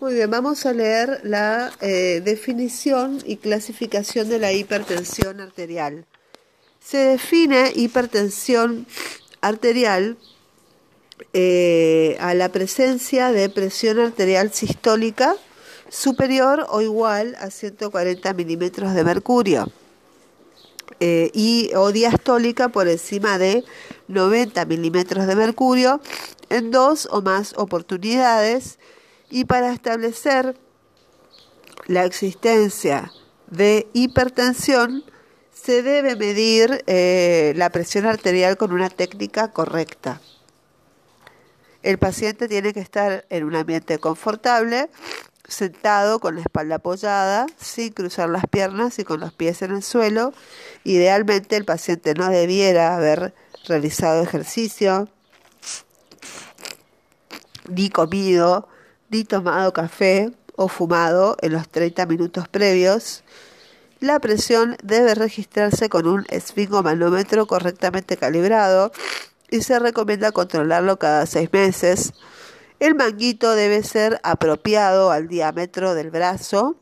Muy 0.00 0.14
bien, 0.14 0.30
vamos 0.30 0.64
a 0.64 0.72
leer 0.72 1.20
la 1.24 1.70
eh, 1.82 2.22
definición 2.24 3.18
y 3.26 3.36
clasificación 3.36 4.30
de 4.30 4.38
la 4.38 4.50
hipertensión 4.50 5.40
arterial. 5.40 6.06
Se 6.82 6.96
define 6.96 7.70
hipertensión 7.74 8.86
arterial 9.42 10.16
eh, 11.34 12.16
a 12.18 12.32
la 12.32 12.48
presencia 12.48 13.30
de 13.30 13.50
presión 13.50 13.98
arterial 13.98 14.50
sistólica 14.54 15.36
superior 15.90 16.66
o 16.70 16.80
igual 16.80 17.36
a 17.38 17.50
140 17.50 18.32
milímetros 18.32 18.94
de 18.94 19.04
mercurio 19.04 19.70
eh, 21.00 21.30
y 21.34 21.72
o 21.74 21.92
diastólica 21.92 22.70
por 22.70 22.88
encima 22.88 23.36
de 23.36 23.64
90 24.08 24.64
milímetros 24.64 25.26
de 25.26 25.36
mercurio 25.36 26.00
en 26.48 26.70
dos 26.70 27.06
o 27.12 27.20
más 27.20 27.52
oportunidades 27.58 28.78
y 29.30 29.44
para 29.44 29.72
establecer 29.72 30.56
la 31.86 32.04
existencia 32.04 33.12
de 33.48 33.88
hipertensión 33.92 35.04
se 35.52 35.82
debe 35.82 36.16
medir 36.16 36.84
eh, 36.86 37.52
la 37.56 37.70
presión 37.70 38.06
arterial 38.06 38.56
con 38.56 38.72
una 38.72 38.90
técnica 38.90 39.52
correcta. 39.52 40.20
El 41.82 41.98
paciente 41.98 42.48
tiene 42.48 42.72
que 42.72 42.80
estar 42.80 43.24
en 43.30 43.44
un 43.44 43.54
ambiente 43.54 43.98
confortable, 43.98 44.90
sentado 45.48 46.20
con 46.20 46.36
la 46.36 46.42
espalda 46.42 46.76
apoyada, 46.76 47.46
sin 47.58 47.92
cruzar 47.92 48.28
las 48.28 48.46
piernas 48.46 48.98
y 48.98 49.04
con 49.04 49.20
los 49.20 49.32
pies 49.32 49.62
en 49.62 49.72
el 49.72 49.82
suelo. 49.82 50.32
Idealmente 50.84 51.56
el 51.56 51.64
paciente 51.64 52.14
no 52.14 52.28
debiera 52.28 52.96
haber 52.96 53.34
realizado 53.66 54.22
ejercicio, 54.22 55.08
ni 57.68 57.88
comido, 57.88 58.68
ni 59.10 59.24
tomado 59.24 59.72
café 59.72 60.32
o 60.56 60.68
fumado 60.68 61.36
en 61.42 61.52
los 61.52 61.68
30 61.68 62.06
minutos 62.06 62.48
previos. 62.48 63.24
La 64.00 64.18
presión 64.18 64.76
debe 64.82 65.14
registrarse 65.14 65.88
con 65.88 66.06
un 66.06 66.24
esfingomanómetro 66.30 67.46
correctamente 67.46 68.16
calibrado 68.16 68.92
y 69.50 69.62
se 69.62 69.78
recomienda 69.78 70.32
controlarlo 70.32 70.98
cada 70.98 71.26
seis 71.26 71.52
meses. 71.52 72.12
El 72.78 72.94
manguito 72.94 73.54
debe 73.54 73.82
ser 73.82 74.20
apropiado 74.22 75.10
al 75.10 75.28
diámetro 75.28 75.94
del 75.94 76.10
brazo 76.10 76.76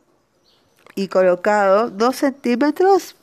y 0.94 1.08
colocado 1.08 1.90
2 1.90 2.14
centímetros 2.14 3.16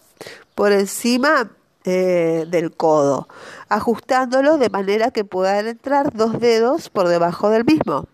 por 0.55 0.71
encima 0.71 1.51
eh, 1.85 2.45
del 2.47 2.75
codo, 2.75 3.27
ajustándolo 3.69 4.57
de 4.57 4.69
manera 4.69 5.11
que 5.11 5.23
puedan 5.23 5.67
entrar 5.67 6.11
dos 6.13 6.39
dedos 6.39 6.89
por 6.89 7.07
debajo 7.07 7.49
del 7.49 7.63
mismo. 7.63 8.07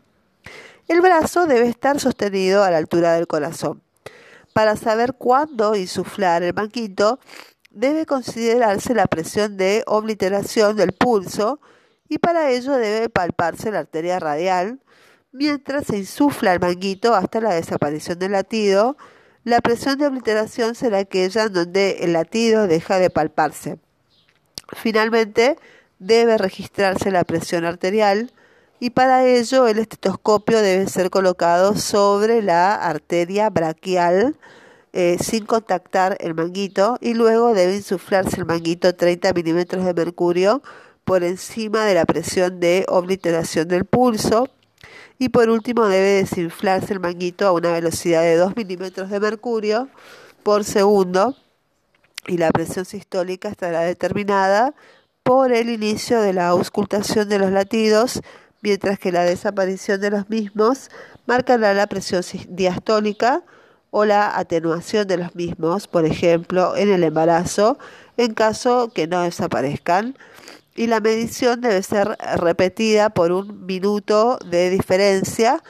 El 0.88 1.02
brazo 1.02 1.46
debe 1.46 1.68
estar 1.68 2.00
sostenido 2.00 2.64
a 2.64 2.72
la 2.72 2.78
altura 2.78 3.14
del 3.14 3.28
corazón. 3.28 3.82
Para 4.54 4.76
saber 4.76 5.14
cuándo 5.14 5.76
insuflar 5.76 6.44
el 6.44 6.54
manguito, 6.54 7.20
debe 7.70 8.06
considerarse 8.06 8.94
la 8.94 9.08
presión 9.08 9.58
de 9.58 9.84
obliteración 9.88 10.76
del 10.76 10.92
pulso 10.92 11.60
y 12.10 12.18
para 12.18 12.52
ello 12.52 12.74
debe 12.74 13.08
palparse 13.08 13.72
la 13.72 13.80
arteria 13.80 14.20
radial 14.20 14.82
mientras 15.32 15.88
se 15.88 15.98
insufla 15.98 16.54
el 16.54 16.60
manguito 16.60 17.16
hasta 17.16 17.40
la 17.40 17.54
desaparición 17.54 18.20
del 18.20 18.34
latido. 18.34 18.98
La 19.44 19.62
presión 19.62 19.98
de 19.98 20.08
obliteración 20.08 20.76
será 20.76 21.00
aquella 21.00 21.44
en 21.44 21.54
donde 21.54 21.98
el 22.02 22.14
latido 22.14 22.68
deja 22.68 23.00
de 23.00 23.10
palparse. 23.10 23.80
Finalmente, 24.76 25.58
debe 26.00 26.38
registrarse 26.38 27.12
la 27.12 27.24
presión 27.24 27.66
arterial 27.66 28.32
y 28.82 28.90
para 28.90 29.24
ello 29.28 29.68
el 29.68 29.78
estetoscopio 29.78 30.60
debe 30.60 30.88
ser 30.88 31.12
colocado 31.12 31.78
sobre 31.78 32.42
la 32.42 32.74
arteria 32.74 33.48
braquial 33.52 34.36
eh, 34.92 35.18
sin 35.22 35.46
contactar 35.46 36.18
el 36.20 36.34
manguito 36.34 36.98
y 37.00 37.14
luego 37.14 37.54
debe 37.54 37.76
insuflarse 37.76 38.38
el 38.38 38.46
manguito 38.46 38.96
30 38.96 39.34
milímetros 39.34 39.86
de 39.86 39.94
mercurio 39.94 40.64
por 41.06 41.24
encima 41.24 41.86
de 41.86 41.94
la 41.94 42.06
presión 42.06 42.60
de 42.60 42.84
obliteración 42.90 43.68
del 43.68 43.86
pulso. 43.86 44.50
Y 45.20 45.30
por 45.30 45.50
último 45.50 45.86
debe 45.86 46.24
desinflarse 46.24 46.92
el 46.92 47.00
manguito 47.00 47.46
a 47.46 47.52
una 47.52 47.72
velocidad 47.72 48.24
de 48.24 48.36
2 48.36 48.56
milímetros 48.56 49.12
de 49.12 49.20
mercurio 49.20 49.90
por 50.42 50.64
segundo 50.64 51.36
y 52.26 52.38
la 52.38 52.50
presión 52.50 52.86
sistólica 52.86 53.48
estará 53.48 53.82
determinada 53.82 54.74
por 55.22 55.52
el 55.52 55.70
inicio 55.70 56.20
de 56.22 56.34
la 56.34 56.48
auscultación 56.48 57.30
de 57.30 57.38
los 57.38 57.52
latidos, 57.52 58.22
mientras 58.62 59.00
que 59.00 59.12
la 59.12 59.24
desaparición 59.24 60.00
de 60.02 60.12
los 60.12 60.30
mismos 60.30 60.90
marcará 61.26 61.74
la 61.74 61.88
presión 61.88 62.24
diastólica 62.50 63.44
o 63.90 64.06
la 64.06 64.38
atenuación 64.38 65.08
de 65.08 65.18
los 65.18 65.36
mismos, 65.36 65.88
por 65.88 66.06
ejemplo, 66.06 66.76
en 66.76 66.90
el 66.90 67.04
embarazo, 67.04 67.78
en 68.18 68.34
caso 68.34 68.92
que 68.94 69.08
no 69.08 69.22
desaparezcan. 69.22 70.18
Y 70.76 70.88
la 70.88 71.02
medición 71.02 71.60
debe 71.60 71.84
ser 71.84 72.18
repetida 72.38 73.10
por 73.10 73.34
un 73.34 73.66
minuto 73.66 74.40
de 74.46 74.70
diferencia, 74.70 75.62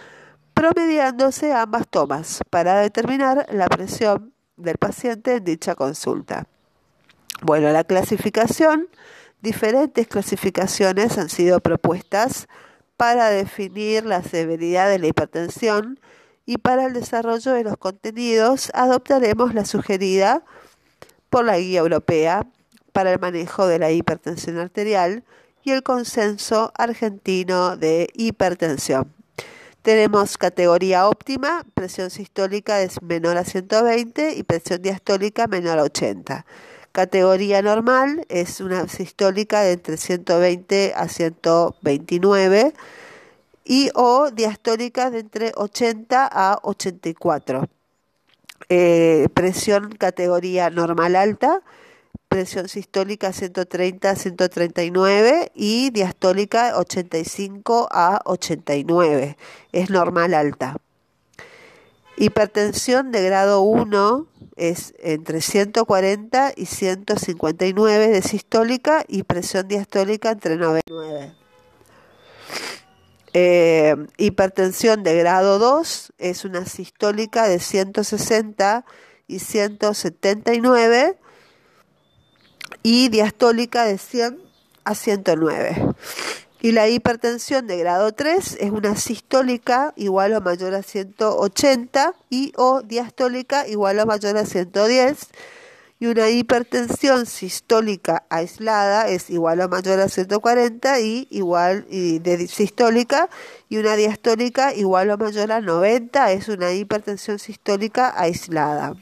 promediándose 0.53 1.53
ambas 1.53 1.87
tomas 1.87 2.41
para 2.51 2.79
determinar 2.79 3.47
la 3.51 3.67
presión 3.67 4.33
del 4.57 4.77
paciente 4.77 5.37
en 5.37 5.43
dicha 5.43 5.73
consulta. 5.73 6.45
Bueno, 7.41 7.71
la 7.71 7.83
clasificación, 7.83 8.87
diferentes 9.41 10.07
clasificaciones 10.07 11.17
han 11.17 11.29
sido 11.29 11.59
propuestas 11.59 12.47
para 13.01 13.31
definir 13.31 14.05
la 14.05 14.21
severidad 14.21 14.87
de 14.87 14.99
la 14.99 15.07
hipertensión 15.07 15.99
y 16.45 16.59
para 16.59 16.85
el 16.85 16.93
desarrollo 16.93 17.53
de 17.53 17.63
los 17.63 17.75
contenidos 17.77 18.69
adoptaremos 18.75 19.55
la 19.55 19.65
sugerida 19.65 20.43
por 21.31 21.43
la 21.43 21.57
Guía 21.57 21.79
Europea 21.79 22.45
para 22.93 23.11
el 23.11 23.19
manejo 23.19 23.65
de 23.65 23.79
la 23.79 23.89
hipertensión 23.89 24.59
arterial 24.59 25.23
y 25.63 25.71
el 25.71 25.81
consenso 25.81 26.73
argentino 26.77 27.75
de 27.75 28.07
hipertensión. 28.13 29.11
Tenemos 29.81 30.37
categoría 30.37 31.07
óptima, 31.07 31.65
presión 31.73 32.11
sistólica 32.11 32.83
es 32.83 33.01
menor 33.01 33.35
a 33.37 33.45
120 33.45 34.35
y 34.35 34.43
presión 34.43 34.79
diastólica 34.79 35.47
menor 35.47 35.79
a 35.79 35.83
80. 35.85 36.45
Categoría 36.91 37.61
normal 37.61 38.25
es 38.27 38.59
una 38.59 38.89
sistólica 38.89 39.61
de 39.61 39.73
entre 39.73 39.95
120 39.95 40.93
a 40.93 41.07
129 41.07 42.73
y 43.63 43.91
o 43.95 44.29
diastólica 44.31 45.09
de 45.09 45.19
entre 45.19 45.51
80 45.55 46.27
a 46.29 46.59
84. 46.63 47.69
Eh, 48.67 49.29
presión 49.33 49.91
categoría 49.91 50.69
normal 50.69 51.15
alta, 51.15 51.61
presión 52.27 52.67
sistólica 52.67 53.31
130 53.31 54.09
a 54.09 54.15
139 54.15 55.51
y 55.55 55.91
diastólica 55.91 56.77
85 56.77 57.87
a 57.89 58.21
89. 58.25 59.37
Es 59.71 59.89
normal 59.89 60.33
alta. 60.33 60.75
Hipertensión 62.17 63.13
de 63.13 63.23
grado 63.23 63.61
1 63.61 64.30
es 64.55 64.93
entre 64.99 65.41
140 65.41 66.53
y 66.55 66.65
159 66.65 68.07
de 68.07 68.21
sistólica 68.21 69.03
y 69.07 69.23
presión 69.23 69.67
diastólica 69.67 70.31
entre 70.31 70.57
99. 70.57 71.35
Eh, 73.33 73.95
hipertensión 74.17 75.03
de 75.03 75.15
grado 75.17 75.57
2 75.57 76.13
es 76.17 76.43
una 76.43 76.65
sistólica 76.65 77.47
de 77.47 77.59
160 77.59 78.85
y 79.27 79.39
179 79.39 81.17
y 82.83 83.07
diastólica 83.07 83.85
de 83.85 83.97
100 83.97 84.37
a 84.83 84.95
109. 84.95 85.95
Y 86.63 86.73
la 86.73 86.87
hipertensión 86.87 87.65
de 87.65 87.77
grado 87.77 88.13
3 88.13 88.57
es 88.59 88.69
una 88.69 88.95
sistólica 88.95 89.93
igual 89.95 90.35
o 90.35 90.41
mayor 90.41 90.75
a 90.75 90.83
180 90.83 92.13
y 92.29 92.53
o 92.55 92.83
diastólica 92.83 93.67
igual 93.67 93.99
o 93.99 94.05
mayor 94.05 94.37
a 94.37 94.45
110 94.45 95.17
y 95.99 96.05
una 96.05 96.29
hipertensión 96.29 97.25
sistólica 97.25 98.25
aislada 98.29 99.07
es 99.07 99.31
igual 99.31 99.61
o 99.61 99.69
mayor 99.69 99.99
a 100.01 100.07
140 100.07 100.99
y 100.99 101.27
igual 101.31 101.87
y 101.89 102.19
de 102.19 102.47
sistólica 102.47 103.27
y 103.67 103.77
una 103.77 103.95
diastólica 103.95 104.71
igual 104.75 105.09
o 105.09 105.17
mayor 105.17 105.51
a 105.51 105.61
90 105.61 106.31
es 106.31 106.47
una 106.47 106.73
hipertensión 106.73 107.39
sistólica 107.39 108.13
aislada. 108.15 108.95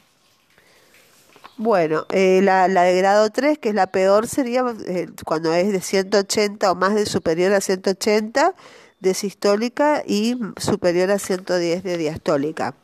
Bueno, 1.61 2.05
eh, 2.07 2.39
la, 2.41 2.69
de 2.69 2.95
grado 2.95 3.29
3, 3.31 3.57
que 3.57 3.67
es 3.67 3.75
la 3.75 3.87
peor, 3.87 4.27
sería 4.27 4.63
eh, 4.87 5.09
cuando 5.25 5.53
es 5.53 5.69
de 5.73 5.81
180 5.81 6.71
o 6.71 6.75
más 6.75 6.95
de 6.95 7.05
superior 7.05 7.51
a 7.51 7.59
180 7.59 8.55
de 9.01 9.13
sistólica 9.13 10.01
y 10.07 10.37
superior 10.55 11.11
a 11.11 11.19
110 11.19 11.83
de 11.83 11.97
diastólica 11.97 12.75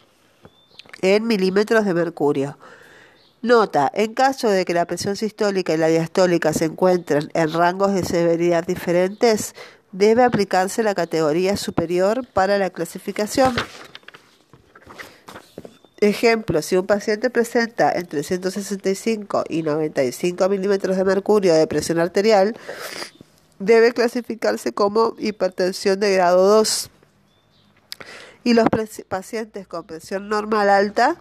en 1.01 1.25
milímetros 1.25 1.85
de 1.85 1.93
mercurio. 1.93 2.57
Nota, 3.41 3.89
en 3.93 4.13
caso 4.13 4.49
de 4.49 4.65
que 4.65 4.73
la 4.73 4.83
presión 4.83 5.15
sistólica 5.15 5.73
y 5.73 5.77
la 5.77 5.87
diastólica 5.87 6.51
se 6.51 6.65
encuentren 6.65 7.31
en 7.33 7.53
rangos 7.53 7.93
de 7.93 8.03
severidad 8.03 8.65
diferentes, 8.65 9.55
debe 9.93 10.25
aplicarse 10.25 10.83
la 10.83 10.95
categoría 10.95 11.55
superior 11.55 12.27
para 12.33 12.57
la 12.57 12.71
clasificación. 12.71 13.55
Ejemplo, 16.05 16.61
si 16.61 16.77
un 16.77 16.85
paciente 16.85 17.31
presenta 17.31 17.91
entre 17.91 18.21
165 18.21 19.43
y 19.49 19.63
95 19.63 20.49
milímetros 20.49 20.97
de 20.97 21.03
mercurio 21.03 21.55
de 21.55 21.65
presión 21.65 21.97
arterial, 21.97 22.55
debe 23.57 23.91
clasificarse 23.91 24.71
como 24.71 25.15
hipertensión 25.17 25.99
de 25.99 26.13
grado 26.13 26.47
2. 26.47 26.91
Y 28.43 28.53
los 28.53 28.67
pacientes 29.07 29.67
con 29.67 29.87
presión 29.87 30.29
normal 30.29 30.69
alta 30.69 31.19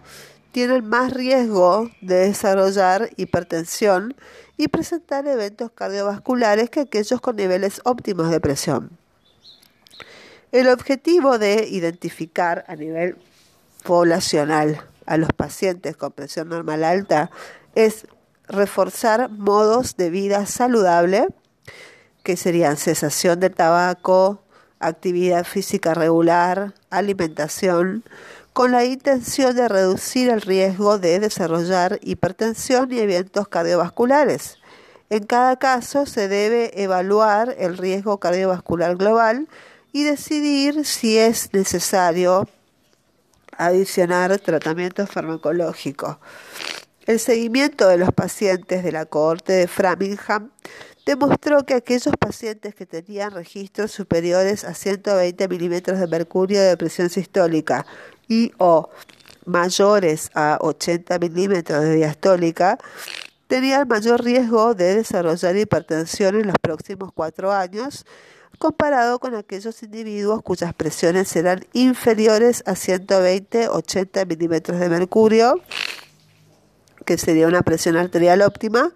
tienen 0.51 0.87
más 0.87 1.11
riesgo 1.11 1.89
de 2.01 2.27
desarrollar 2.27 3.09
hipertensión 3.17 4.15
y 4.55 4.67
presentar 4.67 5.27
eventos 5.27 5.71
cardiovasculares 5.71 6.69
que 6.69 6.81
aquellos 6.81 7.21
con 7.21 7.37
niveles 7.37 7.81
óptimos 7.85 8.29
de 8.29 8.39
presión. 8.39 8.91
El 10.51 10.67
objetivo 10.67 11.39
de 11.39 11.67
identificar 11.71 12.63
a 12.67 12.75
nivel 12.75 13.17
poblacional 13.85 14.81
a 15.05 15.15
los 15.15 15.29
pacientes 15.29 15.95
con 15.95 16.11
presión 16.11 16.49
normal 16.49 16.83
alta 16.83 17.31
es 17.75 18.07
reforzar 18.47 19.29
modos 19.29 19.95
de 19.95 20.09
vida 20.09 20.45
saludable, 20.45 21.27
que 22.23 22.35
serían 22.35 22.75
cesación 22.75 23.39
del 23.39 23.53
tabaco, 23.53 24.41
actividad 24.79 25.45
física 25.45 25.93
regular, 25.93 26.73
alimentación, 26.89 28.03
con 28.53 28.71
la 28.71 28.83
intención 28.85 29.55
de 29.55 29.67
reducir 29.67 30.29
el 30.29 30.41
riesgo 30.41 30.97
de 30.97 31.19
desarrollar 31.19 31.99
hipertensión 32.01 32.91
y 32.91 32.99
eventos 32.99 33.47
cardiovasculares. 33.47 34.57
En 35.09 35.25
cada 35.25 35.57
caso 35.57 36.05
se 36.05 36.27
debe 36.27 36.81
evaluar 36.81 37.55
el 37.59 37.77
riesgo 37.77 38.19
cardiovascular 38.19 38.95
global 38.95 39.47
y 39.91 40.03
decidir 40.03 40.85
si 40.85 41.17
es 41.17 41.53
necesario 41.53 42.47
adicionar 43.57 44.37
tratamiento 44.39 45.05
farmacológico. 45.07 46.19
El 47.05 47.19
seguimiento 47.19 47.87
de 47.87 47.97
los 47.97 48.11
pacientes 48.11 48.83
de 48.83 48.91
la 48.91 49.05
cohorte 49.05 49.53
de 49.53 49.67
Framingham 49.67 50.51
demostró 51.05 51.63
que 51.63 51.75
aquellos 51.75 52.15
pacientes 52.19 52.73
que 52.73 52.85
tenían 52.85 53.31
registros 53.31 53.91
superiores 53.91 54.63
a 54.63 54.73
120 54.73 55.47
milímetros 55.47 55.99
de 55.99 56.07
mercurio 56.07 56.61
de 56.61 56.75
presión 56.77 57.09
sistólica 57.09 57.85
y 58.27 58.51
o 58.57 58.89
mayores 59.45 60.31
a 60.33 60.57
80 60.61 61.19
milímetros 61.19 61.81
de 61.81 61.95
diastólica 61.95 62.79
tenían 63.47 63.87
mayor 63.87 64.23
riesgo 64.23 64.73
de 64.73 64.95
desarrollar 64.95 65.55
hipertensión 65.55 66.35
en 66.35 66.47
los 66.47 66.55
próximos 66.59 67.11
cuatro 67.13 67.51
años 67.51 68.05
comparado 68.57 69.19
con 69.19 69.35
aquellos 69.35 69.81
individuos 69.83 70.41
cuyas 70.41 70.73
presiones 70.73 71.35
eran 71.35 71.65
inferiores 71.73 72.63
a 72.65 72.73
120-80 72.73 74.25
milímetros 74.27 74.79
de 74.79 74.89
mercurio, 74.89 75.61
que 77.05 77.17
sería 77.17 77.47
una 77.47 77.61
presión 77.61 77.97
arterial 77.97 78.41
óptima, 78.41 78.91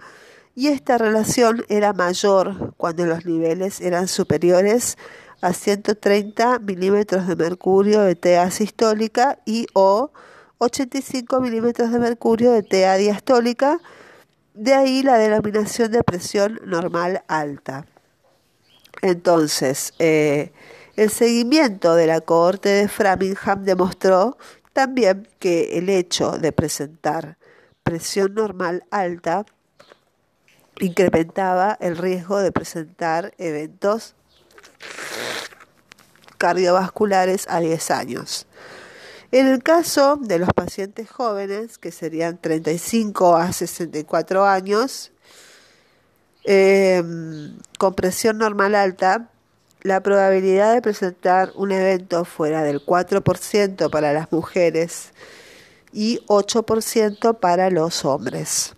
y 0.55 0.67
esta 0.67 0.97
relación 0.97 1.65
era 1.69 1.93
mayor 1.93 2.73
cuando 2.75 3.05
los 3.05 3.25
niveles 3.25 3.81
eran 3.81 4.07
superiores 4.07 4.97
a 5.41 5.53
130 5.53 6.59
milímetros 6.59 7.27
de 7.27 7.35
mercurio 7.35 8.01
de 8.01 8.15
TA 8.15 8.51
sistólica 8.51 9.39
y 9.45 9.67
o 9.73 10.11
85 10.57 11.39
milímetros 11.39 11.91
de 11.91 11.99
mercurio 11.99 12.51
de 12.51 12.63
TA 12.63 12.95
diastólica, 12.95 13.79
de 14.53 14.73
ahí 14.73 15.03
la 15.03 15.17
denominación 15.17 15.91
de 15.91 16.03
presión 16.03 16.59
normal 16.65 17.23
alta. 17.27 17.85
Entonces, 19.01 19.93
eh, 19.99 20.51
el 20.95 21.09
seguimiento 21.09 21.95
de 21.95 22.07
la 22.07 22.21
cohorte 22.21 22.69
de 22.69 22.87
Framingham 22.87 23.63
demostró 23.63 24.37
también 24.73 25.27
que 25.39 25.77
el 25.77 25.89
hecho 25.89 26.37
de 26.37 26.51
presentar 26.51 27.37
presión 27.83 28.33
normal 28.33 28.83
alta 28.91 29.45
incrementaba 30.79 31.77
el 31.79 31.97
riesgo 31.97 32.39
de 32.39 32.51
presentar 32.51 33.33
eventos 33.37 34.15
cardiovasculares 36.37 37.45
a 37.49 37.59
10 37.59 37.91
años. 37.91 38.47
En 39.31 39.47
el 39.47 39.61
caso 39.61 40.17
de 40.19 40.39
los 40.39 40.49
pacientes 40.53 41.09
jóvenes, 41.09 41.77
que 41.77 41.91
serían 41.91 42.39
35 42.39 43.35
a 43.35 43.51
64 43.51 44.45
años, 44.45 45.11
Em, 46.51 47.59
con 47.77 47.93
presión 47.93 48.39
normal 48.39 48.73
alta, 48.73 49.29
la 49.83 50.01
probabilidad 50.01 50.73
de 50.73 50.81
presentar 50.81 51.51
un 51.53 51.71
evento 51.71 52.25
fuera 52.25 52.63
del 52.63 52.83
4% 52.83 53.91
para 53.91 54.13
las 54.13 54.31
mujeres 54.31 55.11
y 55.93 56.21
8% 56.25 57.35
para 57.35 57.69
los 57.69 58.03
hombres. 58.03 58.73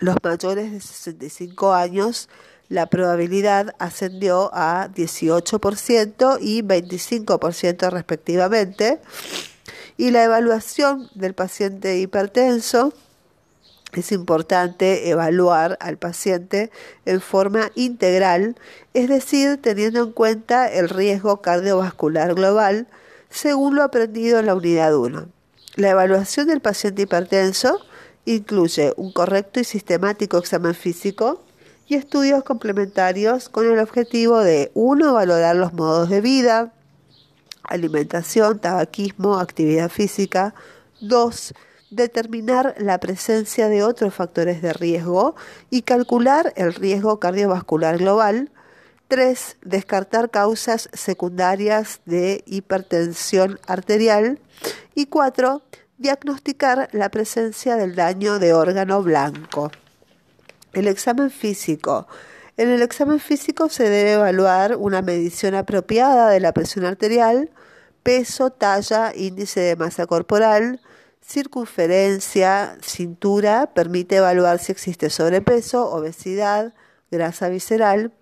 Los 0.00 0.16
mayores 0.22 0.72
de 0.72 0.80
65 0.80 1.74
años, 1.74 2.30
la 2.70 2.86
probabilidad 2.86 3.74
ascendió 3.78 4.50
a 4.54 4.88
18% 4.88 6.38
y 6.40 6.62
25% 6.62 7.90
respectivamente. 7.90 9.00
Y 9.98 10.12
la 10.12 10.24
evaluación 10.24 11.10
del 11.14 11.34
paciente 11.34 11.98
hipertenso 11.98 12.94
es 13.92 14.12
importante 14.12 15.10
evaluar 15.10 15.76
al 15.80 15.98
paciente 15.98 16.70
en 17.04 17.20
forma 17.20 17.70
integral, 17.74 18.56
es 18.94 19.08
decir, 19.08 19.58
teniendo 19.60 20.02
en 20.04 20.12
cuenta 20.12 20.70
el 20.70 20.88
riesgo 20.88 21.40
cardiovascular 21.40 22.34
global, 22.34 22.86
según 23.30 23.76
lo 23.76 23.82
aprendido 23.82 24.38
en 24.38 24.46
la 24.46 24.54
unidad 24.54 24.94
1. 24.94 25.26
La 25.76 25.90
evaluación 25.90 26.48
del 26.48 26.60
paciente 26.60 27.02
hipertenso 27.02 27.80
incluye 28.24 28.92
un 28.96 29.12
correcto 29.12 29.60
y 29.60 29.64
sistemático 29.64 30.38
examen 30.38 30.74
físico 30.74 31.42
y 31.86 31.94
estudios 31.94 32.44
complementarios 32.44 33.48
con 33.48 33.66
el 33.66 33.78
objetivo 33.78 34.38
de 34.38 34.70
1. 34.74 35.12
valorar 35.12 35.56
los 35.56 35.72
modos 35.72 36.08
de 36.08 36.20
vida, 36.20 36.72
alimentación, 37.64 38.60
tabaquismo, 38.60 39.38
actividad 39.38 39.88
física, 39.88 40.54
2 41.00 41.54
determinar 41.90 42.74
la 42.78 42.98
presencia 42.98 43.68
de 43.68 43.82
otros 43.82 44.14
factores 44.14 44.62
de 44.62 44.72
riesgo 44.72 45.34
y 45.70 45.82
calcular 45.82 46.52
el 46.56 46.74
riesgo 46.74 47.20
cardiovascular 47.20 47.98
global. 47.98 48.50
3. 49.08 49.56
Descartar 49.62 50.30
causas 50.30 50.88
secundarias 50.92 52.00
de 52.06 52.44
hipertensión 52.46 53.58
arterial. 53.66 54.38
Y 54.94 55.06
4. 55.06 55.62
Diagnosticar 55.98 56.88
la 56.92 57.10
presencia 57.10 57.76
del 57.76 57.96
daño 57.96 58.38
de 58.38 58.54
órgano 58.54 59.02
blanco. 59.02 59.72
El 60.72 60.86
examen 60.86 61.30
físico. 61.30 62.06
En 62.56 62.68
el 62.68 62.82
examen 62.82 63.18
físico 63.18 63.68
se 63.68 63.88
debe 63.88 64.12
evaluar 64.12 64.76
una 64.76 65.02
medición 65.02 65.54
apropiada 65.54 66.30
de 66.30 66.40
la 66.40 66.52
presión 66.52 66.84
arterial, 66.84 67.50
peso, 68.02 68.50
talla, 68.50 69.12
índice 69.14 69.60
de 69.60 69.76
masa 69.76 70.06
corporal, 70.06 70.80
circunferencia, 71.24 72.76
cintura, 72.82 73.70
permite 73.74 74.16
evaluar 74.16 74.58
si 74.58 74.72
existe 74.72 75.10
sobrepeso, 75.10 75.90
obesidad, 75.90 76.74
grasa 77.10 77.48
visceral, 77.48 78.12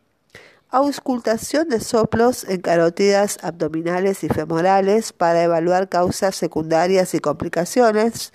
auscultación 0.71 1.69
de 1.69 1.81
soplos 1.81 2.45
en 2.45 2.61
carótidas 2.61 3.38
abdominales 3.43 4.23
y 4.25 4.28
femorales 4.28 5.12
para 5.12 5.43
evaluar 5.43 5.88
causas 5.88 6.37
secundarias 6.37 7.14
y 7.14 7.21
complicaciones. 7.21 8.33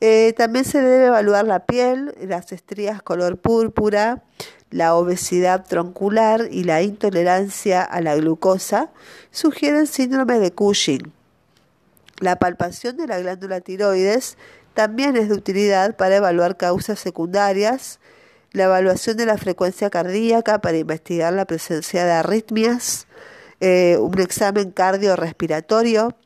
Eh, 0.00 0.32
también 0.36 0.64
se 0.64 0.80
debe 0.80 1.06
evaluar 1.06 1.44
la 1.44 1.66
piel, 1.66 2.14
las 2.20 2.52
estrías 2.52 3.02
color 3.02 3.38
púrpura, 3.38 4.22
la 4.70 4.94
obesidad 4.94 5.66
troncular 5.66 6.48
y 6.50 6.64
la 6.64 6.82
intolerancia 6.82 7.82
a 7.82 8.00
la 8.00 8.14
glucosa. 8.14 8.90
Sugieren 9.30 9.86
síndrome 9.86 10.38
de 10.38 10.52
Cushing. 10.52 11.17
La 12.20 12.36
palpación 12.36 12.96
de 12.96 13.06
la 13.06 13.20
glándula 13.20 13.60
tiroides 13.60 14.36
también 14.74 15.16
es 15.16 15.28
de 15.28 15.34
utilidad 15.34 15.96
para 15.96 16.16
evaluar 16.16 16.56
causas 16.56 16.98
secundarias, 16.98 18.00
la 18.52 18.64
evaluación 18.64 19.16
de 19.16 19.26
la 19.26 19.38
frecuencia 19.38 19.90
cardíaca 19.90 20.60
para 20.60 20.78
investigar 20.78 21.32
la 21.32 21.44
presencia 21.44 22.04
de 22.04 22.12
arritmias, 22.12 23.06
eh, 23.60 23.98
un 24.00 24.18
examen 24.20 24.70
cardiorrespiratorio, 24.70 26.16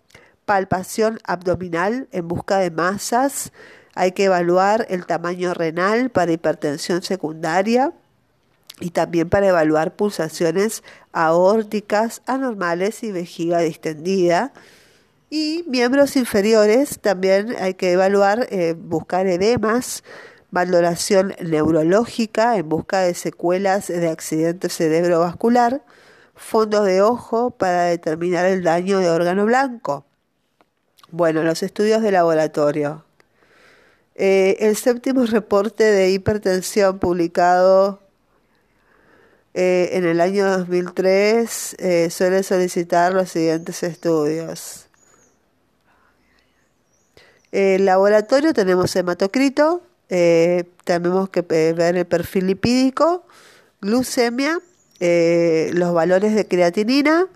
palpación 0.44 1.18
abdominal 1.24 2.08
en 2.12 2.28
busca 2.28 2.58
de 2.58 2.70
masas, 2.70 3.52
hay 3.94 4.12
que 4.12 4.24
evaluar 4.24 4.86
el 4.88 5.06
tamaño 5.06 5.52
renal 5.54 6.10
para 6.10 6.32
hipertensión 6.32 7.02
secundaria 7.02 7.92
y 8.80 8.90
también 8.90 9.28
para 9.28 9.48
evaluar 9.48 9.94
pulsaciones 9.96 10.82
aórticas 11.12 12.22
anormales 12.26 13.02
y 13.02 13.12
vejiga 13.12 13.58
distendida. 13.60 14.52
Y 15.34 15.64
miembros 15.66 16.16
inferiores 16.16 16.98
también 17.00 17.56
hay 17.58 17.72
que 17.72 17.92
evaluar, 17.92 18.48
eh, 18.50 18.74
buscar 18.76 19.26
edemas, 19.26 20.04
valoración 20.50 21.34
neurológica 21.40 22.58
en 22.58 22.68
busca 22.68 23.00
de 23.00 23.14
secuelas 23.14 23.88
de 23.88 24.10
accidente 24.10 24.68
cerebrovascular, 24.68 25.82
fondos 26.34 26.84
de 26.84 27.00
ojo 27.00 27.48
para 27.48 27.84
determinar 27.84 28.44
el 28.44 28.62
daño 28.62 28.98
de 28.98 29.08
órgano 29.08 29.46
blanco, 29.46 30.04
Bueno, 31.10 31.42
los 31.42 31.62
estudios 31.62 32.02
de 32.02 32.12
laboratorio. 32.12 33.02
Eh, 34.14 34.58
el 34.60 34.76
séptimo 34.76 35.24
reporte 35.24 35.84
de 35.84 36.10
hipertensión 36.10 36.98
publicado 36.98 38.00
eh, 39.54 39.88
en 39.92 40.04
el 40.04 40.20
año 40.20 40.46
2003 40.58 41.76
eh, 41.78 42.10
suele 42.10 42.42
solicitar 42.42 43.14
los 43.14 43.30
siguientes 43.30 43.82
estudios. 43.82 44.81
El 47.52 47.84
laboratorio 47.84 48.52
tenemos 48.52 48.96
hematocrito, 48.96 49.82
tenemos 50.08 51.28
que 51.28 51.42
ver 51.42 51.96
el 51.96 52.06
perfil 52.06 52.48
lipídico, 52.48 53.24
glucemia, 53.80 54.58
los 54.98 55.94
valores 55.94 56.34
de 56.34 56.48
creatinina, 56.48 57.28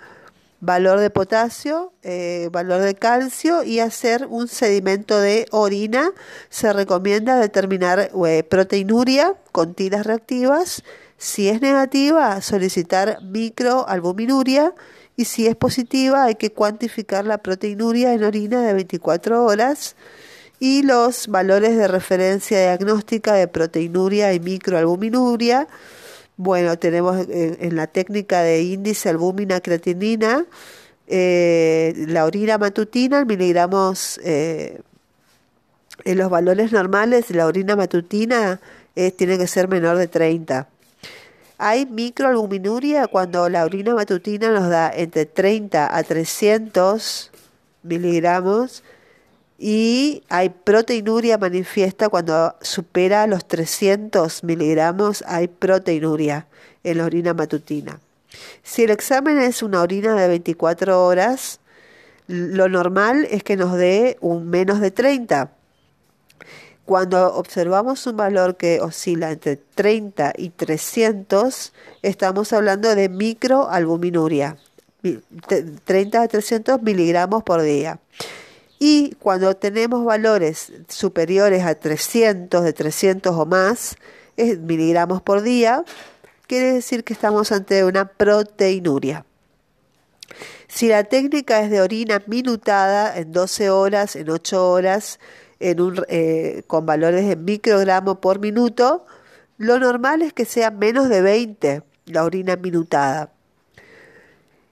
valor 0.60 1.00
de 1.00 1.10
potasio, 1.10 1.92
eh, 2.02 2.48
valor 2.52 2.80
de 2.82 2.94
calcio 2.94 3.62
y 3.62 3.80
hacer 3.80 4.26
un 4.28 4.48
sedimento 4.48 5.20
de 5.20 5.46
orina. 5.50 6.10
Se 6.48 6.72
recomienda 6.72 7.38
determinar 7.38 8.10
eh, 8.26 8.42
proteinuria 8.42 9.34
con 9.52 9.74
tiras 9.74 10.06
reactivas. 10.06 10.82
Si 11.18 11.48
es 11.48 11.60
negativa, 11.60 12.40
solicitar 12.42 13.22
microalbuminuria 13.22 14.74
y 15.16 15.24
si 15.24 15.46
es 15.46 15.56
positiva, 15.56 16.24
hay 16.24 16.34
que 16.34 16.52
cuantificar 16.52 17.24
la 17.24 17.38
proteinuria 17.38 18.12
en 18.12 18.24
orina 18.24 18.62
de 18.62 18.74
24 18.74 19.44
horas 19.44 19.96
y 20.60 20.82
los 20.82 21.28
valores 21.28 21.76
de 21.76 21.88
referencia 21.88 22.58
diagnóstica 22.60 23.34
de 23.34 23.48
proteinuria 23.48 24.32
y 24.32 24.40
microalbuminuria 24.40 25.68
bueno, 26.36 26.78
tenemos 26.78 27.26
eh, 27.28 27.56
en, 27.60 27.76
la 27.76 27.86
técnica 27.86 28.42
de 28.42 28.62
índice 28.62 29.08
albúmina 29.08 29.60
creatinina, 29.60 30.44
eh, 31.06 31.94
la 32.08 32.26
orina 32.26 32.58
matutina, 32.58 33.24
miligramos 33.24 34.20
eh, 34.22 34.80
en 36.04 36.18
los 36.18 36.28
valores 36.28 36.72
normales, 36.72 37.30
la 37.30 37.46
orina 37.46 37.74
matutina 37.74 38.60
tiene 39.16 39.36
que 39.36 39.46
ser 39.46 39.68
menor 39.68 39.98
de 39.98 40.08
30. 40.08 40.68
Hay 41.58 41.86
microalbuminuria 41.86 43.06
cuando 43.06 43.48
la 43.48 43.64
orina 43.64 43.94
matutina 43.94 44.50
nos 44.50 44.68
da 44.68 44.92
entre 44.94 45.24
30 45.24 45.96
a 45.96 46.02
300 46.02 47.30
miligramos 47.82 48.82
y 49.58 50.22
hay 50.28 50.50
proteinuria 50.50 51.38
manifiesta 51.38 52.10
cuando 52.10 52.54
supera 52.60 53.26
los 53.26 53.48
300 53.48 54.44
miligramos, 54.44 55.24
hay 55.26 55.48
proteinuria 55.48 56.46
en 56.84 56.98
la 56.98 57.04
orina 57.04 57.32
matutina. 57.32 58.00
Si 58.62 58.82
el 58.82 58.90
examen 58.90 59.38
es 59.38 59.62
una 59.62 59.80
orina 59.80 60.14
de 60.14 60.28
24 60.28 61.06
horas, 61.06 61.60
lo 62.26 62.68
normal 62.68 63.26
es 63.30 63.42
que 63.42 63.56
nos 63.56 63.72
dé 63.76 64.18
un 64.20 64.50
menos 64.50 64.80
de 64.80 64.90
30. 64.90 65.55
Cuando 66.86 67.34
observamos 67.34 68.06
un 68.06 68.16
valor 68.16 68.56
que 68.56 68.80
oscila 68.80 69.32
entre 69.32 69.56
30 69.56 70.34
y 70.38 70.50
300, 70.50 71.72
estamos 72.02 72.52
hablando 72.52 72.94
de 72.94 73.08
microalbuminuria, 73.08 74.56
30 75.84 76.22
a 76.22 76.28
300 76.28 76.80
miligramos 76.82 77.42
por 77.42 77.62
día. 77.62 77.98
Y 78.78 79.16
cuando 79.18 79.56
tenemos 79.56 80.04
valores 80.04 80.72
superiores 80.88 81.64
a 81.64 81.74
300, 81.74 82.62
de 82.62 82.72
300 82.72 83.34
o 83.34 83.46
más 83.46 83.96
miligramos 84.36 85.20
por 85.20 85.42
día, 85.42 85.82
quiere 86.46 86.72
decir 86.72 87.02
que 87.02 87.14
estamos 87.14 87.50
ante 87.50 87.82
una 87.84 88.06
proteinuria. 88.06 89.26
Si 90.68 90.86
la 90.86 91.02
técnica 91.02 91.62
es 91.62 91.70
de 91.70 91.80
orina 91.80 92.22
minutada 92.26 93.16
en 93.18 93.32
12 93.32 93.70
horas, 93.70 94.14
en 94.14 94.30
8 94.30 94.70
horas, 94.70 95.18
en 95.60 95.80
un, 95.80 96.04
eh, 96.08 96.62
con 96.66 96.86
valores 96.86 97.26
de 97.26 97.36
microgramo 97.36 98.20
por 98.20 98.40
minuto, 98.40 99.06
lo 99.58 99.78
normal 99.78 100.22
es 100.22 100.32
que 100.32 100.44
sea 100.44 100.70
menos 100.70 101.08
de 101.08 101.22
20 101.22 101.82
la 102.06 102.24
orina 102.24 102.56
minutada. 102.56 103.30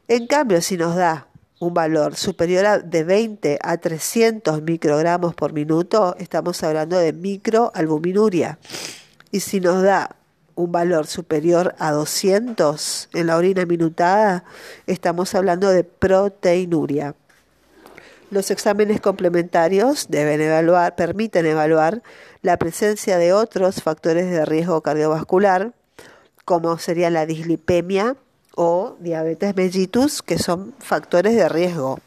En 0.09 0.27
cambio, 0.27 0.61
si 0.61 0.77
nos 0.77 0.95
da 0.97 1.29
un 1.61 1.73
valor 1.73 2.17
superior 2.17 2.67
a 2.67 2.79
de 2.79 3.05
20 3.05 3.59
a 3.63 3.77
300 3.79 4.63
microgramos 4.63 5.35
por 5.35 5.53
minuto, 5.53 6.15
estamos 6.19 6.63
hablando 6.63 6.99
de 6.99 7.13
microalbuminuria. 7.13 8.59
Y 9.31 9.41
si 9.41 9.61
nos 9.61 9.83
da 9.83 10.17
un 10.55 10.71
valor 10.71 11.07
superior 11.07 11.75
a 11.79 11.91
200 11.93 13.09
en 13.15 13.27
la 13.27 13.37
orina 13.37 13.65
minutada, 13.65 14.45
estamos 14.87 15.35
hablando 15.35 15.71
de 15.71 15.85
proteinuria. 15.85 17.15
Los 18.35 18.51
exámenes 18.51 19.01
complementarios 19.01 20.07
deben 20.09 20.41
evaluar, 20.41 20.97
permiten 20.97 21.47
evaluar 21.47 22.03
la 22.43 22.57
presencia 22.57 23.17
de 23.17 23.33
otros 23.33 23.81
factores 23.81 24.29
de 24.29 24.45
riesgo 24.45 24.81
cardiovascular, 24.81 25.73
como 26.45 26.77
sería 26.79 27.11
la 27.11 27.27
dislipemia, 27.27 28.17
o 28.57 28.97
diabetes 28.99 29.55
mellitus, 29.55 30.21
que 30.21 30.41
son 30.41 30.75
factores 30.81 31.37
de 31.37 31.49
riesgo. 31.49 32.01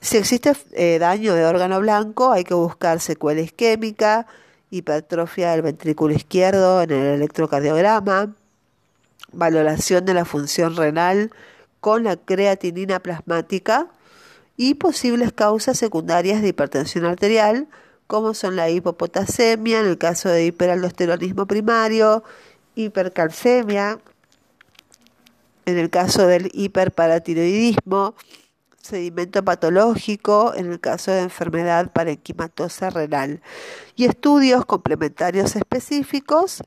Si 0.00 0.16
existe 0.16 0.54
eh, 0.72 0.98
daño 0.98 1.34
de 1.34 1.44
órgano 1.44 1.78
blanco, 1.78 2.32
hay 2.32 2.42
que 2.42 2.54
buscar 2.54 2.98
secuela 2.98 3.40
isquémica, 3.40 4.26
hipertrofia 4.72 5.52
del 5.52 5.62
ventrículo 5.62 6.14
izquierdo 6.14 6.82
en 6.82 6.90
el 6.90 7.06
electrocardiograma, 7.14 8.34
valoración 9.30 10.04
de 10.04 10.14
la 10.14 10.24
función 10.24 10.74
renal 10.74 11.30
con 11.78 12.02
la 12.02 12.16
creatinina 12.16 12.98
plasmática 12.98 13.86
y 14.58 14.74
posibles 14.74 15.32
causas 15.32 15.78
secundarias 15.78 16.42
de 16.42 16.48
hipertensión 16.48 17.04
arterial, 17.04 17.68
como 18.08 18.34
son 18.34 18.56
la 18.56 18.68
hipopotasemia 18.68 19.78
en 19.78 19.86
el 19.86 19.98
caso 19.98 20.28
de 20.28 20.46
hiperaldosteronismo 20.46 21.46
primario, 21.46 22.24
hipercalcemia, 22.74 24.00
en 25.64 25.78
el 25.78 25.90
caso 25.90 26.26
del 26.26 26.50
hiperparatiroidismo, 26.52 28.16
sedimento 28.82 29.44
patológico 29.44 30.52
en 30.56 30.72
el 30.72 30.80
caso 30.80 31.12
de 31.12 31.20
enfermedad 31.20 31.92
parenquimatosa 31.92 32.90
renal. 32.90 33.40
Y 33.94 34.06
estudios 34.06 34.66
complementarios 34.66 35.54
específicos 35.54 36.64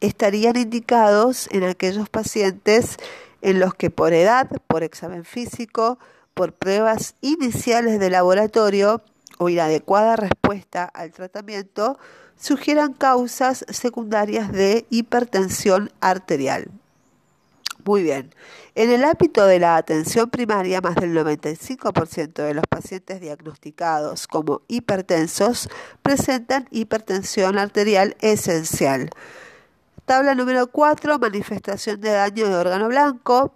estarían 0.00 0.56
indicados 0.56 1.48
en 1.52 1.62
aquellos 1.62 2.08
pacientes 2.08 2.96
en 3.42 3.60
los 3.60 3.74
que 3.74 3.90
por 3.90 4.12
edad, 4.12 4.50
por 4.66 4.82
examen 4.82 5.24
físico, 5.24 6.00
por 6.34 6.52
pruebas 6.52 7.14
iniciales 7.20 7.98
de 8.00 8.10
laboratorio 8.10 9.02
o 9.38 9.48
inadecuada 9.48 10.16
respuesta 10.16 10.84
al 10.84 11.12
tratamiento, 11.12 11.98
sugieran 12.36 12.92
causas 12.92 13.64
secundarias 13.68 14.52
de 14.52 14.86
hipertensión 14.90 15.90
arterial. 16.00 16.70
Muy 17.84 18.02
bien. 18.02 18.34
En 18.74 18.90
el 18.90 19.04
ámbito 19.04 19.46
de 19.46 19.58
la 19.58 19.76
atención 19.76 20.30
primaria, 20.30 20.80
más 20.80 20.94
del 20.94 21.14
95% 21.14 22.42
de 22.42 22.54
los 22.54 22.64
pacientes 22.66 23.20
diagnosticados 23.20 24.26
como 24.26 24.62
hipertensos 24.68 25.68
presentan 26.02 26.66
hipertensión 26.70 27.58
arterial 27.58 28.16
esencial. 28.20 29.10
Tabla 30.06 30.34
número 30.34 30.66
4, 30.66 31.18
manifestación 31.18 32.00
de 32.00 32.10
daño 32.10 32.48
de 32.48 32.56
órgano 32.56 32.88
blanco. 32.88 33.54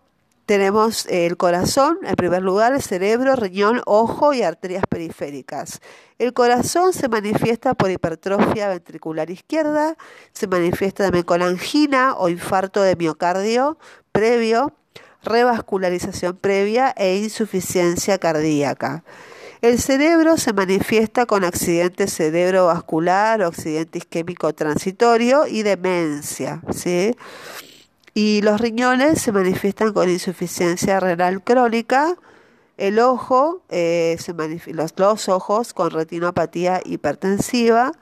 Tenemos 0.49 1.05
el 1.11 1.37
corazón, 1.37 1.99
en 2.05 2.17
primer 2.17 2.41
lugar, 2.41 2.73
el 2.73 2.81
cerebro, 2.81 3.37
riñón, 3.37 3.83
ojo 3.85 4.33
y 4.33 4.41
arterias 4.41 4.83
periféricas. 4.89 5.83
El 6.19 6.33
corazón 6.33 6.95
se 6.95 7.07
manifiesta 7.11 7.75
por 7.75 7.91
hipertrofia 7.91 8.71
ventricular 8.71 9.29
izquierda, 9.29 9.99
se 10.33 10.47
manifiesta 10.47 11.05
también 11.05 11.27
con 11.27 11.43
angina 11.43 12.15
o 12.17 12.31
infarto 12.31 12.81
de 12.81 12.97
miocardio 12.97 13.77
previo, 14.11 14.73
revascularización 15.23 16.39
previa 16.39 16.95
e 16.97 17.19
insuficiencia 17.19 18.17
cardíaca. 18.17 19.05
El 19.61 19.79
cerebro 19.79 20.39
se 20.39 20.55
manifiesta 20.55 21.27
con 21.27 21.45
accidente 21.45 22.07
cerebrovascular 22.07 23.43
o 23.43 23.49
accidente 23.49 23.99
isquémico 23.99 24.55
transitorio 24.55 25.47
y 25.47 25.63
demencia. 25.63 26.63
¿sí? 26.71 27.15
Y 28.21 28.43
los 28.43 28.61
riñones 28.61 29.23
se 29.23 29.31
manifiestan 29.31 29.93
con 29.93 30.11
insuficiencia 30.11 30.99
renal 30.99 31.41
crónica. 31.41 32.17
El 32.77 32.99
ojo, 32.99 33.63
eh, 33.69 34.17
los, 34.73 34.95
los 34.97 35.29
ojos 35.29 35.73
con 35.73 35.93
retinopatía 35.93 36.81
hipertensiva. 36.85 37.93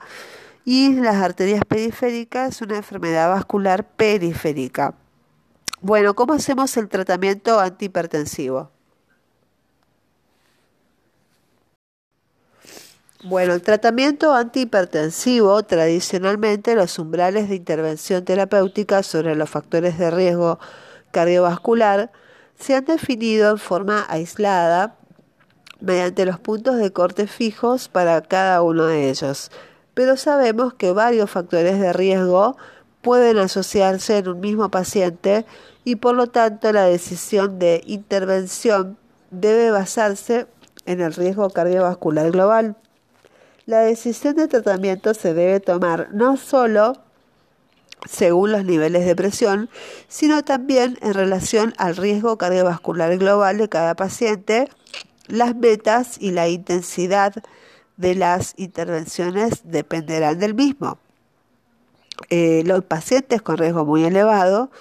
Y 0.65 0.93
las 0.93 1.17
arterias 1.17 1.61
periféricas, 1.67 2.63
una 2.63 2.77
enfermedad 2.77 3.29
vascular 3.29 3.87
periférica. 3.87 4.95
Bueno, 5.81 6.15
¿cómo 6.15 6.33
hacemos 6.33 6.75
el 6.77 6.89
tratamiento 6.89 7.59
antihipertensivo? 7.59 8.71
Bueno, 13.23 13.53
el 13.53 13.63
tratamiento 13.63 14.35
antihipertensivo, 14.35 15.63
tradicionalmente 15.63 16.75
los 16.75 16.99
umbrales 16.99 17.49
de 17.49 17.55
intervención 17.55 18.23
terapéutica 18.23 19.01
sobre 19.01 19.35
los 19.35 19.49
factores 19.49 19.97
de 19.97 20.11
riesgo 20.11 20.59
cardiovascular 21.09 22.11
se 22.59 22.75
han 22.75 22.85
definido 22.85 23.49
en 23.49 23.57
forma 23.57 24.05
aislada 24.07 24.97
mediante 25.79 26.27
los 26.27 26.39
puntos 26.39 26.77
de 26.77 26.93
corte 26.93 27.25
fijos 27.25 27.89
para 27.89 28.21
cada 28.21 28.61
uno 28.61 28.85
de 28.85 29.09
ellos. 29.09 29.49
Pero 29.95 30.15
sabemos 30.15 30.75
que 30.75 30.91
varios 30.91 31.31
factores 31.31 31.79
de 31.79 31.93
riesgo 31.93 32.55
pueden 33.01 33.39
asociarse 33.39 34.19
en 34.19 34.27
un 34.27 34.41
mismo 34.41 34.69
paciente 34.69 35.47
y 35.83 35.95
por 35.95 36.13
lo 36.13 36.27
tanto 36.27 36.71
la 36.71 36.83
decisión 36.83 37.57
de 37.57 37.81
intervención 37.87 38.95
debe 39.31 39.71
basarse 39.71 40.45
en 40.85 41.01
el 41.01 41.15
riesgo 41.15 41.49
cardiovascular 41.49 42.29
global. 42.29 42.75
La 43.67 43.81
decisión 43.81 44.37
de 44.37 44.47
tratamiento 44.47 45.13
se 45.13 45.33
debe 45.33 45.59
tomar 45.59 46.07
no 46.13 46.37
solo 46.37 46.93
según 48.07 48.53
los 48.53 48.63
niveles 48.63 49.05
de 49.05 49.13
presión, 49.13 49.69
sino 50.07 50.41
también 50.41 50.97
en 51.01 51.13
relación 51.13 51.73
al 51.77 51.97
riesgo 51.97 52.37
cardiovascular 52.37 53.17
global 53.17 53.57
de 53.57 53.67
cada 53.67 53.93
paciente, 53.93 54.69
las 55.27 55.53
metas 55.53 56.15
y 56.17 56.31
la 56.31 56.47
intensidad 56.47 57.33
de 57.97 58.15
las 58.15 58.53
intervenciones 58.55 59.59
dependerán 59.65 60.39
del 60.39 60.53
mismo. 60.53 60.97
Eh, 62.29 62.63
los 62.65 62.85
pacientes 62.85 63.41
con 63.41 63.57
riesgo 63.57 63.83
muy 63.83 64.05
elevado, 64.05 64.71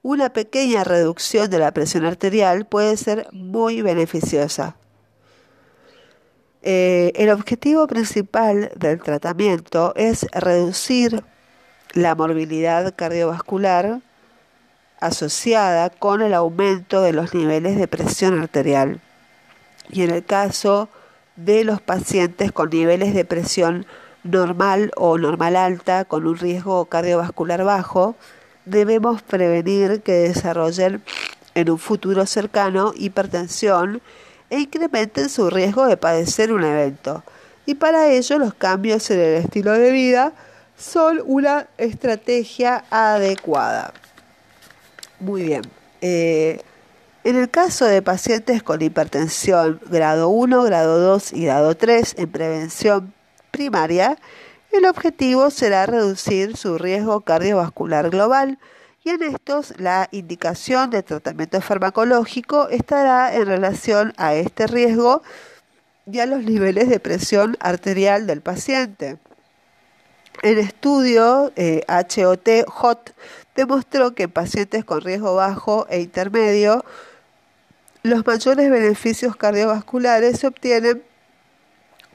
una 0.00 0.32
pequeña 0.32 0.82
reducción 0.82 1.50
de 1.50 1.58
la 1.58 1.72
presión 1.72 2.06
arterial 2.06 2.64
puede 2.64 2.96
ser 2.96 3.28
muy 3.32 3.82
beneficiosa. 3.82 4.79
Eh, 6.62 7.12
el 7.14 7.30
objetivo 7.30 7.86
principal 7.86 8.70
del 8.76 9.00
tratamiento 9.00 9.94
es 9.96 10.26
reducir 10.32 11.24
la 11.94 12.14
morbilidad 12.14 12.94
cardiovascular 12.94 14.00
asociada 15.00 15.88
con 15.88 16.20
el 16.20 16.34
aumento 16.34 17.00
de 17.00 17.12
los 17.12 17.34
niveles 17.34 17.78
de 17.78 17.88
presión 17.88 18.38
arterial. 18.38 19.00
Y 19.88 20.02
en 20.02 20.10
el 20.10 20.24
caso 20.24 20.90
de 21.36 21.64
los 21.64 21.80
pacientes 21.80 22.52
con 22.52 22.68
niveles 22.68 23.14
de 23.14 23.24
presión 23.24 23.86
normal 24.22 24.90
o 24.96 25.16
normal 25.16 25.56
alta 25.56 26.04
con 26.04 26.26
un 26.26 26.36
riesgo 26.36 26.84
cardiovascular 26.84 27.64
bajo, 27.64 28.14
debemos 28.66 29.22
prevenir 29.22 30.02
que 30.02 30.12
desarrollen 30.12 31.02
en 31.54 31.70
un 31.70 31.78
futuro 31.78 32.26
cercano 32.26 32.92
hipertensión 32.94 34.02
e 34.50 34.58
incrementen 34.58 35.28
su 35.28 35.48
riesgo 35.48 35.86
de 35.86 35.96
padecer 35.96 36.52
un 36.52 36.64
evento. 36.64 37.24
Y 37.66 37.76
para 37.76 38.08
ello 38.08 38.38
los 38.38 38.54
cambios 38.54 39.10
en 39.10 39.20
el 39.20 39.34
estilo 39.36 39.72
de 39.72 39.92
vida 39.92 40.32
son 40.76 41.22
una 41.24 41.68
estrategia 41.78 42.84
adecuada. 42.90 43.92
Muy 45.20 45.42
bien. 45.44 45.62
Eh, 46.00 46.60
en 47.22 47.36
el 47.36 47.50
caso 47.50 47.84
de 47.84 48.00
pacientes 48.00 48.62
con 48.62 48.80
hipertensión 48.80 49.78
grado 49.90 50.30
1, 50.30 50.62
grado 50.62 50.98
2 50.98 51.34
y 51.34 51.44
grado 51.44 51.76
3 51.76 52.14
en 52.18 52.30
prevención 52.30 53.14
primaria, 53.50 54.16
el 54.72 54.86
objetivo 54.86 55.50
será 55.50 55.84
reducir 55.84 56.56
su 56.56 56.78
riesgo 56.78 57.20
cardiovascular 57.20 58.08
global 58.08 58.58
y 59.02 59.10
en 59.10 59.22
estos 59.22 59.74
la 59.78 60.08
indicación 60.10 60.90
de 60.90 61.02
tratamiento 61.02 61.60
farmacológico 61.60 62.68
estará 62.68 63.34
en 63.34 63.46
relación 63.46 64.12
a 64.16 64.34
este 64.34 64.66
riesgo 64.66 65.22
y 66.10 66.20
a 66.20 66.26
los 66.26 66.44
niveles 66.44 66.88
de 66.88 67.00
presión 67.00 67.56
arterial 67.60 68.26
del 68.26 68.42
paciente. 68.42 69.18
El 70.42 70.58
estudio 70.58 71.52
eh, 71.56 71.84
demostró 73.54 74.14
que 74.14 74.22
en 74.24 74.30
pacientes 74.30 74.84
con 74.84 75.00
riesgo 75.00 75.34
bajo 75.34 75.86
e 75.88 76.00
intermedio, 76.00 76.84
los 78.02 78.26
mayores 78.26 78.70
beneficios 78.70 79.36
cardiovasculares 79.36 80.40
se 80.40 80.46
obtienen 80.46 81.02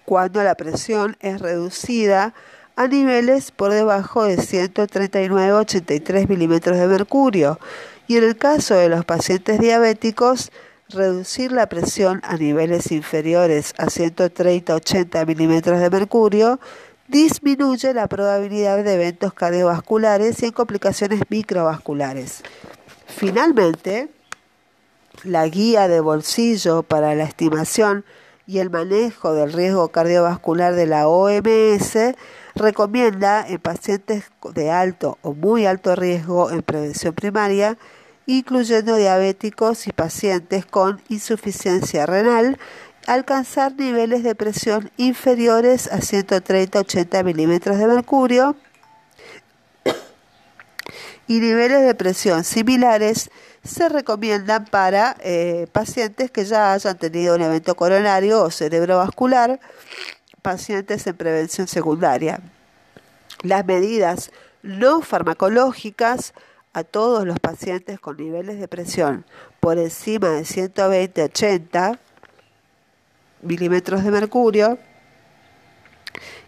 cuando 0.05 0.43
la 0.43 0.55
presión 0.55 1.17
es 1.19 1.39
reducida 1.41 2.33
a 2.75 2.87
niveles 2.87 3.51
por 3.51 3.71
debajo 3.71 4.23
de 4.23 4.37
139-83 4.37 6.27
milímetros 6.27 6.77
de 6.77 6.87
mercurio 6.87 7.59
y 8.07 8.17
en 8.17 8.23
el 8.23 8.37
caso 8.37 8.75
de 8.75 8.89
los 8.89 9.05
pacientes 9.05 9.59
diabéticos, 9.59 10.51
reducir 10.89 11.51
la 11.51 11.67
presión 11.67 12.21
a 12.23 12.37
niveles 12.37 12.91
inferiores 12.91 13.73
a 13.77 13.85
130-80 13.85 15.25
milímetros 15.25 15.79
de 15.79 15.89
mercurio 15.89 16.59
disminuye 17.07 17.93
la 17.93 18.07
probabilidad 18.07 18.83
de 18.83 18.93
eventos 18.93 19.33
cardiovasculares 19.33 20.41
y 20.41 20.47
en 20.47 20.51
complicaciones 20.51 21.21
microvasculares. 21.29 22.43
Finalmente, 23.07 24.09
la 25.23 25.47
guía 25.47 25.87
de 25.87 25.99
bolsillo 25.99 26.83
para 26.83 27.15
la 27.15 27.23
estimación 27.23 28.03
y 28.47 28.59
el 28.59 28.69
manejo 28.69 29.33
del 29.33 29.53
riesgo 29.53 29.87
cardiovascular 29.89 30.75
de 30.75 30.85
la 30.85 31.07
OMS 31.07 32.15
recomienda 32.55 33.45
en 33.47 33.59
pacientes 33.59 34.25
de 34.53 34.71
alto 34.71 35.17
o 35.21 35.33
muy 35.33 35.65
alto 35.65 35.95
riesgo 35.95 36.51
en 36.51 36.63
prevención 36.63 37.13
primaria, 37.13 37.77
incluyendo 38.25 38.95
diabéticos 38.95 39.87
y 39.87 39.91
pacientes 39.91 40.65
con 40.65 41.01
insuficiencia 41.09 42.05
renal, 42.05 42.57
alcanzar 43.07 43.75
niveles 43.75 44.23
de 44.23 44.35
presión 44.35 44.89
inferiores 44.97 45.91
a 45.91 45.99
130-80 45.99 47.23
milímetros 47.23 47.77
de 47.77 47.87
mercurio 47.87 48.55
y 51.27 51.39
niveles 51.39 51.83
de 51.83 51.95
presión 51.95 52.43
similares 52.43 53.29
se 53.63 53.89
recomiendan 53.89 54.65
para 54.65 55.15
eh, 55.21 55.67
pacientes 55.71 56.29
que 56.29 56.45
ya 56.45 56.73
hayan 56.73 56.97
tenido 56.97 57.35
un 57.35 57.41
evento 57.41 57.75
coronario 57.75 58.43
o 58.43 58.51
cerebrovascular, 58.51 59.59
pacientes 60.45 61.07
en 61.07 61.17
prevención 61.17 61.67
secundaria. 61.67 62.39
Las 63.41 63.65
medidas 63.65 64.31
no 64.61 65.01
farmacológicas 65.01 66.35
a 66.71 66.83
todos 66.83 67.25
los 67.25 67.39
pacientes 67.39 67.99
con 67.99 68.17
niveles 68.17 68.59
de 68.59 68.67
presión 68.67 69.25
por 69.59 69.79
encima 69.79 70.29
de 70.29 70.43
120-80 70.43 71.97
milímetros 73.41 74.03
de 74.03 74.11
mercurio, 74.11 74.77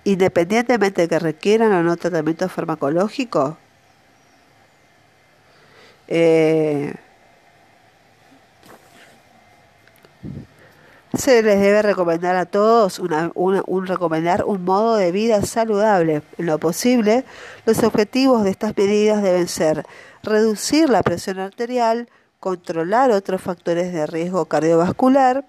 independientemente 0.03 1.01
de 1.01 1.07
que 1.07 1.17
requieran 1.17 1.73
o 1.73 1.81
no 1.81 1.97
tratamiento 1.97 2.47
farmacológico, 2.49 3.57
eh, 6.07 6.93
se 11.17 11.41
les 11.43 11.59
debe 11.59 11.81
recomendar 11.81 12.35
a 12.35 12.45
todos 12.45 12.99
un 12.99 13.87
recomendar 13.87 14.43
un 14.45 14.63
modo 14.63 14.95
de 14.95 15.11
vida 15.11 15.41
saludable. 15.41 16.21
En 16.37 16.45
lo 16.45 16.59
posible, 16.59 17.25
los 17.65 17.83
objetivos 17.83 18.43
de 18.43 18.51
estas 18.51 18.75
medidas 18.77 19.21
deben 19.21 19.47
ser 19.47 19.85
reducir 20.23 20.89
la 20.89 21.03
presión 21.03 21.39
arterial, 21.39 22.09
controlar 22.39 23.11
otros 23.11 23.41
factores 23.41 23.93
de 23.93 24.05
riesgo 24.05 24.45
cardiovascular, 24.45 25.45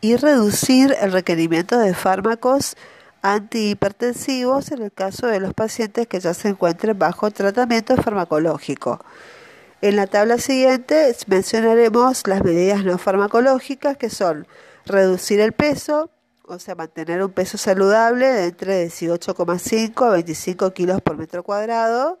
y 0.00 0.16
reducir 0.16 0.94
el 1.00 1.12
requerimiento 1.12 1.78
de 1.78 1.94
fármacos 1.94 2.76
antihipertensivos 3.22 4.70
en 4.70 4.82
el 4.82 4.92
caso 4.92 5.26
de 5.26 5.40
los 5.40 5.52
pacientes 5.54 6.06
que 6.06 6.20
ya 6.20 6.34
se 6.34 6.48
encuentren 6.48 6.98
bajo 6.98 7.30
tratamiento 7.30 7.96
farmacológico. 7.96 9.00
En 9.82 9.96
la 9.96 10.06
tabla 10.06 10.38
siguiente 10.38 11.14
mencionaremos 11.26 12.26
las 12.26 12.42
medidas 12.42 12.84
no 12.84 12.96
farmacológicas 12.96 13.98
que 13.98 14.08
son 14.08 14.46
reducir 14.86 15.38
el 15.40 15.52
peso, 15.52 16.10
o 16.44 16.58
sea, 16.58 16.74
mantener 16.74 17.22
un 17.22 17.30
peso 17.30 17.58
saludable 17.58 18.26
de 18.26 18.44
entre 18.46 18.86
18,5 18.86 20.06
a 20.06 20.10
25 20.10 20.72
kilos 20.72 21.02
por 21.02 21.18
metro 21.18 21.42
cuadrado, 21.42 22.18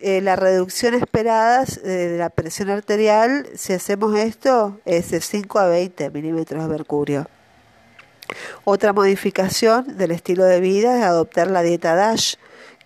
eh, 0.00 0.20
la 0.20 0.36
reducción 0.36 0.94
esperada 0.94 1.64
de 1.64 2.16
la 2.16 2.30
presión 2.30 2.70
arterial, 2.70 3.48
si 3.56 3.72
hacemos 3.72 4.16
esto, 4.16 4.78
es 4.84 5.10
de 5.10 5.20
5 5.20 5.58
a 5.58 5.66
20 5.66 6.10
milímetros 6.10 6.62
de 6.62 6.68
mercurio. 6.68 7.26
Otra 8.62 8.92
modificación 8.92 9.96
del 9.96 10.12
estilo 10.12 10.44
de 10.44 10.60
vida 10.60 10.96
es 10.98 11.04
adoptar 11.04 11.50
la 11.50 11.62
dieta 11.62 11.96
DASH, 11.96 12.36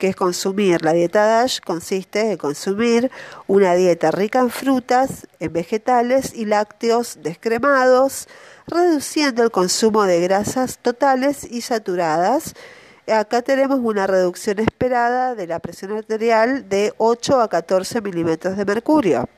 que 0.03 0.09
es 0.09 0.17
consumir. 0.17 0.83
La 0.83 0.95
dieta 0.95 1.25
DASH 1.25 1.61
consiste 1.61 2.33
en 2.33 2.37
consumir 2.37 3.13
una 3.47 3.77
dieta 3.77 4.11
rica 4.11 4.41
en 4.41 4.51
frutas, 4.51 5.29
en 5.39 5.53
vegetales 5.53 6.35
y 6.35 6.45
lácteos 6.45 7.19
descremados, 7.23 8.27
reduciendo 8.67 9.45
el 9.45 9.53
consumo 9.53 10.03
de 10.03 10.21
grasas 10.21 10.79
totales 10.79 11.45
y 11.49 11.61
saturadas 11.61 12.55
Acá 13.07 13.43
tenemos 13.43 13.79
una 13.81 14.07
reducción 14.09 14.59
esperada 14.59 15.37
de 15.37 15.47
la 15.47 15.59
presión 15.61 15.93
arterial 15.93 16.69
de 16.69 16.95
8 16.99 17.41
a 17.41 17.49
14 17.49 18.01
milímetros 18.01 18.57
de 18.57 18.65
mercurio. 18.65 19.29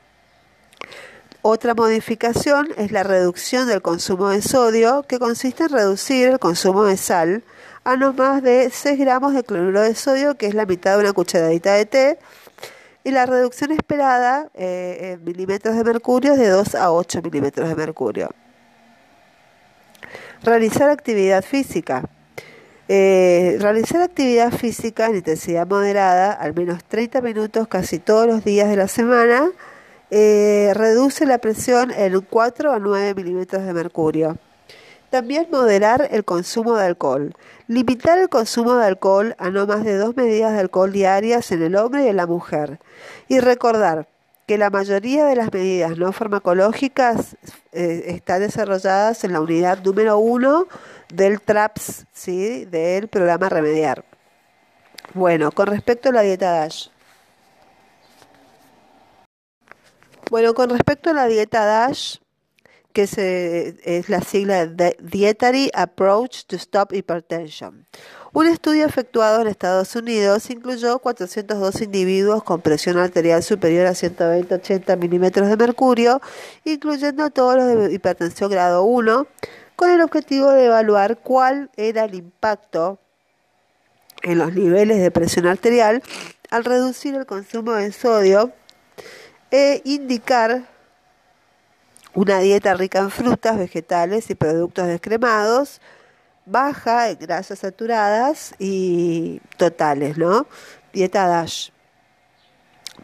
Otra 1.41 1.73
modificación 1.75 2.69
es 2.77 2.91
la 2.91 3.03
reducción 3.03 3.67
del 3.67 3.81
consumo 3.81 4.29
de 4.29 4.41
sodio, 4.41 5.03
que 5.07 5.19
consiste 5.19 5.63
en 5.63 5.69
reducir 5.69 6.29
el 6.29 6.39
consumo 6.39 6.85
de 6.85 6.97
sal 6.97 7.43
a 7.85 7.95
no 7.95 8.13
más 8.13 8.41
de 8.41 8.69
6 8.71 8.99
gramos 8.99 9.35
de 9.35 9.43
cloruro 9.43 9.79
de 9.79 9.93
sodio, 9.93 10.35
que 10.35 10.47
es 10.47 10.55
la 10.55 10.65
mitad 10.65 10.95
de 10.95 11.03
una 11.03 11.13
cucharadita 11.13 11.75
de 11.75 11.85
té, 11.85 12.19
y 13.03 13.11
la 13.11 13.27
reducción 13.27 13.71
esperada 13.71 14.49
eh, 14.55 15.11
en 15.13 15.23
milímetros 15.23 15.75
de 15.75 15.83
mercurio 15.83 16.33
es 16.33 16.39
de 16.39 16.49
2 16.49 16.73
a 16.73 16.91
8 16.91 17.21
milímetros 17.21 17.69
de 17.69 17.75
mercurio. 17.75 18.31
Realizar 20.41 20.89
actividad 20.89 21.43
física. 21.43 22.09
Eh, 22.87 23.57
realizar 23.59 24.01
actividad 24.01 24.51
física 24.51 25.05
en 25.05 25.17
intensidad 25.17 25.67
moderada, 25.67 26.31
al 26.33 26.55
menos 26.55 26.83
30 26.83 27.21
minutos 27.21 27.67
casi 27.67 27.99
todos 27.99 28.25
los 28.25 28.43
días 28.43 28.67
de 28.67 28.77
la 28.77 28.87
semana, 28.87 29.51
eh, 30.09 30.71
reduce 30.73 31.27
la 31.27 31.37
presión 31.37 31.91
en 31.91 32.19
4 32.21 32.71
a 32.73 32.79
9 32.79 33.13
milímetros 33.13 33.63
de 33.63 33.73
mercurio. 33.73 34.39
También 35.15 35.47
moderar 35.49 36.09
el 36.11 36.25
consumo 36.25 36.75
de 36.75 36.87
alcohol. 36.87 37.33
Limitar 37.67 38.19
el 38.19 38.27
consumo 38.27 38.75
de 38.75 38.85
alcohol 38.85 39.33
a 39.37 39.49
no 39.49 39.65
más 39.65 39.85
de 39.85 39.95
dos 39.95 40.13
medidas 40.17 40.51
de 40.51 40.59
alcohol 40.59 40.91
diarias 40.91 41.53
en 41.53 41.63
el 41.63 41.77
hombre 41.77 42.03
y 42.03 42.07
en 42.09 42.17
la 42.17 42.27
mujer. 42.27 42.81
Y 43.29 43.39
recordar 43.39 44.09
que 44.45 44.57
la 44.57 44.69
mayoría 44.69 45.23
de 45.23 45.37
las 45.37 45.53
medidas 45.53 45.97
no 45.97 46.11
farmacológicas 46.11 47.37
eh, 47.71 48.03
están 48.07 48.41
desarrolladas 48.41 49.23
en 49.23 49.31
la 49.31 49.39
unidad 49.39 49.81
número 49.85 50.17
1 50.17 50.67
del 51.13 51.39
TRAPS, 51.39 52.07
¿sí? 52.11 52.65
del 52.65 53.07
programa 53.07 53.47
Remediar. 53.47 54.03
Bueno, 55.13 55.49
con 55.53 55.67
respecto 55.67 56.09
a 56.09 56.11
la 56.11 56.23
dieta 56.23 56.51
DASH. 56.51 56.89
Bueno, 60.29 60.53
con 60.53 60.71
respecto 60.71 61.11
a 61.11 61.13
la 61.13 61.27
dieta 61.27 61.63
DASH, 61.63 62.17
que 62.95 63.77
es 63.83 64.07
la 64.09 64.21
sigla 64.21 64.67
de 64.67 64.95
Dietary 65.01 65.69
Approach 65.73 66.45
to 66.45 66.55
Stop 66.55 66.93
Hypertension. 66.93 67.85
Un 68.31 68.47
estudio 68.47 68.85
efectuado 68.85 69.41
en 69.41 69.47
Estados 69.47 69.97
Unidos 69.97 70.49
incluyó 70.49 70.99
402 70.99 71.81
individuos 71.81 72.41
con 72.43 72.61
presión 72.61 72.97
arterial 72.97 73.43
superior 73.43 73.85
a 73.85 73.91
120-80 73.91 74.97
milímetros 74.97 75.49
de 75.49 75.57
mercurio, 75.57 76.21
incluyendo 76.63 77.25
a 77.25 77.29
todos 77.31 77.57
los 77.57 77.89
de 77.89 77.93
hipertensión 77.93 78.49
grado 78.49 78.83
1, 78.83 79.27
con 79.75 79.91
el 79.91 79.99
objetivo 79.99 80.51
de 80.51 80.67
evaluar 80.67 81.17
cuál 81.17 81.69
era 81.75 82.05
el 82.05 82.15
impacto 82.15 82.97
en 84.23 84.37
los 84.37 84.53
niveles 84.53 85.01
de 85.01 85.11
presión 85.11 85.47
arterial 85.47 86.01
al 86.49 86.63
reducir 86.63 87.13
el 87.15 87.25
consumo 87.25 87.73
de 87.73 87.91
sodio 87.91 88.53
e 89.51 89.81
indicar 89.83 90.74
una 92.15 92.39
dieta 92.39 92.73
rica 92.73 92.99
en 92.99 93.11
frutas, 93.11 93.57
vegetales 93.57 94.29
y 94.29 94.35
productos 94.35 94.87
descremados, 94.87 95.81
baja 96.45 97.09
en 97.09 97.19
grasas 97.19 97.59
saturadas 97.59 98.55
y 98.57 99.41
totales, 99.57 100.17
¿no? 100.17 100.47
Dieta 100.93 101.27
DASH. 101.27 101.71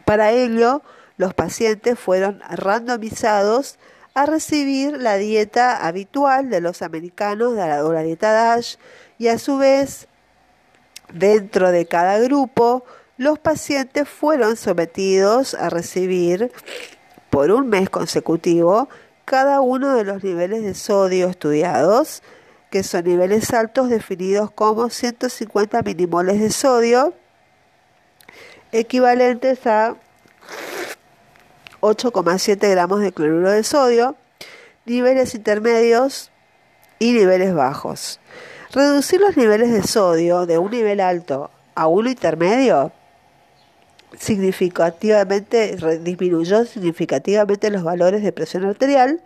Para 0.06 0.32
ello, 0.32 0.82
los 1.18 1.34
pacientes 1.34 1.98
fueron 1.98 2.40
randomizados 2.50 3.78
a 4.14 4.26
recibir 4.26 4.96
la 4.96 5.16
dieta 5.16 5.86
habitual 5.86 6.50
de 6.50 6.60
los 6.60 6.82
americanos 6.82 7.54
de 7.54 7.66
la, 7.66 8.02
dieta 8.02 8.32
DASH 8.32 8.76
y 9.18 9.28
a 9.28 9.38
su 9.38 9.58
vez, 9.58 10.08
dentro 11.12 11.70
de 11.70 11.86
cada 11.86 12.18
grupo, 12.18 12.84
los 13.18 13.38
pacientes 13.38 14.08
fueron 14.08 14.56
sometidos 14.56 15.54
a 15.54 15.68
recibir 15.68 16.50
por 17.30 17.50
un 17.50 17.68
mes 17.68 17.88
consecutivo 17.88 18.88
cada 19.32 19.62
uno 19.62 19.94
de 19.94 20.04
los 20.04 20.22
niveles 20.22 20.62
de 20.62 20.74
sodio 20.74 21.26
estudiados, 21.30 22.22
que 22.68 22.82
son 22.82 23.04
niveles 23.04 23.50
altos 23.54 23.88
definidos 23.88 24.50
como 24.50 24.90
150 24.90 25.80
milimoles 25.80 26.38
de 26.38 26.50
sodio, 26.50 27.14
equivalentes 28.72 29.66
a 29.66 29.96
8,7 31.80 32.70
gramos 32.72 33.00
de 33.00 33.10
cloruro 33.10 33.50
de 33.50 33.64
sodio, 33.64 34.16
niveles 34.84 35.34
intermedios 35.34 36.30
y 36.98 37.12
niveles 37.12 37.54
bajos. 37.54 38.20
Reducir 38.70 39.18
los 39.18 39.34
niveles 39.38 39.72
de 39.72 39.82
sodio 39.82 40.44
de 40.44 40.58
un 40.58 40.72
nivel 40.72 41.00
alto 41.00 41.50
a 41.74 41.86
uno 41.86 42.10
intermedio 42.10 42.92
significativamente, 44.18 45.76
disminuyó 46.00 46.64
significativamente 46.64 47.70
los 47.70 47.82
valores 47.82 48.22
de 48.22 48.32
presión 48.32 48.64
arterial 48.64 49.22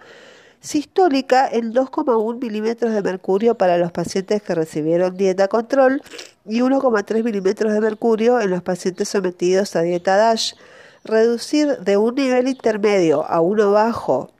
sistólica 0.60 1.48
en 1.50 1.72
2,1 1.72 2.40
milímetros 2.40 2.92
de 2.92 3.02
mercurio 3.02 3.56
para 3.56 3.78
los 3.78 3.92
pacientes 3.92 4.42
que 4.42 4.54
recibieron 4.54 5.16
dieta 5.16 5.48
control 5.48 6.02
y 6.44 6.60
1,3 6.60 7.22
milímetros 7.22 7.72
de 7.72 7.80
mercurio 7.80 8.40
en 8.40 8.50
los 8.50 8.62
pacientes 8.62 9.08
sometidos 9.08 9.76
a 9.76 9.82
dieta 9.82 10.16
DASH. 10.16 10.54
Reducir 11.04 11.78
de 11.78 11.96
un 11.96 12.16
nivel 12.16 12.48
intermedio 12.48 13.24
a 13.24 13.40
uno 13.40 13.70
bajo 13.70 14.32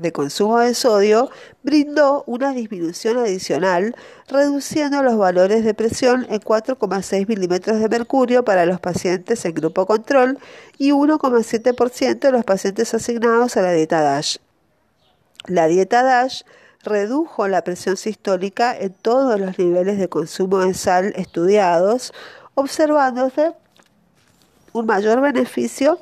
de 0.00 0.12
consumo 0.12 0.58
de 0.58 0.74
sodio 0.74 1.30
brindó 1.62 2.24
una 2.26 2.52
disminución 2.52 3.18
adicional, 3.18 3.94
reduciendo 4.28 5.02
los 5.02 5.16
valores 5.16 5.64
de 5.64 5.74
presión 5.74 6.26
en 6.30 6.40
4,6 6.40 7.28
milímetros 7.28 7.80
de 7.80 7.88
mercurio 7.88 8.44
para 8.44 8.66
los 8.66 8.80
pacientes 8.80 9.44
en 9.44 9.54
grupo 9.54 9.86
control 9.86 10.38
y 10.78 10.92
1,7% 10.92 12.18
de 12.18 12.32
los 12.32 12.44
pacientes 12.44 12.94
asignados 12.94 13.56
a 13.56 13.62
la 13.62 13.72
dieta 13.72 14.00
DASH. 14.00 14.38
La 15.46 15.66
dieta 15.66 16.02
DASH 16.02 16.42
redujo 16.82 17.48
la 17.48 17.62
presión 17.62 17.96
sistólica 17.96 18.76
en 18.76 18.92
todos 18.92 19.38
los 19.38 19.58
niveles 19.58 19.98
de 19.98 20.08
consumo 20.08 20.60
de 20.60 20.74
sal 20.74 21.12
estudiados, 21.16 22.12
observándose 22.54 23.52
un 24.72 24.86
mayor 24.86 25.20
beneficio 25.20 25.98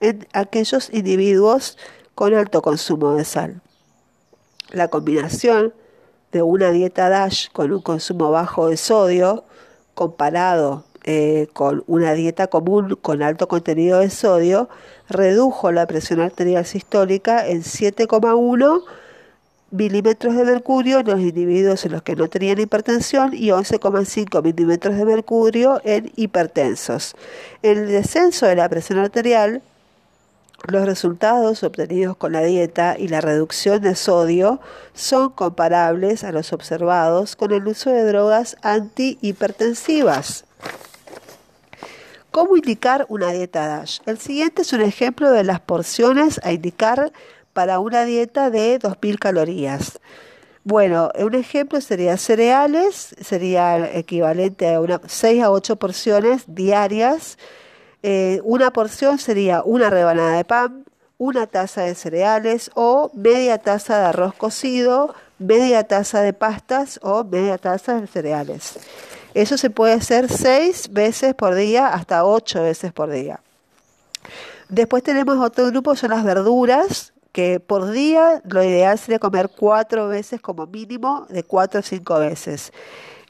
en 0.00 0.26
aquellos 0.32 0.90
individuos 0.92 1.76
con 2.20 2.34
alto 2.34 2.60
consumo 2.60 3.14
de 3.14 3.24
sal. 3.24 3.62
La 4.72 4.88
combinación 4.88 5.72
de 6.32 6.42
una 6.42 6.70
dieta 6.70 7.08
DASH 7.08 7.48
con 7.50 7.72
un 7.72 7.80
consumo 7.80 8.30
bajo 8.30 8.68
de 8.68 8.76
sodio 8.76 9.44
comparado 9.94 10.84
eh, 11.04 11.48
con 11.54 11.82
una 11.86 12.12
dieta 12.12 12.48
común 12.48 12.98
con 13.00 13.22
alto 13.22 13.48
contenido 13.48 14.00
de 14.00 14.10
sodio 14.10 14.68
redujo 15.08 15.72
la 15.72 15.86
presión 15.86 16.20
arterial 16.20 16.66
sistólica 16.66 17.48
en 17.48 17.62
7,1 17.62 18.82
milímetros 19.70 20.36
de 20.36 20.44
mercurio 20.44 20.98
en 20.98 21.06
los 21.06 21.20
individuos 21.20 21.86
en 21.86 21.92
los 21.92 22.02
que 22.02 22.16
no 22.16 22.28
tenían 22.28 22.60
hipertensión 22.60 23.32
y 23.32 23.48
11,5 23.48 24.42
milímetros 24.42 24.94
de 24.94 25.06
mercurio 25.06 25.80
en 25.84 26.12
hipertensos. 26.16 27.16
El 27.62 27.86
descenso 27.86 28.44
de 28.44 28.56
la 28.56 28.68
presión 28.68 28.98
arterial 28.98 29.62
los 30.68 30.84
resultados 30.84 31.62
obtenidos 31.62 32.16
con 32.16 32.32
la 32.32 32.42
dieta 32.42 32.96
y 32.98 33.08
la 33.08 33.20
reducción 33.20 33.80
de 33.82 33.94
sodio 33.94 34.60
son 34.94 35.30
comparables 35.30 36.24
a 36.24 36.32
los 36.32 36.52
observados 36.52 37.36
con 37.36 37.52
el 37.52 37.66
uso 37.66 37.90
de 37.90 38.04
drogas 38.04 38.56
antihipertensivas. 38.62 40.44
¿Cómo 42.30 42.56
indicar 42.56 43.06
una 43.08 43.32
dieta 43.32 43.66
DASH? 43.66 44.00
El 44.06 44.18
siguiente 44.18 44.62
es 44.62 44.72
un 44.72 44.82
ejemplo 44.82 45.32
de 45.32 45.42
las 45.42 45.60
porciones 45.60 46.40
a 46.44 46.52
indicar 46.52 47.12
para 47.52 47.80
una 47.80 48.04
dieta 48.04 48.50
de 48.50 48.78
2.000 48.78 49.18
calorías. 49.18 49.98
Bueno, 50.62 51.10
un 51.18 51.34
ejemplo 51.34 51.80
sería 51.80 52.16
cereales, 52.18 53.16
sería 53.20 53.90
equivalente 53.96 54.72
a 54.72 54.80
una 54.80 55.00
6 55.04 55.42
a 55.42 55.50
8 55.50 55.76
porciones 55.76 56.44
diarias 56.46 57.38
eh, 58.02 58.40
una 58.44 58.70
porción 58.72 59.18
sería 59.18 59.62
una 59.64 59.90
rebanada 59.90 60.36
de 60.36 60.44
pan, 60.44 60.84
una 61.18 61.46
taza 61.46 61.82
de 61.82 61.94
cereales 61.94 62.70
o 62.74 63.10
media 63.14 63.58
taza 63.58 63.98
de 63.98 64.04
arroz 64.06 64.34
cocido, 64.34 65.14
media 65.38 65.84
taza 65.84 66.22
de 66.22 66.32
pastas 66.32 66.98
o 67.02 67.24
media 67.24 67.58
taza 67.58 68.00
de 68.00 68.06
cereales. 68.06 68.78
Eso 69.34 69.58
se 69.58 69.70
puede 69.70 69.92
hacer 69.92 70.28
seis 70.28 70.92
veces 70.92 71.34
por 71.34 71.54
día 71.54 71.88
hasta 71.88 72.24
ocho 72.24 72.62
veces 72.62 72.92
por 72.92 73.10
día. 73.10 73.40
Después 74.68 75.02
tenemos 75.02 75.38
otro 75.44 75.66
grupo, 75.66 75.94
son 75.94 76.10
las 76.10 76.24
verduras, 76.24 77.12
que 77.32 77.60
por 77.60 77.90
día 77.90 78.42
lo 78.44 78.62
ideal 78.62 78.98
sería 78.98 79.18
comer 79.18 79.50
cuatro 79.54 80.08
veces 80.08 80.40
como 80.40 80.66
mínimo, 80.66 81.26
de 81.28 81.44
cuatro 81.44 81.80
a 81.80 81.82
cinco 81.82 82.18
veces. 82.18 82.72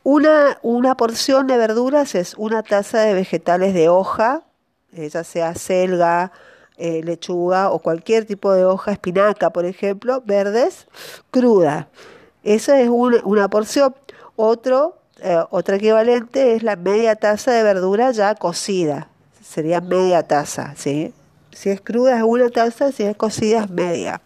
Una, 0.03 0.59
una 0.63 0.97
porción 0.97 1.47
de 1.47 1.57
verduras 1.59 2.15
es 2.15 2.35
una 2.39 2.63
taza 2.63 3.01
de 3.01 3.15
vegetales 3.15 3.75
de 3.75 3.89
hoja, 3.89 4.43
eh, 4.93 5.09
ya 5.09 5.23
sea 5.23 5.55
selga, 5.55 6.33
eh, 6.77 7.03
lechuga 7.05 7.71
o 7.71 7.79
cualquier 7.79 8.25
tipo 8.25 8.53
de 8.53 8.65
hoja, 8.65 8.93
espinaca, 8.93 9.51
por 9.51 9.65
ejemplo, 9.65 10.23
verdes, 10.25 10.87
cruda. 11.31 11.89
Esa 12.43 12.81
es 12.81 12.89
una, 12.89 13.49
porción. 13.49 13.95
Otro, 14.35 14.97
eh, 15.21 15.39
otra 15.51 15.77
equivalente 15.77 16.55
es 16.55 16.63
la 16.63 16.77
media 16.77 17.15
taza 17.17 17.53
de 17.53 17.63
verdura 17.63 18.11
ya 18.13 18.35
cocida. 18.35 19.09
Sería 19.43 19.81
media 19.81 20.23
taza, 20.23 20.75
¿sí? 20.77 21.13
Si 21.53 21.71
es 21.71 21.81
cruda 21.81 22.17
es 22.17 22.23
una 22.23 22.49
taza, 22.49 22.93
si 22.93 23.03
es 23.03 23.17
cocida 23.17 23.65
es 23.65 23.71
media. 23.71 24.21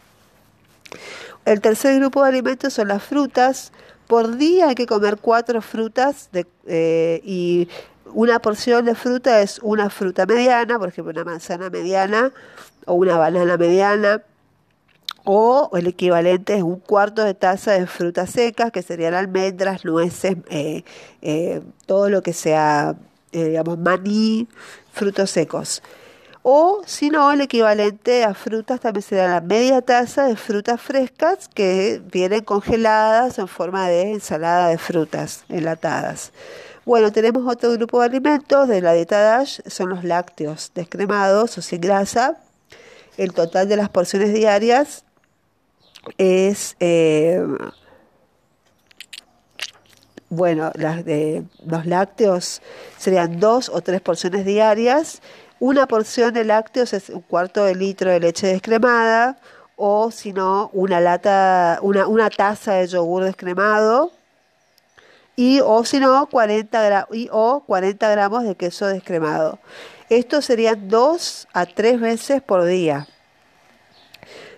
El 1.45 1.61
tercer 1.61 1.99
grupo 1.99 2.23
de 2.23 2.29
alimentos 2.29 2.73
son 2.73 2.89
las 2.89 3.03
frutas. 3.03 3.73
Por 4.07 4.37
día 4.37 4.69
hay 4.69 4.75
que 4.75 4.87
comer 4.87 5.19
cuatro 5.21 5.61
frutas 5.61 6.29
de, 6.31 6.47
y 7.25 7.69
una 8.15 8.39
porción 8.39 8.85
de 8.85 8.95
fruta 8.95 9.43
es 9.43 9.59
una 9.63 9.91
fruta 9.91 10.27
mediana, 10.27 10.79
por 10.79 10.89
ejemplo, 10.89 11.13
una 11.13 11.25
manzana 11.25 11.69
mediana 11.71 12.33
o 12.87 12.95
una 12.95 13.17
banana 13.17 13.57
mediana 13.57 14.23
o 15.25 15.71
el 15.75 15.87
equivalente 15.87 16.55
es 16.55 16.63
un 16.63 16.79
cuarto 16.79 17.25
de 17.25 17.35
taza 17.35 17.73
de 17.73 17.87
frutas 17.87 18.31
secas, 18.31 18.71
que 18.71 18.83
serían 18.83 19.15
almendras, 19.15 19.85
nueces, 19.85 20.37
eh, 20.51 20.85
eh, 21.23 21.63
todo 21.87 22.11
lo 22.11 22.23
que 22.23 22.35
sea, 22.35 22.95
eh, 23.33 23.45
digamos, 23.45 23.79
maní, 23.79 24.47
frutos 24.93 25.31
secos. 25.31 25.83
O 26.43 26.83
si 26.85 27.09
no, 27.09 27.33
el 27.33 27.41
equivalente 27.41 28.23
a 28.23 28.35
frutas 28.35 28.81
también 28.81 29.03
sería 29.03 29.29
la 29.29 29.41
media 29.41 29.81
taza 29.81 30.27
de 30.27 30.37
frutas 30.37 30.79
frescas 30.79 31.49
que 31.49 32.03
vienen 32.13 32.45
congeladas 32.45 33.39
en 33.39 33.49
forma 33.49 33.89
de 33.89 34.13
ensalada 34.13 34.69
de 34.69 34.77
frutas 34.77 35.47
enlatadas. 35.49 36.33
Bueno, 36.85 37.13
tenemos 37.13 37.51
otro 37.51 37.73
grupo 37.73 38.01
de 38.01 38.07
alimentos 38.07 38.69
de 38.69 38.83
la 38.83 38.93
dieta 38.93 39.19
DASH, 39.19 39.61
son 39.67 39.89
los 39.89 40.05
lácteos 40.05 40.71
descremados 40.75 41.57
o 41.57 41.63
sin 41.63 41.81
grasa. 41.81 42.37
El 43.17 43.33
total 43.33 43.69
de 43.69 43.79
las 43.79 43.89
porciones 43.89 44.35
diarias 44.35 45.05
es, 46.19 46.77
eh, 46.81 47.43
bueno, 50.29 50.73
las 50.75 51.07
de 51.07 51.45
los 51.65 51.87
lácteos 51.87 52.61
serían 52.99 53.41
dos 53.41 53.71
o 53.71 53.81
tres 53.81 54.03
porciones 54.03 54.45
diarias. 54.45 55.23
Una 55.61 55.87
porción 55.87 56.35
de 56.35 56.45
lácteos 56.45 56.93
es 56.93 57.09
un 57.09 57.23
cuarto 57.23 57.65
de 57.65 57.77
litro 57.77 58.11
de 58.11 58.21
leche 58.21 58.47
descremada 58.47 59.39
o 59.77 60.11
si 60.11 60.35
no, 60.35 60.69
una 60.75 61.01
lata, 61.01 61.79
una, 61.81 62.07
una 62.07 62.29
taza 62.29 62.75
de 62.75 62.89
yogur 62.89 63.25
descremado 63.25 64.13
y 65.37 65.61
o 65.61 65.85
si 65.85 65.99
no 65.99 66.27
40 66.27 67.09
y, 67.13 67.29
o 67.33 67.65
40 67.67 68.11
gramos 68.11 68.45
de 68.45 68.55
queso 68.55 68.87
descremado. 68.87 69.59
Esto 70.09 70.43
serían 70.43 70.89
dos 70.89 71.49
a 71.53 71.67
tres 71.67 72.01
veces 72.01 72.43
por 72.43 72.65
día. 72.65 73.09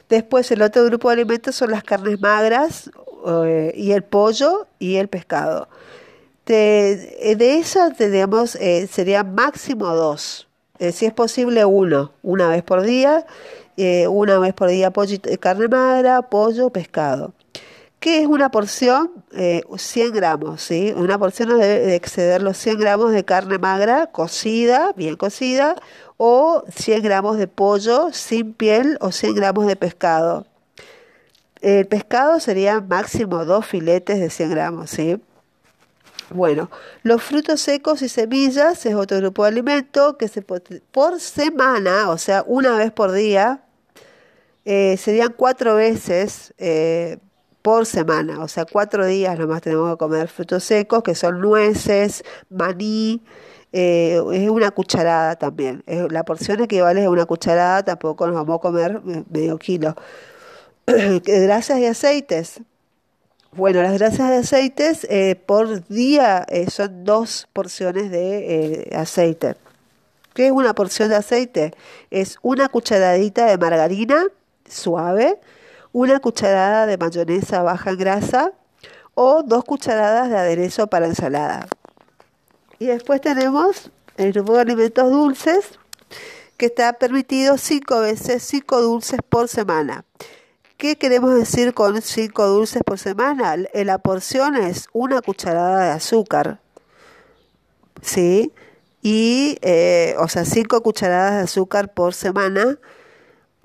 Después 0.08 0.50
el 0.50 0.62
otro 0.62 0.84
grupo 0.84 1.08
de 1.08 1.14
alimentos 1.14 1.56
son 1.56 1.70
las 1.70 1.82
carnes 1.82 2.20
magras 2.20 2.90
eh, 3.26 3.72
y 3.74 3.92
el 3.92 4.02
pollo 4.02 4.66
y 4.78 4.96
el 4.96 5.08
pescado. 5.08 5.68
De, 6.44 7.34
de 7.36 7.58
esas 7.58 7.96
tenemos, 7.96 8.54
eh, 8.56 8.86
serían 8.86 9.34
máximo 9.34 9.94
dos. 9.94 10.46
Eh, 10.78 10.92
si 10.92 11.06
es 11.06 11.12
posible 11.12 11.64
uno, 11.64 12.12
una 12.22 12.48
vez 12.48 12.62
por 12.62 12.82
día, 12.82 13.26
una 14.08 14.38
vez 14.38 14.54
por 14.54 14.68
día 14.68 14.92
carne 15.40 15.68
magra, 15.68 16.22
pollo, 16.22 16.70
pescado. 16.70 17.32
¿Qué 18.00 18.20
es 18.20 18.26
una 18.26 18.50
porción? 18.50 19.10
100 19.32 20.12
gramos, 20.12 20.62
¿sí? 20.62 20.92
Una 20.96 21.18
porción 21.18 21.48
no 21.48 21.56
debe 21.56 21.94
exceder 21.94 22.42
los 22.42 22.56
100 22.58 22.78
gramos 22.78 23.12
de 23.12 23.24
carne 23.24 23.58
magra, 23.58 24.06
cocida, 24.08 24.92
bien 24.96 25.16
cocida, 25.16 25.76
o 26.16 26.62
100 26.68 27.02
gramos 27.02 27.38
de 27.38 27.48
pollo 27.48 28.12
sin 28.12 28.52
piel 28.54 28.96
o 29.00 29.12
100 29.12 29.34
gramos 29.34 29.66
de 29.66 29.76
pescado. 29.76 30.46
El 31.60 31.86
pescado 31.86 32.38
sería 32.38 32.80
máximo 32.80 33.44
dos 33.44 33.66
filetes 33.66 34.20
de 34.20 34.30
100 34.30 34.50
gramos, 34.50 34.90
¿sí? 34.90 35.20
Bueno, 36.30 36.70
los 37.02 37.22
frutos 37.22 37.60
secos 37.60 38.02
y 38.02 38.08
semillas 38.08 38.84
es 38.84 38.94
otro 38.94 39.18
grupo 39.18 39.44
de 39.44 39.48
alimento 39.48 40.16
que 40.18 40.28
se 40.28 40.42
por 40.42 41.20
semana, 41.20 42.10
o 42.10 42.18
sea, 42.18 42.42
una 42.46 42.76
vez 42.76 42.90
por 42.90 43.12
día, 43.12 43.62
eh, 44.64 44.96
serían 44.96 45.32
cuatro 45.36 45.76
veces 45.76 46.52
eh, 46.58 47.18
por 47.66 47.84
semana, 47.84 48.38
o 48.44 48.46
sea, 48.46 48.64
cuatro 48.64 49.04
días 49.04 49.36
nomás 49.36 49.60
tenemos 49.60 49.90
que 49.90 49.98
comer 49.98 50.28
frutos 50.28 50.62
secos, 50.62 51.02
que 51.02 51.16
son 51.16 51.40
nueces, 51.40 52.22
maní, 52.48 53.20
eh, 53.72 54.22
es 54.34 54.48
una 54.48 54.70
cucharada 54.70 55.34
también. 55.34 55.82
la 55.84 56.24
porción 56.24 56.60
equivale 56.60 57.04
a 57.04 57.10
una 57.10 57.26
cucharada, 57.26 57.84
tampoco 57.84 58.24
nos 58.28 58.36
vamos 58.36 58.58
a 58.58 58.60
comer 58.60 59.02
eh, 59.08 59.24
medio 59.28 59.58
kilo. 59.58 59.96
grasas 60.86 61.80
y 61.80 61.86
aceites. 61.86 62.60
Bueno, 63.50 63.82
las 63.82 63.94
grasas 63.94 64.30
de 64.30 64.36
aceites 64.36 65.04
eh, 65.10 65.34
por 65.34 65.88
día 65.88 66.46
son 66.70 67.02
dos 67.02 67.48
porciones 67.52 68.12
de 68.12 68.92
aceite. 68.94 69.56
¿Qué 70.34 70.46
es 70.46 70.52
una 70.52 70.72
porción 70.72 71.08
de 71.08 71.16
aceite? 71.16 71.74
Es 72.12 72.38
una 72.42 72.68
cucharadita 72.68 73.46
de 73.46 73.58
margarina 73.58 74.22
suave, 74.68 75.40
una 75.96 76.20
cucharada 76.20 76.84
de 76.84 76.98
mayonesa 76.98 77.62
baja 77.62 77.88
en 77.88 77.96
grasa 77.96 78.52
o 79.14 79.42
dos 79.42 79.64
cucharadas 79.64 80.28
de 80.28 80.36
aderezo 80.36 80.88
para 80.88 81.06
ensalada. 81.06 81.68
Y 82.78 82.84
después 82.84 83.22
tenemos 83.22 83.90
el 84.18 84.34
grupo 84.34 84.56
de 84.56 84.60
alimentos 84.60 85.10
dulces, 85.10 85.78
que 86.58 86.66
está 86.66 86.92
permitido 86.92 87.56
cinco 87.56 88.00
veces, 88.00 88.42
cinco 88.42 88.82
dulces 88.82 89.20
por 89.26 89.48
semana. 89.48 90.04
¿Qué 90.76 90.96
queremos 90.96 91.34
decir 91.34 91.72
con 91.72 92.02
cinco 92.02 92.46
dulces 92.46 92.82
por 92.84 92.98
semana? 92.98 93.56
La 93.72 93.96
porción 93.96 94.54
es 94.54 94.90
una 94.92 95.22
cucharada 95.22 95.82
de 95.82 95.90
azúcar, 95.92 96.60
¿sí? 98.02 98.52
Y, 99.00 99.56
eh, 99.62 100.14
o 100.18 100.28
sea, 100.28 100.44
cinco 100.44 100.82
cucharadas 100.82 101.36
de 101.36 101.40
azúcar 101.44 101.94
por 101.94 102.12
semana 102.12 102.78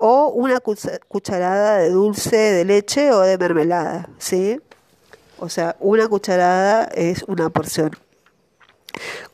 o 0.04 0.30
una 0.30 0.58
cucharada 0.58 1.78
de 1.78 1.90
dulce 1.90 2.36
de 2.36 2.64
leche 2.64 3.12
o 3.12 3.20
de 3.20 3.38
mermelada, 3.38 4.08
¿sí? 4.18 4.60
O 5.38 5.48
sea, 5.48 5.76
una 5.78 6.08
cucharada 6.08 6.86
es 6.86 7.22
una 7.28 7.50
porción. 7.50 7.92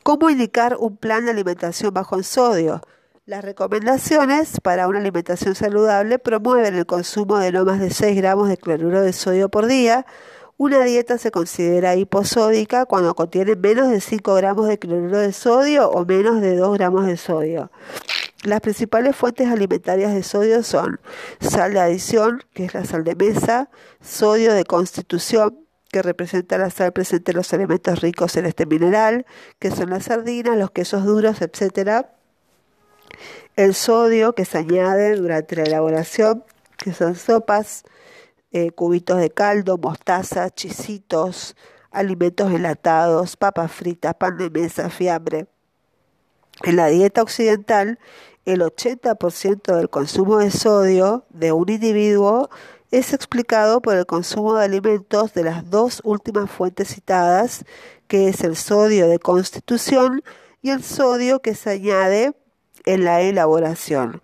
¿Cómo 0.03 0.29
indicar 0.29 0.75
un 0.79 0.95
plan 0.95 1.25
de 1.25 1.31
alimentación 1.31 1.91
bajo 1.91 2.17
en 2.17 2.23
sodio? 2.23 2.81
Las 3.25 3.43
recomendaciones 3.43 4.61
para 4.61 4.87
una 4.87 4.99
alimentación 4.99 5.55
saludable 5.55 6.19
promueven 6.19 6.75
el 6.75 6.85
consumo 6.85 7.39
de 7.39 7.51
no 7.51 7.65
más 7.65 7.79
de 7.79 7.89
6 7.89 8.15
gramos 8.17 8.47
de 8.47 8.57
cloruro 8.57 9.01
de 9.01 9.11
sodio 9.11 9.49
por 9.49 9.65
día. 9.65 10.05
Una 10.57 10.83
dieta 10.83 11.17
se 11.17 11.31
considera 11.31 11.95
hiposódica 11.95 12.85
cuando 12.85 13.15
contiene 13.15 13.55
menos 13.55 13.89
de 13.89 14.01
5 14.01 14.35
gramos 14.35 14.67
de 14.67 14.77
cloruro 14.77 15.17
de 15.17 15.33
sodio 15.33 15.89
o 15.89 16.05
menos 16.05 16.41
de 16.41 16.55
2 16.55 16.77
gramos 16.77 17.07
de 17.07 17.17
sodio. 17.17 17.71
Las 18.43 18.61
principales 18.61 19.17
fuentes 19.17 19.49
alimentarias 19.49 20.13
de 20.13 20.23
sodio 20.23 20.63
son 20.63 21.01
sal 21.41 21.73
de 21.73 21.81
adición, 21.81 22.41
que 22.53 22.63
es 22.65 22.73
la 22.73 22.85
sal 22.85 23.03
de 23.03 23.15
mesa, 23.15 23.69
sodio 24.01 24.53
de 24.53 24.63
constitución, 24.63 25.65
que 25.91 26.01
representa 26.01 26.57
la 26.57 26.69
sal 26.69 26.93
presente 26.93 27.31
en 27.31 27.37
los 27.37 27.51
elementos 27.51 27.99
ricos 27.99 28.37
en 28.37 28.45
este 28.45 28.65
mineral, 28.65 29.25
que 29.59 29.71
son 29.71 29.89
las 29.89 30.05
sardinas, 30.05 30.57
los 30.57 30.71
quesos 30.71 31.03
duros, 31.03 31.41
etc. 31.41 32.05
El 33.57 33.73
sodio 33.73 34.33
que 34.33 34.45
se 34.45 34.59
añade 34.59 35.17
durante 35.17 35.57
la 35.57 35.63
elaboración, 35.63 36.45
que 36.77 36.93
son 36.93 37.15
sopas, 37.15 37.83
eh, 38.51 38.71
cubitos 38.71 39.19
de 39.19 39.31
caldo, 39.31 39.77
mostaza, 39.77 40.49
chisitos, 40.49 41.57
alimentos 41.91 42.51
enlatados, 42.51 43.35
papas 43.35 43.71
fritas, 43.71 44.15
pan 44.15 44.37
de 44.37 44.49
mesa, 44.49 44.89
fiambre. 44.89 45.47
En 46.63 46.75
la 46.75 46.87
dieta 46.87 47.21
occidental, 47.21 47.99
el 48.45 48.61
80% 48.61 49.75
del 49.75 49.89
consumo 49.89 50.39
de 50.39 50.51
sodio 50.51 51.25
de 51.29 51.51
un 51.51 51.69
individuo 51.69 52.49
es 52.91 53.13
explicado 53.13 53.81
por 53.81 53.95
el 53.95 54.05
consumo 54.05 54.55
de 54.55 54.65
alimentos 54.65 55.33
de 55.33 55.43
las 55.43 55.69
dos 55.69 56.01
últimas 56.03 56.49
fuentes 56.49 56.87
citadas, 56.89 57.65
que 58.07 58.27
es 58.29 58.41
el 58.41 58.55
sodio 58.55 59.07
de 59.07 59.19
constitución 59.19 60.23
y 60.61 60.71
el 60.71 60.83
sodio 60.83 61.41
que 61.41 61.53
se 61.53 61.69
añade 61.69 62.33
en 62.85 63.03
la 63.05 63.21
elaboración. 63.21 64.21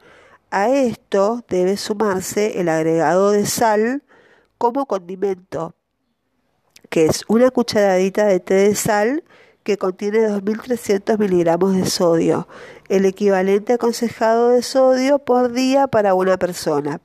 A 0.49 0.69
esto 0.69 1.43
debe 1.47 1.77
sumarse 1.77 2.59
el 2.59 2.69
agregado 2.69 3.31
de 3.31 3.45
sal 3.45 4.03
como 4.57 4.85
condimento, 4.85 5.75
que 6.89 7.05
es 7.05 7.23
una 7.27 7.51
cucharadita 7.51 8.25
de 8.25 8.39
té 8.39 8.53
de 8.55 8.75
sal 8.75 9.23
que 9.65 9.79
contiene 9.79 10.19
2.300 10.19 11.17
miligramos 11.17 11.75
de 11.75 11.87
sodio, 11.87 12.47
el 12.87 13.03
equivalente 13.03 13.73
aconsejado 13.73 14.49
de 14.49 14.61
sodio 14.61 15.17
por 15.17 15.51
día 15.53 15.87
para 15.87 16.13
una 16.13 16.37
persona. 16.37 17.01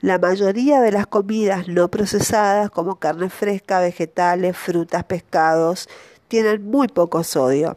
La 0.00 0.18
mayoría 0.18 0.80
de 0.80 0.92
las 0.92 1.06
comidas 1.06 1.68
no 1.68 1.90
procesadas, 1.90 2.70
como 2.70 2.98
carne 2.98 3.28
fresca, 3.28 3.80
vegetales, 3.80 4.56
frutas, 4.56 5.04
pescados, 5.04 5.90
tienen 6.28 6.64
muy 6.64 6.88
poco 6.88 7.22
sodio. 7.22 7.76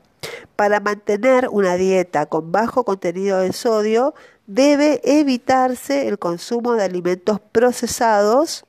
Para 0.56 0.80
mantener 0.80 1.50
una 1.52 1.76
dieta 1.76 2.28
con 2.28 2.54
bajo 2.54 2.86
contenido 2.86 3.40
de 3.40 3.52
sodio, 3.52 4.14
debe 4.46 5.02
evitarse 5.04 6.08
el 6.08 6.18
consumo 6.18 6.76
de 6.76 6.86
alimentos 6.86 7.42
procesados, 7.52 8.64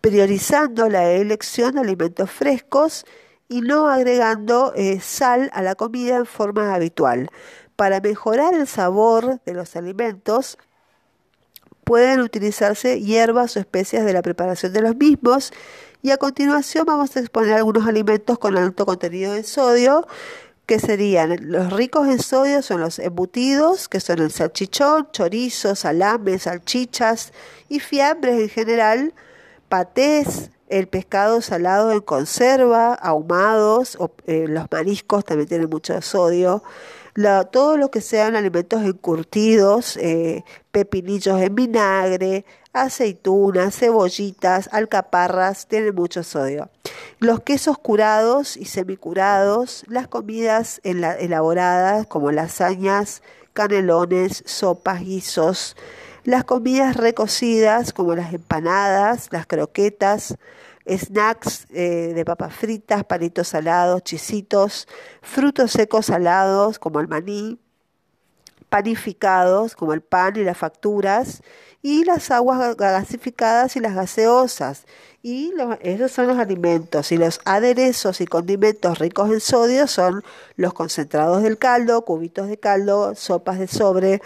priorizando 0.00 0.88
la 0.88 1.08
elección 1.12 1.76
de 1.76 1.82
alimentos 1.82 2.28
frescos 2.32 3.04
y 3.52 3.60
no 3.60 3.86
agregando 3.88 4.72
eh, 4.74 4.98
sal 5.00 5.50
a 5.52 5.60
la 5.60 5.74
comida 5.74 6.16
en 6.16 6.24
forma 6.24 6.74
habitual. 6.74 7.28
Para 7.76 8.00
mejorar 8.00 8.54
el 8.54 8.66
sabor 8.66 9.42
de 9.44 9.52
los 9.52 9.76
alimentos, 9.76 10.56
pueden 11.84 12.20
utilizarse 12.20 13.02
hierbas 13.02 13.54
o 13.56 13.60
especias 13.60 14.06
de 14.06 14.14
la 14.14 14.22
preparación 14.22 14.72
de 14.72 14.80
los 14.80 14.96
mismos 14.96 15.52
y 16.00 16.12
a 16.12 16.16
continuación 16.16 16.86
vamos 16.86 17.14
a 17.14 17.20
exponer 17.20 17.52
algunos 17.52 17.86
alimentos 17.86 18.38
con 18.38 18.56
alto 18.56 18.86
contenido 18.86 19.34
de 19.34 19.42
sodio 19.42 20.06
que 20.64 20.78
serían 20.78 21.36
los 21.42 21.70
ricos 21.74 22.08
en 22.08 22.22
sodio 22.22 22.62
son 22.62 22.80
los 22.80 22.98
embutidos, 22.98 23.88
que 23.88 24.00
son 24.00 24.20
el 24.20 24.30
salchichón, 24.30 25.08
chorizo, 25.12 25.74
salames, 25.74 26.44
salchichas 26.44 27.32
y 27.68 27.80
fiambres 27.80 28.40
en 28.40 28.48
general, 28.48 29.14
patés, 29.68 30.50
el 30.72 30.88
pescado 30.88 31.42
salado 31.42 31.92
en 31.92 32.00
conserva, 32.00 32.94
ahumados, 32.94 33.98
eh, 34.26 34.46
los 34.48 34.66
mariscos 34.70 35.24
también 35.24 35.48
tienen 35.48 35.68
mucho 35.68 36.00
sodio, 36.00 36.62
todo 37.50 37.76
lo 37.76 37.90
que 37.90 38.00
sean 38.00 38.36
alimentos 38.36 38.82
encurtidos, 38.82 39.98
eh, 39.98 40.44
pepinillos 40.70 41.40
en 41.42 41.54
vinagre, 41.54 42.46
aceitunas, 42.72 43.76
cebollitas, 43.76 44.70
alcaparras, 44.72 45.66
tienen 45.66 45.94
mucho 45.94 46.22
sodio. 46.22 46.70
Los 47.18 47.40
quesos 47.40 47.76
curados 47.76 48.56
y 48.56 48.64
semicurados, 48.64 49.84
las 49.88 50.08
comidas 50.08 50.80
elaboradas 50.84 52.06
como 52.06 52.32
lasañas, 52.32 53.22
canelones, 53.52 54.42
sopas, 54.46 55.00
guisos, 55.00 55.76
las 56.24 56.44
comidas 56.44 56.96
recocidas 56.96 57.92
como 57.92 58.14
las 58.14 58.32
empanadas, 58.32 59.28
las 59.32 59.46
croquetas, 59.46 60.36
snacks 60.86 61.66
eh, 61.70 62.12
de 62.14 62.24
papas 62.24 62.54
fritas, 62.54 63.04
palitos 63.04 63.48
salados, 63.48 64.02
chisitos, 64.02 64.88
frutos 65.20 65.72
secos 65.72 66.06
salados 66.06 66.78
como 66.78 67.00
el 67.00 67.08
maní, 67.08 67.58
panificados 68.68 69.76
como 69.76 69.92
el 69.92 70.00
pan 70.00 70.36
y 70.36 70.44
las 70.44 70.56
facturas, 70.56 71.42
y 71.82 72.04
las 72.04 72.30
aguas 72.30 72.76
gasificadas 72.76 73.76
y 73.76 73.80
las 73.80 73.94
gaseosas. 73.94 74.86
Y 75.22 75.52
esos 75.80 76.12
son 76.12 76.28
los 76.28 76.38
alimentos. 76.38 77.12
Y 77.12 77.16
los 77.16 77.40
aderezos 77.44 78.20
y 78.20 78.26
condimentos 78.26 78.98
ricos 78.98 79.30
en 79.30 79.40
sodio 79.40 79.86
son 79.86 80.24
los 80.56 80.72
concentrados 80.72 81.42
del 81.42 81.58
caldo, 81.58 82.04
cubitos 82.04 82.48
de 82.48 82.58
caldo, 82.58 83.14
sopas 83.14 83.58
de 83.58 83.66
sobre, 83.66 84.22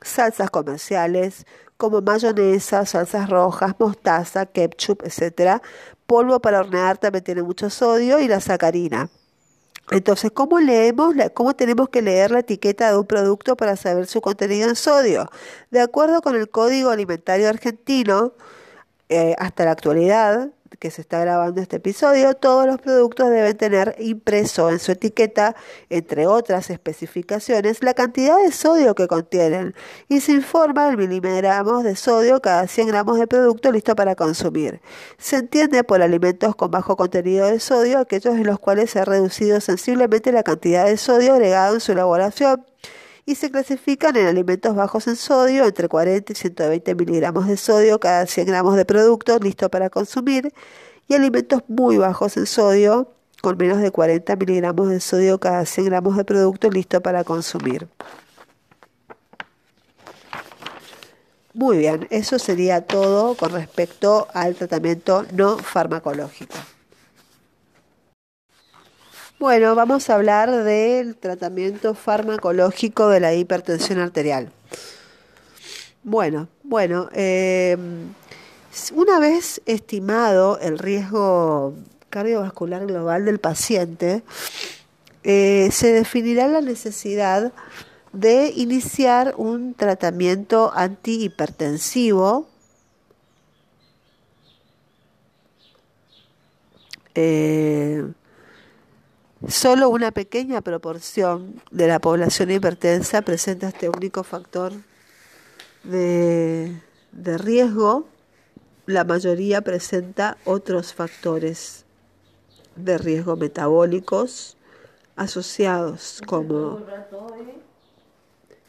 salsas 0.00 0.50
comerciales 0.50 1.44
como 1.76 2.02
mayonesa, 2.02 2.84
salsas 2.84 3.30
rojas, 3.30 3.74
mostaza, 3.78 4.46
ketchup, 4.46 5.02
etc. 5.02 5.62
Polvo 6.10 6.40
para 6.40 6.58
hornear 6.58 6.98
también 6.98 7.22
tiene 7.22 7.44
mucho 7.44 7.70
sodio 7.70 8.18
y 8.18 8.26
la 8.26 8.40
sacarina. 8.40 9.08
Entonces, 9.92 10.32
¿cómo 10.32 10.58
leemos, 10.58 11.14
cómo 11.34 11.54
tenemos 11.54 11.88
que 11.88 12.02
leer 12.02 12.32
la 12.32 12.40
etiqueta 12.40 12.90
de 12.90 12.98
un 12.98 13.06
producto 13.06 13.56
para 13.56 13.76
saber 13.76 14.08
su 14.08 14.20
contenido 14.20 14.68
en 14.68 14.74
sodio? 14.74 15.30
De 15.70 15.80
acuerdo 15.80 16.20
con 16.20 16.34
el 16.34 16.50
Código 16.50 16.90
Alimentario 16.90 17.48
Argentino, 17.48 18.32
eh, 19.08 19.36
hasta 19.38 19.64
la 19.64 19.70
actualidad, 19.70 20.50
que 20.78 20.90
se 20.90 21.00
está 21.02 21.20
grabando 21.20 21.60
este 21.60 21.76
episodio, 21.76 22.34
todos 22.34 22.66
los 22.66 22.80
productos 22.80 23.28
deben 23.30 23.56
tener 23.56 23.96
impreso 23.98 24.70
en 24.70 24.78
su 24.78 24.92
etiqueta, 24.92 25.56
entre 25.88 26.26
otras 26.26 26.70
especificaciones, 26.70 27.82
la 27.82 27.94
cantidad 27.94 28.38
de 28.38 28.52
sodio 28.52 28.94
que 28.94 29.08
contienen 29.08 29.74
y 30.08 30.20
se 30.20 30.32
informa 30.32 30.88
el 30.88 30.96
miligramos 30.96 31.84
de 31.84 31.96
sodio 31.96 32.40
cada 32.40 32.66
100 32.66 32.88
gramos 32.88 33.18
de 33.18 33.26
producto 33.26 33.72
listo 33.72 33.96
para 33.96 34.14
consumir. 34.14 34.80
Se 35.18 35.36
entiende 35.36 35.84
por 35.84 36.02
alimentos 36.02 36.54
con 36.54 36.70
bajo 36.70 36.96
contenido 36.96 37.46
de 37.46 37.60
sodio 37.60 37.98
aquellos 37.98 38.36
en 38.36 38.46
los 38.46 38.58
cuales 38.58 38.90
se 38.90 39.00
ha 39.00 39.04
reducido 39.04 39.60
sensiblemente 39.60 40.32
la 40.32 40.42
cantidad 40.42 40.86
de 40.86 40.96
sodio 40.96 41.34
agregado 41.34 41.74
en 41.74 41.80
su 41.80 41.92
elaboración 41.92 42.64
y 43.30 43.36
se 43.36 43.48
clasifican 43.48 44.16
en 44.16 44.26
alimentos 44.26 44.74
bajos 44.74 45.06
en 45.06 45.14
sodio, 45.14 45.64
entre 45.64 45.86
40 45.86 46.32
y 46.32 46.34
120 46.34 46.96
miligramos 46.96 47.46
de 47.46 47.56
sodio 47.56 48.00
cada 48.00 48.26
100 48.26 48.48
gramos 48.48 48.74
de 48.74 48.84
producto 48.84 49.38
listo 49.38 49.70
para 49.70 49.88
consumir, 49.88 50.52
y 51.06 51.14
alimentos 51.14 51.62
muy 51.68 51.96
bajos 51.96 52.36
en 52.36 52.46
sodio, 52.46 53.12
con 53.40 53.56
menos 53.56 53.78
de 53.78 53.92
40 53.92 54.34
miligramos 54.34 54.88
de 54.88 54.98
sodio 54.98 55.38
cada 55.38 55.64
100 55.64 55.86
gramos 55.86 56.16
de 56.16 56.24
producto 56.24 56.70
listo 56.70 57.00
para 57.00 57.22
consumir. 57.22 57.86
Muy 61.54 61.78
bien, 61.78 62.08
eso 62.10 62.40
sería 62.40 62.84
todo 62.84 63.36
con 63.36 63.52
respecto 63.52 64.26
al 64.34 64.56
tratamiento 64.56 65.24
no 65.32 65.56
farmacológico. 65.56 66.56
Bueno, 69.40 69.74
vamos 69.74 70.10
a 70.10 70.16
hablar 70.16 70.64
del 70.64 71.16
tratamiento 71.16 71.94
farmacológico 71.94 73.08
de 73.08 73.20
la 73.20 73.32
hipertensión 73.32 73.98
arterial. 73.98 74.52
Bueno, 76.02 76.48
bueno, 76.62 77.08
em, 77.14 78.12
una 78.92 79.18
vez 79.18 79.62
estimado 79.64 80.58
el 80.58 80.78
riesgo 80.78 81.72
cardiovascular 82.10 82.84
global 82.84 83.24
del 83.24 83.38
paciente, 83.38 84.22
eh, 85.24 85.70
se 85.72 85.90
definirá 85.90 86.46
la 86.46 86.60
necesidad 86.60 87.50
de 88.12 88.52
iniciar 88.54 89.32
un 89.38 89.72
tratamiento 89.72 90.70
antihipertensivo 90.74 92.46
eh, 97.14 98.04
Solo 99.48 99.88
una 99.88 100.10
pequeña 100.10 100.60
proporción 100.60 101.62
de 101.70 101.86
la 101.86 101.98
población 101.98 102.50
hipertensa 102.50 103.22
presenta 103.22 103.68
este 103.68 103.88
único 103.88 104.22
factor 104.22 104.72
de, 105.82 106.76
riesgo. 107.12 108.06
La 108.84 109.04
mayoría 109.04 109.62
presenta 109.62 110.36
otros 110.44 110.92
factores 110.92 111.86
de 112.76 112.98
riesgo 112.98 113.36
metabólicos 113.36 114.58
asociados 115.16 116.20
como 116.26 116.84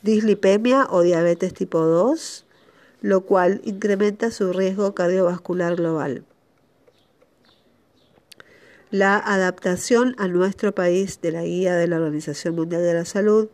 dislipemia 0.04 0.88
o 0.90 1.02
diabetes 1.02 1.54
tipo 1.54 1.80
2, 1.80 2.46
lo 3.02 3.22
cual 3.22 3.60
incrementa 3.66 4.32
su 4.32 4.54
riesgo 4.54 4.96
cardiovascular 4.96 5.76
global 5.76 6.24
la 8.92 9.18
adaptación 9.18 10.16
a 10.18 10.28
nuestro 10.28 10.76
país 10.76 11.22
de 11.22 11.32
la 11.32 11.44
guía 11.44 11.76
de 11.76 11.88
la 11.88 11.96
Organización 11.96 12.56
Mundial 12.56 12.84
de 12.84 12.94
la 12.94 13.06
Salud 13.06 13.48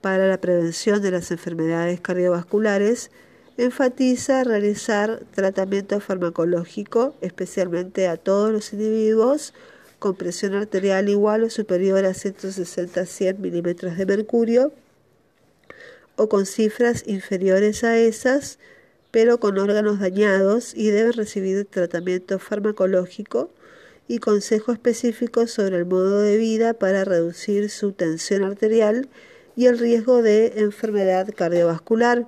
para 0.00 0.26
la 0.26 0.40
prevención 0.40 1.00
de 1.00 1.12
las 1.12 1.30
enfermedades 1.30 2.00
cardiovasculares 2.00 3.12
enfatiza 3.56 4.42
realizar 4.42 5.20
tratamiento 5.32 6.00
farmacológico, 6.00 7.14
especialmente 7.20 8.08
a 8.08 8.16
todos 8.16 8.50
los 8.50 8.72
individuos 8.72 9.54
con 10.00 10.16
presión 10.16 10.54
arterial 10.54 11.08
igual 11.08 11.44
o 11.44 11.50
superior 11.50 12.04
a 12.04 12.10
160-100 12.10 13.38
milímetros 13.38 13.96
de 13.96 14.04
mercurio 14.04 14.72
o 16.16 16.28
con 16.28 16.44
cifras 16.44 17.04
inferiores 17.06 17.84
a 17.84 17.98
esas, 17.98 18.58
pero 19.12 19.38
con 19.38 19.58
órganos 19.58 20.00
dañados 20.00 20.74
y 20.74 20.90
deben 20.90 21.12
recibir 21.12 21.66
tratamiento 21.66 22.40
farmacológico 22.40 23.50
y 24.08 24.18
consejo 24.18 24.72
específico 24.72 25.46
sobre 25.46 25.76
el 25.76 25.86
modo 25.86 26.20
de 26.20 26.36
vida 26.36 26.74
para 26.74 27.04
reducir 27.04 27.70
su 27.70 27.92
tensión 27.92 28.44
arterial 28.44 29.08
y 29.56 29.66
el 29.66 29.78
riesgo 29.78 30.22
de 30.22 30.54
enfermedad 30.56 31.28
cardiovascular. 31.34 32.26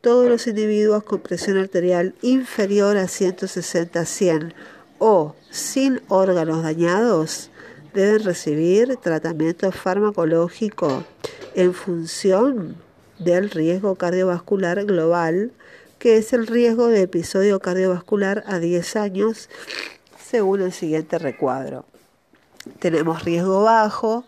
Todos 0.00 0.28
los 0.28 0.46
individuos 0.46 1.04
con 1.04 1.20
presión 1.20 1.58
arterial 1.58 2.14
inferior 2.22 2.96
a 2.96 3.04
160-100 3.04 4.52
o 4.98 5.34
sin 5.50 6.00
órganos 6.08 6.62
dañados 6.62 7.50
deben 7.94 8.24
recibir 8.24 8.96
tratamiento 8.96 9.70
farmacológico 9.70 11.04
en 11.54 11.74
función 11.74 12.76
del 13.18 13.50
riesgo 13.50 13.94
cardiovascular 13.94 14.84
global, 14.84 15.52
que 15.98 16.16
es 16.16 16.32
el 16.32 16.46
riesgo 16.46 16.88
de 16.88 17.02
episodio 17.02 17.60
cardiovascular 17.60 18.42
a 18.46 18.58
10 18.58 18.96
años 18.96 19.48
según 20.32 20.62
el 20.62 20.72
siguiente 20.72 21.18
recuadro. 21.18 21.84
Tenemos 22.78 23.22
riesgo 23.22 23.64
bajo, 23.64 24.24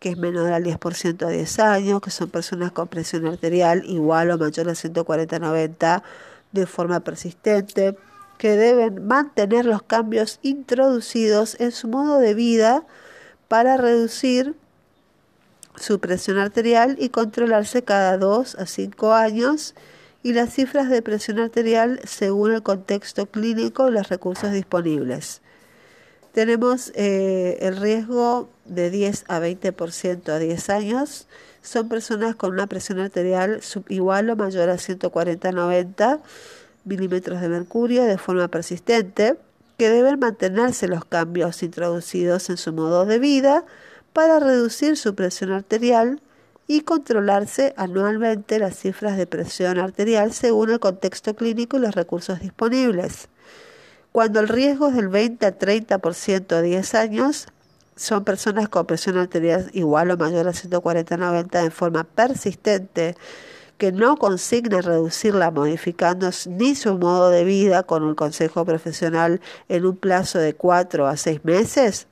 que 0.00 0.08
es 0.08 0.18
menor 0.18 0.52
al 0.52 0.64
10% 0.64 1.24
a 1.24 1.30
10 1.30 1.58
años, 1.60 2.00
que 2.00 2.10
son 2.10 2.28
personas 2.28 2.72
con 2.72 2.88
presión 2.88 3.24
arterial 3.24 3.84
igual 3.84 4.32
o 4.32 4.38
mayor 4.38 4.68
a 4.68 4.72
140-90 4.72 6.02
de 6.50 6.66
forma 6.66 6.98
persistente, 7.00 7.96
que 8.36 8.56
deben 8.56 9.06
mantener 9.06 9.64
los 9.64 9.82
cambios 9.82 10.40
introducidos 10.42 11.60
en 11.60 11.70
su 11.70 11.86
modo 11.86 12.18
de 12.18 12.34
vida 12.34 12.84
para 13.46 13.76
reducir 13.76 14.56
su 15.76 16.00
presión 16.00 16.38
arterial 16.38 16.96
y 16.98 17.10
controlarse 17.10 17.84
cada 17.84 18.18
2 18.18 18.56
a 18.56 18.66
5 18.66 19.12
años 19.12 19.76
y 20.28 20.34
las 20.34 20.52
cifras 20.52 20.90
de 20.90 21.00
presión 21.00 21.38
arterial 21.38 22.00
según 22.04 22.52
el 22.52 22.62
contexto 22.62 23.24
clínico 23.24 23.88
y 23.88 23.92
los 23.92 24.10
recursos 24.10 24.52
disponibles. 24.52 25.40
Tenemos 26.34 26.92
eh, 26.94 27.56
el 27.62 27.78
riesgo 27.78 28.50
de 28.66 28.90
10 28.90 29.24
a 29.28 29.40
20% 29.40 30.28
a 30.28 30.38
10 30.38 30.68
años. 30.68 31.28
Son 31.62 31.88
personas 31.88 32.36
con 32.36 32.52
una 32.52 32.66
presión 32.66 32.98
arterial 32.98 33.62
igual 33.88 34.28
o 34.28 34.36
mayor 34.36 34.68
a 34.68 34.74
140-90 34.74 36.20
milímetros 36.84 37.40
de 37.40 37.48
mercurio 37.48 38.04
de 38.04 38.18
forma 38.18 38.48
persistente, 38.48 39.38
que 39.78 39.88
deben 39.88 40.18
mantenerse 40.18 40.88
los 40.88 41.06
cambios 41.06 41.62
introducidos 41.62 42.50
en 42.50 42.58
su 42.58 42.74
modo 42.74 43.06
de 43.06 43.18
vida 43.18 43.64
para 44.12 44.40
reducir 44.40 44.98
su 44.98 45.14
presión 45.14 45.52
arterial 45.52 46.20
y 46.68 46.82
controlarse 46.82 47.72
anualmente 47.76 48.58
las 48.58 48.78
cifras 48.78 49.16
de 49.16 49.26
presión 49.26 49.78
arterial 49.78 50.32
según 50.34 50.70
el 50.70 50.78
contexto 50.78 51.34
clínico 51.34 51.78
y 51.78 51.80
los 51.80 51.94
recursos 51.94 52.40
disponibles. 52.40 53.28
Cuando 54.12 54.38
el 54.40 54.48
riesgo 54.48 54.88
es 54.88 54.94
del 54.94 55.08
20 55.08 55.46
a 55.46 55.58
30% 55.58 56.52
a 56.52 56.62
10 56.62 56.94
años, 56.94 57.48
son 57.96 58.24
personas 58.24 58.68
con 58.68 58.86
presión 58.86 59.16
arterial 59.16 59.70
igual 59.72 60.10
o 60.10 60.16
mayor 60.18 60.46
a 60.46 60.52
140-90 60.52 61.64
en 61.64 61.72
forma 61.72 62.04
persistente 62.04 63.16
que 63.78 63.90
no 63.90 64.16
consigna 64.16 64.82
reducirla 64.82 65.50
modificando 65.50 66.30
ni 66.46 66.74
su 66.74 66.98
modo 66.98 67.30
de 67.30 67.44
vida 67.44 67.84
con 67.84 68.02
un 68.02 68.14
consejo 68.14 68.64
profesional 68.64 69.40
en 69.68 69.86
un 69.86 69.96
plazo 69.96 70.38
de 70.38 70.54
4 70.54 71.06
a 71.06 71.16
6 71.16 71.44
meses, 71.44 72.08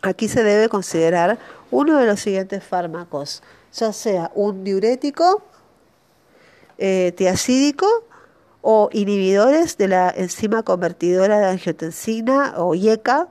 aquí 0.00 0.28
se 0.28 0.44
debe 0.44 0.68
considerar 0.68 1.38
uno 1.70 1.98
de 1.98 2.06
los 2.06 2.20
siguientes 2.20 2.62
fármacos, 2.62 3.42
ya 3.72 3.92
sea 3.92 4.30
un 4.34 4.64
diurético, 4.64 5.42
eh, 6.78 7.12
tiacídico 7.16 7.86
o 8.60 8.88
inhibidores 8.92 9.76
de 9.76 9.88
la 9.88 10.10
enzima 10.10 10.62
convertidora 10.62 11.38
de 11.38 11.46
angiotensina 11.46 12.54
o 12.56 12.74
IECA 12.74 13.28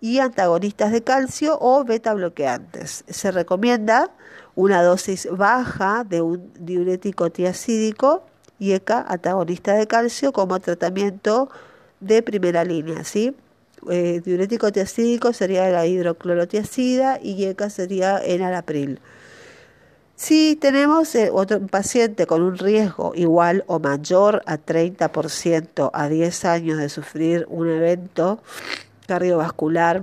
y 0.00 0.18
antagonistas 0.18 0.92
de 0.92 1.02
calcio 1.02 1.58
o 1.60 1.84
beta 1.84 2.14
bloqueantes. 2.14 3.04
Se 3.08 3.30
recomienda 3.30 4.10
una 4.54 4.82
dosis 4.82 5.28
baja 5.30 6.04
de 6.04 6.22
un 6.22 6.52
diurético 6.58 7.30
tiacídico 7.30 8.24
IECA 8.58 9.04
antagonista 9.08 9.74
de 9.74 9.86
calcio 9.86 10.32
como 10.32 10.58
tratamiento 10.60 11.50
de 12.00 12.22
primera 12.22 12.64
línea, 12.64 13.04
¿sí? 13.04 13.34
Eh, 13.90 14.20
diurético 14.24 14.72
tiacídico 14.72 15.32
sería 15.32 15.68
la 15.68 15.86
hidroclorotiacida 15.86 17.20
y 17.22 17.32
IECA 17.34 17.70
sería 17.70 18.18
enalapril. 18.18 19.00
Si 20.16 20.56
tenemos 20.56 21.14
eh, 21.14 21.28
otro 21.30 21.60
paciente 21.66 22.26
con 22.26 22.40
un 22.40 22.56
riesgo 22.56 23.12
igual 23.14 23.64
o 23.66 23.78
mayor 23.78 24.42
a 24.46 24.56
30% 24.56 25.90
a 25.92 26.08
10 26.08 26.44
años 26.46 26.78
de 26.78 26.88
sufrir 26.88 27.44
un 27.50 27.68
evento 27.68 28.42
cardiovascular, 29.06 30.02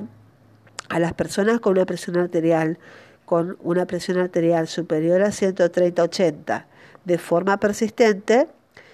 a 0.90 1.00
las 1.00 1.14
personas 1.14 1.60
con 1.60 1.74
una 1.74 1.86
presión 1.86 2.18
arterial 2.18 2.78
con 3.26 3.58
una 3.64 3.88
presión 3.88 4.20
arterial 4.20 4.68
superior 4.68 5.24
a 5.24 5.30
130-80 5.30 6.66
de 7.06 7.18
forma 7.18 7.58
persistente, 7.58 8.48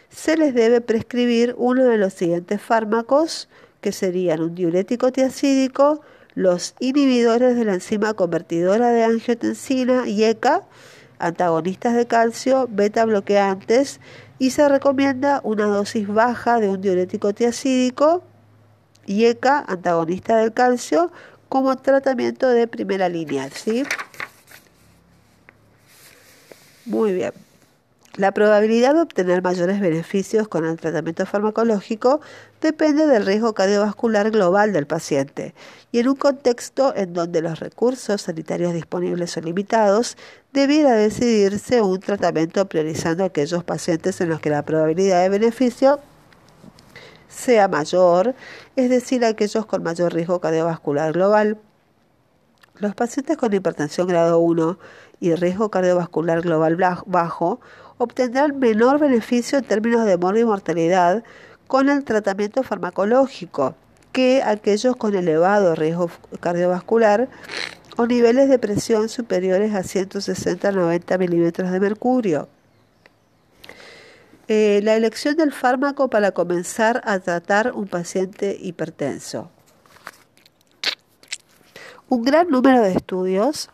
se 0.10 0.38
les 0.38 0.54
debe 0.54 0.80
prescribir 0.80 1.54
uno 1.58 1.84
de 1.84 1.98
los 1.98 2.14
siguientes 2.14 2.62
fármacos 2.62 3.50
que 3.82 3.92
serían 3.92 4.42
un 4.42 4.56
diurético 4.56 5.12
tiacídico, 5.12 6.02
los 6.36 6.76
inhibidores 6.80 7.58
de 7.58 7.66
la 7.66 7.74
enzima 7.74 8.14
convertidora 8.14 8.92
de 8.92 9.04
angiotensina 9.04 10.08
y 10.08 10.24
ECA, 10.24 10.64
antagonistas 11.20 11.96
de 11.96 12.08
calcio, 12.08 12.68
beta 12.72 13.06
bloqueantes 13.06 14.00
y 14.40 14.52
se 14.52 14.68
recomienda 14.68 15.42
una 15.44 15.66
dosis 15.66 16.08
baja 16.08 16.60
de 16.60 16.70
un 16.70 16.82
diurético 16.82 17.34
tiacídico 17.34 18.24
y 19.06 19.26
ECA, 19.26 19.64
antagonista 19.68 20.38
del 20.38 20.54
calcio, 20.54 21.12
como 21.50 21.76
tratamiento 21.78 22.48
de 22.48 22.68
primera 22.68 23.10
línea. 23.10 23.50
¿sí? 23.50 23.84
Muy 26.86 27.14
bien. 27.14 27.34
La 28.16 28.34
probabilidad 28.34 28.96
de 28.96 29.02
obtener 29.02 29.42
mayores 29.42 29.80
beneficios 29.80 30.48
con 30.48 30.66
el 30.66 30.78
tratamiento 30.78 31.26
farmacológico 31.26 32.20
depende 32.60 33.08
del 33.08 33.26
riesgo 33.26 33.54
cardiovascular 33.54 34.32
global 34.32 34.74
del 34.74 34.88
paciente 34.88 35.54
y 35.92 36.00
en 36.00 36.10
un 36.10 36.16
contexto 36.16 36.94
en 36.96 37.14
donde 37.14 37.42
los 37.42 37.60
recursos 37.60 38.24
sanitarios 38.24 38.74
disponibles 38.74 39.32
son 39.32 39.46
limitados, 39.46 40.18
debiera 40.54 40.94
decidirse 40.94 41.82
un 41.82 42.00
tratamiento 42.00 42.68
priorizando 42.68 43.24
aquellos 43.24 43.64
pacientes 43.64 44.20
en 44.22 44.30
los 44.30 44.40
que 44.40 44.50
la 44.50 44.64
probabilidad 44.64 45.22
de 45.22 45.30
beneficio 45.30 46.00
sea 47.28 47.68
mayor, 47.68 48.36
es 48.76 48.90
decir, 48.90 49.24
aquellos 49.24 49.66
con 49.66 49.84
mayor 49.84 50.14
riesgo 50.14 50.40
cardiovascular 50.40 51.14
global. 51.14 51.58
Los 52.76 52.96
pacientes 52.96 53.38
con 53.38 53.54
hipertensión 53.54 54.08
grado 54.08 54.40
1 54.40 54.80
y 55.20 55.36
riesgo 55.36 55.70
cardiovascular 55.70 56.42
global 56.42 56.78
bajo 57.06 57.60
obtendrán 57.98 58.58
menor 58.58 59.00
beneficio 59.00 59.60
en 59.60 59.66
términos 59.66 60.06
de 60.06 60.18
muerte 60.18 60.40
y 60.40 60.46
mortalidad 60.46 61.24
con 61.68 61.90
el 61.90 62.04
tratamiento 62.04 62.64
farmacológico 62.64 63.76
que 64.12 64.42
aquellos 64.42 64.96
con 64.96 65.14
elevado 65.14 65.76
riesgo 65.76 66.10
cardiovascular 66.40 67.28
o 68.00 68.08
niveles 68.08 68.48
de 68.48 68.58
presión 68.60 69.10
superiores 69.10 69.76
a 69.76 69.84
160-90 69.84 71.20
milímetros 71.20 71.70
de 71.70 71.82
mercurio. 71.82 72.48
Eh, 74.48 74.80
la 74.84 74.96
elección 74.96 75.36
del 75.36 75.52
fármaco 75.52 76.10
para 76.10 76.32
comenzar 76.32 77.02
a 77.04 77.20
tratar 77.20 77.74
un 77.74 77.90
paciente 77.90 78.58
hipertenso. 78.58 79.52
Un 82.08 82.24
gran 82.24 82.48
número 82.48 82.82
de 82.82 82.94
estudios 82.94 83.70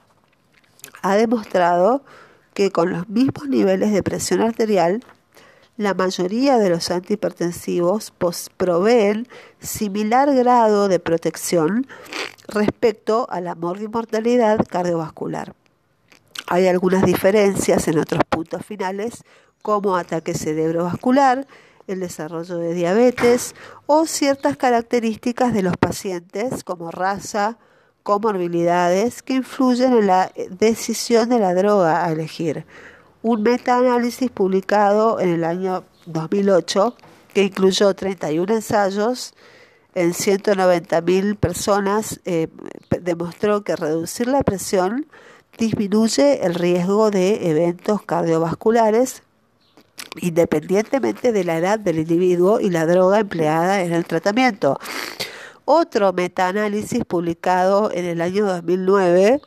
ha 1.03 1.15
demostrado 1.17 2.03
que 2.55 2.71
con 2.71 2.89
los 2.89 3.07
mismos 3.07 3.47
niveles 3.47 3.93
de 3.93 4.01
presión 4.01 4.41
arterial, 4.41 5.03
la 5.77 5.93
mayoría 5.93 6.57
de 6.57 6.71
los 6.71 6.89
antihipertensivos 6.89 8.11
proveen 8.57 9.27
similar 9.59 10.33
grado 10.33 10.87
de 10.87 10.97
protección 10.99 11.85
respecto 12.47 13.27
a 13.29 13.41
la 13.41 13.55
mortalidad 13.55 14.59
cardiovascular. 14.67 15.53
Hay 16.47 16.67
algunas 16.67 17.03
diferencias 17.03 17.87
en 17.87 17.99
otros 17.99 18.23
puntos 18.29 18.65
finales, 18.65 19.23
como 19.61 19.95
ataque 19.95 20.33
cerebrovascular, 20.33 21.47
el 21.87 21.99
desarrollo 21.99 22.57
de 22.57 22.73
diabetes 22.73 23.55
o 23.85 24.05
ciertas 24.05 24.57
características 24.57 25.53
de 25.53 25.63
los 25.63 25.77
pacientes 25.77 26.63
como 26.63 26.91
raza, 26.91 27.57
comorbilidades 28.03 29.23
que 29.23 29.33
influyen 29.33 29.93
en 29.93 30.07
la 30.07 30.31
decisión 30.51 31.29
de 31.29 31.39
la 31.39 31.53
droga 31.53 32.05
a 32.05 32.11
elegir. 32.11 32.65
Un 33.23 33.41
metaanálisis 33.41 34.29
publicado 34.29 35.19
en 35.19 35.29
el 35.29 35.43
año 35.43 35.83
2008 36.05 36.95
que 37.33 37.43
incluyó 37.43 37.93
31 37.93 38.53
ensayos 38.53 39.33
en 39.95 40.13
190.000 40.13 41.37
personas 41.37 42.19
eh, 42.25 42.47
demostró 43.01 43.63
que 43.63 43.75
reducir 43.75 44.27
la 44.27 44.43
presión 44.43 45.07
disminuye 45.57 46.45
el 46.45 46.53
riesgo 46.53 47.11
de 47.11 47.49
eventos 47.49 48.01
cardiovasculares 48.03 49.23
independientemente 50.21 51.31
de 51.31 51.43
la 51.43 51.57
edad 51.57 51.79
del 51.79 51.99
individuo 51.99 52.59
y 52.59 52.69
la 52.69 52.85
droga 52.85 53.19
empleada 53.19 53.81
en 53.81 53.93
el 53.93 54.05
tratamiento. 54.05 54.77
Otro 55.65 56.13
metaanálisis 56.13 57.03
publicado 57.05 57.91
en 57.91 58.05
el 58.05 58.21
año 58.21 58.45
2009 58.45 59.41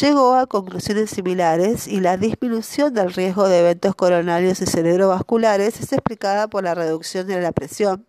llegó 0.00 0.34
a 0.34 0.46
conclusiones 0.46 1.10
similares 1.10 1.86
y 1.86 2.00
la 2.00 2.16
disminución 2.16 2.94
del 2.94 3.12
riesgo 3.12 3.48
de 3.48 3.58
eventos 3.58 3.94
coronarios 3.94 4.60
y 4.62 4.66
cerebrovasculares 4.66 5.80
es 5.80 5.92
explicada 5.92 6.48
por 6.48 6.64
la 6.64 6.74
reducción 6.74 7.26
de 7.26 7.40
la 7.40 7.52
presión, 7.52 8.06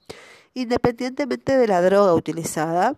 independientemente 0.54 1.58
de 1.58 1.68
la 1.68 1.82
droga 1.82 2.14
utilizada. 2.14 2.96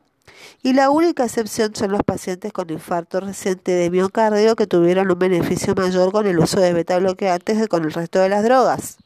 Y 0.64 0.74
la 0.74 0.89
única 0.89 1.24
excepción 1.24 1.76
son 1.76 1.91
los 1.91 2.03
pacientes 2.03 2.51
con 2.51 2.70
infarto 2.70 3.20
reciente 3.20 3.72
de 3.72 3.89
miocardio 3.89 4.56
que 4.56 4.68
tuvieron 4.68 5.10
un 5.10 5.20
beneficio 5.20 5.76
mayor 5.76 6.12
con 6.12 6.28
el 6.28 6.39
uso 6.39 6.60
de 6.60 6.74
beta 6.74 6.97
bloqueantes 6.99 7.58
que 7.58 7.68
con 7.68 7.84
el 7.84 7.93
resto 7.93 8.20
de 8.20 8.30
las 8.30 8.43
drogas. 8.43 8.97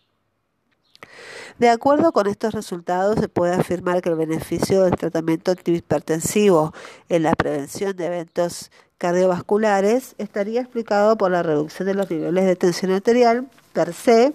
De 1.60 1.70
acuerdo 1.70 2.14
con 2.14 2.28
estos 2.28 2.54
resultados, 2.54 3.20
se 3.20 3.28
puede 3.28 3.54
afirmar 3.54 4.02
que 4.02 4.08
el 4.08 4.16
beneficio 4.16 4.84
del 4.84 4.96
tratamiento 4.96 5.52
antihipertensivo 5.52 6.74
en 7.10 7.24
la 7.24 7.34
prevención 7.34 7.96
de 7.98 8.06
eventos 8.06 8.72
cardiovasculares 8.98 10.16
estaría 10.18 10.62
explicado 10.62 11.18
por 11.18 11.32
la 11.32 11.44
reducción 11.44 11.88
de 11.88 11.96
los 11.96 12.10
niveles 12.10 12.46
de 12.46 12.56
tensión 12.56 12.92
arterial 12.92 13.50
per 13.74 13.94
se, 13.94 14.34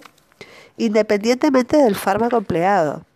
independientemente 0.76 1.78
del 1.78 1.94
fármaco 1.94 2.36
empleado. 2.36 3.06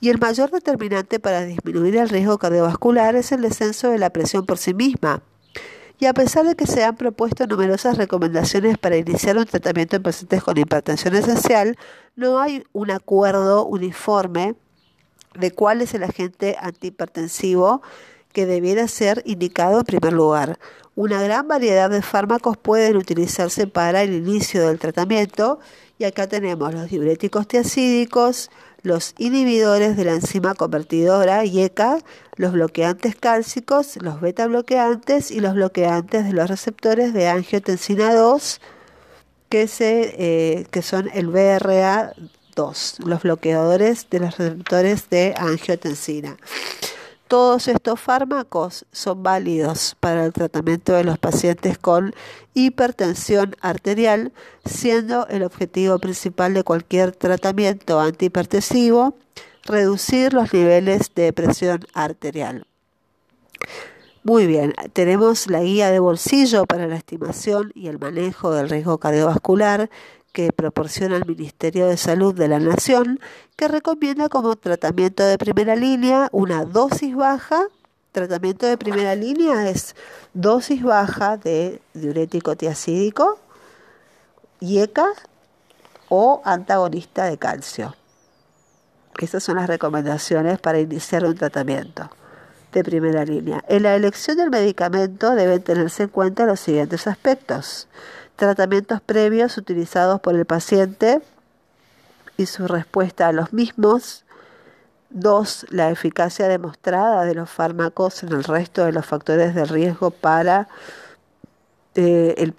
Y 0.00 0.10
el 0.10 0.18
mayor 0.18 0.50
determinante 0.50 1.18
para 1.18 1.44
disminuir 1.44 1.96
el 1.96 2.08
riesgo 2.08 2.38
cardiovascular 2.38 3.16
es 3.16 3.32
el 3.32 3.42
descenso 3.42 3.90
de 3.90 3.98
la 3.98 4.10
presión 4.10 4.46
por 4.46 4.58
sí 4.58 4.74
misma, 4.74 5.22
y 6.00 6.06
a 6.06 6.14
pesar 6.14 6.46
de 6.46 6.54
que 6.54 6.66
se 6.66 6.84
han 6.84 6.96
propuesto 6.96 7.46
numerosas 7.46 7.98
recomendaciones 7.98 8.78
para 8.78 8.96
iniciar 8.96 9.36
un 9.36 9.46
tratamiento 9.46 9.96
en 9.96 10.02
pacientes 10.04 10.44
con 10.44 10.56
hipertensión 10.56 11.16
esencial, 11.16 11.76
no 12.14 12.38
hay 12.38 12.64
un 12.72 12.92
acuerdo 12.92 13.66
uniforme 13.66 14.54
de 15.34 15.50
cuál 15.50 15.82
es 15.82 15.94
el 15.94 16.04
agente 16.04 16.56
antihipertensivo 16.60 17.82
que 18.32 18.46
debiera 18.46 18.86
ser 18.86 19.22
indicado 19.26 19.80
en 19.80 19.84
primer 19.84 20.12
lugar. 20.12 20.60
Una 20.94 21.20
gran 21.20 21.48
variedad 21.48 21.90
de 21.90 22.02
fármacos 22.02 22.56
pueden 22.56 22.96
utilizarse 22.96 23.66
para 23.66 24.02
el 24.02 24.14
inicio 24.14 24.68
del 24.68 24.78
tratamiento 24.78 25.58
y 25.98 26.04
acá 26.04 26.28
tenemos 26.28 26.72
los 26.74 26.88
diuréticos 26.88 27.48
tiacídicos, 27.48 28.50
los 28.82 29.14
inhibidores 29.18 29.96
de 29.96 30.04
la 30.04 30.12
enzima 30.12 30.54
convertidora 30.54 31.44
YECA, 31.44 31.98
los 32.36 32.52
bloqueantes 32.52 33.16
cálcicos, 33.16 33.96
los 34.00 34.20
beta 34.20 34.46
bloqueantes 34.46 35.30
y 35.30 35.40
los 35.40 35.54
bloqueantes 35.54 36.24
de 36.24 36.32
los 36.32 36.48
receptores 36.48 37.12
de 37.12 37.28
angiotensina 37.28 38.14
2, 38.14 38.60
que, 39.48 39.66
se, 39.66 40.14
eh, 40.18 40.66
que 40.70 40.82
son 40.82 41.10
el 41.14 41.28
BRA2, 41.28 43.04
los 43.04 43.22
bloqueadores 43.22 44.08
de 44.10 44.20
los 44.20 44.38
receptores 44.38 45.10
de 45.10 45.34
angiotensina. 45.36 46.36
Todos 47.28 47.68
estos 47.68 48.00
fármacos 48.00 48.86
son 48.90 49.22
válidos 49.22 49.94
para 50.00 50.24
el 50.24 50.32
tratamiento 50.32 50.94
de 50.94 51.04
los 51.04 51.18
pacientes 51.18 51.76
con 51.76 52.14
hipertensión 52.54 53.54
arterial, 53.60 54.32
siendo 54.64 55.26
el 55.28 55.42
objetivo 55.42 55.98
principal 55.98 56.54
de 56.54 56.64
cualquier 56.64 57.14
tratamiento 57.14 58.00
antihipertensivo 58.00 59.14
reducir 59.64 60.32
los 60.32 60.54
niveles 60.54 61.12
de 61.14 61.34
presión 61.34 61.80
arterial. 61.92 62.66
Muy 64.24 64.46
bien, 64.46 64.72
tenemos 64.94 65.48
la 65.48 65.60
guía 65.60 65.90
de 65.90 66.00
bolsillo 66.00 66.64
para 66.64 66.86
la 66.86 66.96
estimación 66.96 67.72
y 67.74 67.88
el 67.88 67.98
manejo 67.98 68.52
del 68.52 68.70
riesgo 68.70 68.98
cardiovascular 68.98 69.90
que 70.32 70.52
proporciona 70.52 71.16
el 71.16 71.26
Ministerio 71.26 71.86
de 71.86 71.96
Salud 71.96 72.34
de 72.34 72.48
la 72.48 72.58
Nación, 72.58 73.20
que 73.56 73.68
recomienda 73.68 74.28
como 74.28 74.56
tratamiento 74.56 75.24
de 75.24 75.38
primera 75.38 75.74
línea 75.74 76.28
una 76.32 76.64
dosis 76.64 77.14
baja. 77.14 77.66
Tratamiento 78.12 78.66
de 78.66 78.78
primera 78.78 79.14
línea 79.14 79.68
es 79.68 79.94
dosis 80.34 80.82
baja 80.82 81.36
de 81.36 81.80
diurético 81.94 82.56
tiacídico, 82.56 83.38
IECA 84.60 85.06
o 86.08 86.40
antagonista 86.44 87.24
de 87.24 87.38
calcio. 87.38 87.94
Esas 89.18 89.42
son 89.42 89.56
las 89.56 89.66
recomendaciones 89.66 90.60
para 90.60 90.78
iniciar 90.78 91.24
un 91.24 91.34
tratamiento 91.34 92.08
de 92.72 92.84
primera 92.84 93.24
línea. 93.24 93.64
En 93.68 93.82
la 93.82 93.96
elección 93.96 94.36
del 94.36 94.50
medicamento 94.50 95.34
deben 95.34 95.62
tenerse 95.62 96.04
en 96.04 96.08
cuenta 96.10 96.46
los 96.46 96.60
siguientes 96.60 97.06
aspectos 97.06 97.88
tratamientos 98.38 99.00
previos 99.00 99.58
utilizados 99.58 100.20
por 100.20 100.36
el 100.36 100.46
paciente 100.46 101.20
y 102.36 102.46
su 102.46 102.68
respuesta 102.68 103.26
a 103.26 103.32
los 103.32 103.52
mismos. 103.52 104.24
Dos, 105.10 105.66
la 105.70 105.90
eficacia 105.90 106.46
demostrada 106.46 107.24
de 107.24 107.34
los 107.34 107.50
fármacos 107.50 108.22
en 108.22 108.28
el 108.32 108.44
resto 108.44 108.84
de 108.84 108.92
los 108.92 109.04
factores 109.04 109.56
de 109.56 109.64
riesgo 109.64 110.12
para 110.12 110.68
eh, 111.96 112.36
el 112.38 112.54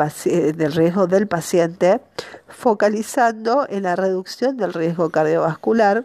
del 0.58 0.74
riesgo 0.74 1.08
del 1.08 1.28
paciente, 1.28 2.02
focalizando 2.50 3.66
en 3.70 3.84
la 3.84 3.96
reducción 3.96 4.58
del 4.58 4.74
riesgo 4.74 5.10
cardiovascular. 5.10 6.04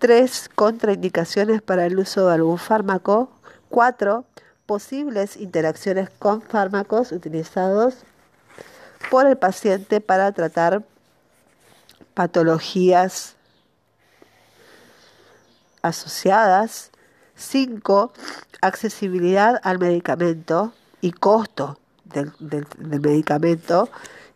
Tres, 0.00 0.50
contraindicaciones 0.52 1.62
para 1.62 1.86
el 1.86 1.96
uso 1.96 2.26
de 2.26 2.34
algún 2.34 2.58
fármaco. 2.58 3.30
Cuatro, 3.68 4.24
posibles 4.66 5.36
interacciones 5.36 6.10
con 6.10 6.42
fármacos 6.42 7.12
utilizados 7.12 8.04
por 9.10 9.26
el 9.26 9.36
paciente 9.36 10.00
para 10.00 10.32
tratar 10.32 10.82
patologías 12.14 13.36
asociadas. 15.82 16.90
5. 17.36 18.12
Accesibilidad 18.60 19.60
al 19.64 19.78
medicamento 19.78 20.72
y 21.00 21.12
costo 21.12 21.78
del, 22.04 22.32
medicamento. 22.78 23.88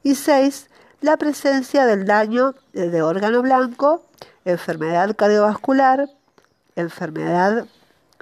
Y 0.02 0.16
6. 0.16 0.68
La 1.00 1.16
presencia 1.16 1.86
del 1.86 2.06
daño 2.06 2.54
de 2.72 3.02
órgano 3.02 3.40
blanco, 3.40 4.04
enfermedad 4.44 5.14
cardiovascular, 5.14 6.10
enfermedad 6.74 7.66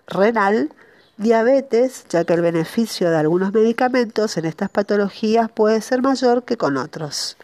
renal, 0.07 0.71
diabetes, 1.17 2.05
ya 2.09 2.25
que 2.25 2.35
el 2.35 2.43
beneficio 2.43 3.11
de 3.11 3.17
algunos 3.17 3.53
medicamentos 3.53 4.37
en 4.37 4.45
estas 4.45 4.71
patologías 4.71 5.51
puede 5.51 5.81
ser 5.81 6.03
mayor 6.03 6.45
que 6.45 6.57
con 6.57 6.77
otros. 6.77 7.37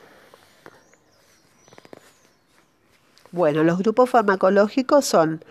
Bueno, 3.30 3.64
los 3.64 3.78
grupos 3.78 4.10
farmacológicos 4.10 5.06
son 5.06 5.42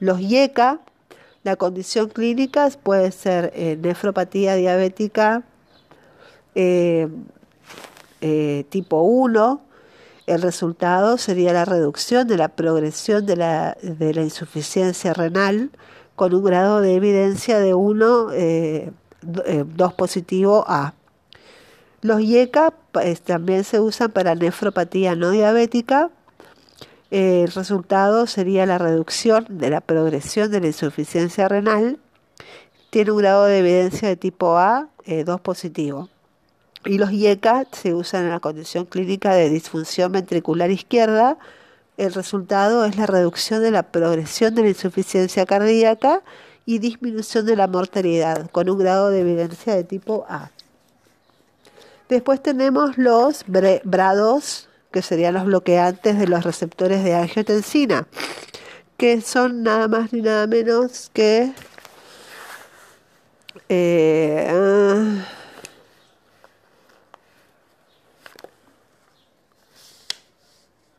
los 0.00 0.20
IECA, 0.20 0.80
la 1.44 1.56
condición 1.56 2.08
clínica 2.08 2.68
puede 2.82 3.12
ser 3.12 3.52
eh, 3.54 3.78
nefropatía 3.80 4.56
diabética 4.56 5.44
eh, 6.56 7.08
eh, 8.20 8.64
tipo 8.68 9.02
1, 9.02 9.60
el 10.26 10.42
resultado 10.42 11.16
sería 11.16 11.52
la 11.52 11.64
reducción 11.64 12.26
de 12.26 12.36
la 12.36 12.48
progresión 12.48 13.24
de 13.24 13.36
la, 13.36 13.76
de 13.80 14.12
la 14.12 14.22
insuficiencia 14.22 15.14
renal, 15.14 15.70
con 16.18 16.34
un 16.34 16.42
grado 16.42 16.80
de 16.80 16.96
evidencia 16.96 17.60
de 17.60 17.74
1, 17.74 18.06
2 18.06 18.32
eh, 18.34 18.90
eh, 19.46 19.64
positivo 19.96 20.64
A. 20.66 20.92
Los 22.02 22.20
IECA 22.20 22.74
también 23.24 23.62
se 23.62 23.78
usan 23.78 24.10
para 24.10 24.34
nefropatía 24.34 25.14
no 25.14 25.30
diabética. 25.30 26.10
el 27.12 27.50
resultado 27.52 28.26
sería 28.26 28.66
la 28.66 28.78
reducción 28.78 29.46
de 29.48 29.70
la 29.70 29.80
progresión 29.80 30.50
de 30.50 30.60
la 30.60 30.66
insuficiencia 30.66 31.46
renal. 31.46 32.00
Tiene 32.90 33.12
un 33.12 33.18
grado 33.18 33.44
de 33.44 33.60
evidencia 33.60 34.08
de 34.08 34.16
tipo 34.16 34.58
A, 34.58 34.88
2 35.06 35.06
eh, 35.06 35.24
positivo. 35.40 36.08
Y 36.84 36.98
los 36.98 37.12
IECA 37.12 37.66
se 37.70 37.94
usan 37.94 38.24
en 38.24 38.30
la 38.30 38.40
condición 38.40 38.86
clínica 38.86 39.34
de 39.34 39.50
disfunción 39.50 40.10
ventricular 40.10 40.72
izquierda 40.72 41.38
el 41.98 42.14
resultado 42.14 42.84
es 42.84 42.96
la 42.96 43.06
reducción 43.06 43.60
de 43.60 43.72
la 43.72 43.82
progresión 43.82 44.54
de 44.54 44.62
la 44.62 44.68
insuficiencia 44.68 45.44
cardíaca 45.44 46.22
y 46.64 46.78
disminución 46.78 47.44
de 47.44 47.56
la 47.56 47.66
mortalidad, 47.66 48.48
con 48.50 48.70
un 48.70 48.78
grado 48.78 49.10
de 49.10 49.20
evidencia 49.20 49.74
de 49.74 49.84
tipo 49.84 50.24
A. 50.28 50.50
Después 52.08 52.42
tenemos 52.42 52.96
los 52.96 53.44
BRA2, 53.46 54.66
que 54.92 55.02
serían 55.02 55.34
los 55.34 55.44
bloqueantes 55.44 56.18
de 56.18 56.28
los 56.28 56.44
receptores 56.44 57.02
de 57.02 57.14
angiotensina, 57.16 58.06
que 58.96 59.20
son 59.20 59.62
nada 59.62 59.88
más 59.88 60.12
ni 60.12 60.22
nada 60.22 60.46
menos 60.46 61.10
que... 61.12 61.52
Eh, 63.68 64.48
ah, 64.50 65.37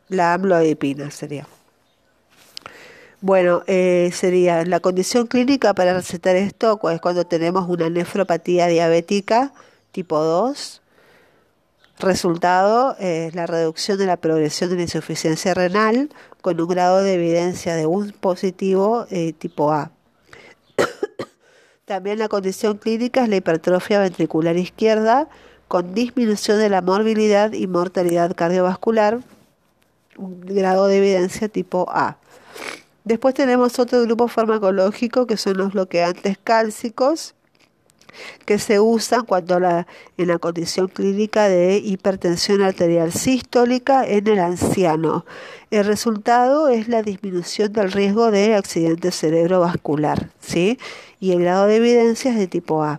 La 0.09 0.33
amlodipina 0.33 1.11
sería. 1.11 1.47
Bueno, 3.21 3.63
eh, 3.67 4.11
sería 4.13 4.65
la 4.65 4.79
condición 4.79 5.27
clínica 5.27 5.73
para 5.73 5.93
recetar 5.93 6.35
esto 6.35 6.79
es 6.89 7.01
cuando 7.01 7.25
tenemos 7.25 7.69
una 7.69 7.89
nefropatía 7.89 8.67
diabética 8.67 9.53
tipo 9.91 10.23
2. 10.23 10.81
Resultado 11.99 12.95
es 12.97 13.35
la 13.35 13.45
reducción 13.45 13.97
de 13.97 14.05
la 14.05 14.15
progresión 14.15 14.69
de 14.69 14.77
la 14.77 14.83
insuficiencia 14.83 15.53
renal 15.53 16.09
con 16.41 16.59
un 16.61 16.67
grado 16.69 17.03
de 17.03 17.15
evidencia 17.15 17.75
de 17.75 17.85
un 17.85 18.13
positivo 18.13 19.05
eh, 19.11 19.33
tipo 19.33 19.73
A. 19.73 19.91
También 21.85 22.19
la 22.19 22.29
condición 22.29 22.77
clínica 22.77 23.23
es 23.23 23.29
la 23.29 23.35
hipertrofia 23.35 23.99
ventricular 23.99 24.55
izquierda 24.55 25.27
con 25.67 25.93
disminución 25.93 26.57
de 26.57 26.69
la 26.69 26.81
morbilidad 26.81 27.51
y 27.51 27.67
mortalidad 27.67 28.33
cardiovascular 28.33 29.19
grado 30.19 30.87
de 30.87 30.97
evidencia 30.97 31.49
tipo 31.49 31.85
A. 31.89 32.17
Después 33.03 33.33
tenemos 33.33 33.79
otro 33.79 34.01
grupo 34.03 34.27
farmacológico 34.27 35.25
que 35.25 35.37
son 35.37 35.57
los 35.57 35.73
bloqueantes 35.73 36.37
cálcicos 36.43 37.33
que 38.45 38.59
se 38.59 38.79
usan 38.79 39.25
cuando 39.25 39.57
en 39.57 40.27
la 40.27 40.39
condición 40.39 40.87
clínica 40.87 41.47
de 41.47 41.77
hipertensión 41.77 42.61
arterial 42.61 43.11
sistólica 43.11 44.05
en 44.05 44.27
el 44.27 44.39
anciano. 44.39 45.25
El 45.71 45.85
resultado 45.85 46.69
es 46.69 46.87
la 46.87 47.03
disminución 47.03 47.71
del 47.73 47.91
riesgo 47.91 48.31
de 48.31 48.55
accidente 48.55 49.11
cerebrovascular, 49.11 50.29
¿sí? 50.39 50.79
Y 51.19 51.31
el 51.31 51.41
grado 51.41 51.67
de 51.67 51.77
evidencia 51.77 52.31
es 52.31 52.37
de 52.37 52.47
tipo 52.47 52.83
A. 52.83 52.97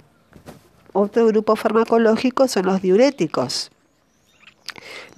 Otro 0.93 1.27
grupo 1.27 1.57
farmacológico 1.57 2.49
son 2.49 2.67
los 2.67 2.83
diuréticos. 2.83 3.71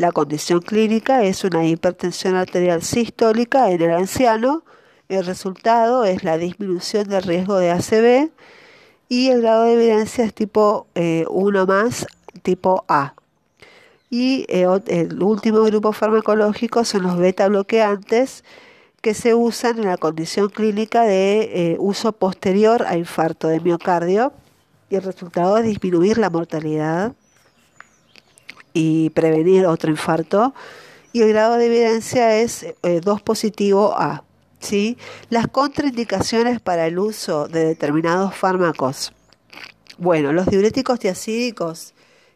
La 0.03 0.11
condición 0.11 0.63
clínica 0.63 1.23
es 1.23 1.45
una 1.45 1.65
hipertensión 1.65 2.35
arterial 2.35 2.83
sistólica 2.83 3.71
en 3.71 3.83
el 3.83 3.93
anciano. 3.93 4.65
El 5.09 5.25
resultado 5.25 6.05
es 6.05 6.25
la 6.25 6.39
disminución 6.39 7.09
del 7.09 7.23
riesgo 7.23 7.57
de 7.59 7.71
ACV 7.71 8.33
y 9.09 9.29
el 9.29 9.43
grado 9.43 9.63
de 9.63 9.75
evidencia 9.75 10.25
es 10.25 10.35
tipo 10.35 10.89
1 10.97 10.97
eh, 10.97 11.67
más, 11.69 12.09
tipo 12.43 12.85
A. 12.89 13.15
Y 14.11 14.45
eh, 14.49 14.67
el 14.89 15.23
último 15.23 15.63
grupo 15.63 15.93
farmacológico 15.93 16.85
son 16.85 17.05
los 17.05 17.17
beta 17.17 17.47
bloqueantes 17.47 18.43
que 19.03 19.15
se 19.15 19.35
usan 19.35 19.79
en 19.79 19.85
la 19.85 19.99
condición 19.99 20.49
clínica 20.49 21.03
de 21.03 21.43
eh, 21.43 21.77
uso 21.79 22.11
posterior 22.11 22.87
a 22.89 22.97
infarto 22.97 23.47
de 23.47 23.61
miocardio 23.61 24.33
y 24.91 24.97
el 24.97 25.05
resultado 25.05 25.59
es 25.59 25.65
disminuir 25.65 26.19
la 26.19 26.29
mortalidad 26.29 27.15
y 28.73 29.11
prevenir 29.11 29.67
otro 29.67 29.91
infarto 29.91 30.55
y 31.13 31.23
el 31.23 31.29
grado 31.29 31.57
de 31.57 31.67
evidencia 31.67 32.39
es 32.39 32.67
2 32.83 33.19
eh, 33.19 33.23
positivo 33.23 33.95
A. 33.95 34.25
¿sí? 34.61 34.97
Las 35.29 35.47
contraindicaciones 35.49 36.61
para 36.61 36.87
el 36.87 36.99
uso 36.99 37.49
de 37.49 37.67
determinados 37.67 38.35
fármacos. 38.35 39.13
Bueno, 39.99 40.33
los 40.33 40.47
diuréticos 40.47 40.99
tiacídicos 40.99 41.93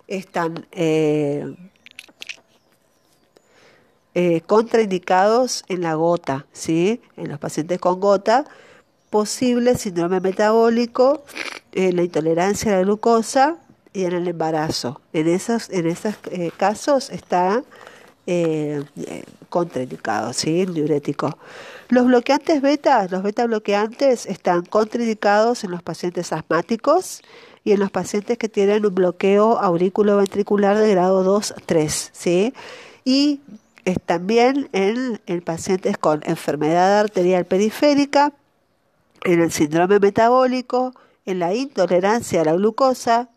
están 0.07 0.67
eh, 0.73 1.57
eh, 4.15 4.43
contraindicados 4.43 5.65
en 5.69 5.81
la 5.83 5.95
gota, 5.95 6.47
¿sí? 6.53 7.01
En 7.17 7.29
los 7.29 7.39
pacientes 7.39 7.79
con 7.81 7.99
gota, 7.99 8.45
posible 9.11 9.77
síndrome 9.77 10.21
metabólico, 10.21 11.25
en 11.73 11.97
la 11.97 12.03
intolerancia 12.03 12.73
a 12.73 12.77
la 12.77 12.83
glucosa 12.83 13.57
y 13.97 14.05
en 14.05 14.13
el 14.13 14.29
embarazo. 14.29 15.01
En 15.15 15.27
esos, 15.27 15.71
en 15.71 15.87
esos 15.87 16.15
eh, 16.31 16.51
casos 16.55 17.09
está 17.09 17.65
contraindicado, 19.49 20.33
¿sí? 20.35 20.61
El 20.61 20.75
diurético. 20.75 21.39
Los 21.89 22.07
bloqueantes 22.07 22.61
beta, 22.61 23.07
los 23.09 23.23
beta 23.23 23.47
bloqueantes 23.47 24.27
están 24.27 24.67
contraindicados 24.67 25.65
en 25.65 25.71
los 25.71 25.83
pacientes 25.83 26.33
asmáticos 26.33 27.23
y 27.65 27.73
en 27.73 27.81
los 27.81 27.91
pacientes 27.91 28.37
que 28.37 28.51
tienen 28.51 28.85
un 28.85 28.95
bloqueo 28.95 29.59
aurículo-ventricular 29.61 30.77
de 30.77 30.91
grado 30.91 31.25
2-3, 31.25 32.11
¿sí? 32.13 32.53
Y 33.05 33.41
también 34.05 34.69
en, 34.73 35.23
en 35.27 35.41
pacientes 35.41 35.97
con 35.97 36.21
enfermedad 36.25 36.99
arterial 36.99 37.47
periférica, 37.47 38.35
en 39.25 39.41
el 39.41 39.53
síndrome 39.53 40.01
metabólico, 40.01 40.93
en 41.25 41.39
la 41.39 41.55
intolerancia 41.55 42.43
a 42.43 42.45
la 42.45 42.53
glucosa, 42.53 43.31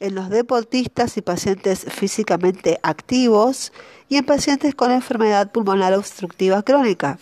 en 0.00 0.14
los 0.14 0.28
deportistas 0.28 1.16
y 1.16 1.22
pacientes 1.22 1.86
físicamente 1.88 2.78
activos 2.82 3.72
y 4.08 4.16
en 4.16 4.26
pacientes 4.26 4.74
con 4.74 4.90
enfermedad 4.90 5.50
pulmonar 5.50 5.94
obstructiva 5.94 6.62
crónica. 6.62 7.18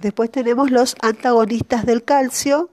Después 0.00 0.30
tenemos 0.30 0.70
los 0.70 0.96
antagonistas 1.00 1.86
del 1.86 2.02
calcio, 2.02 2.70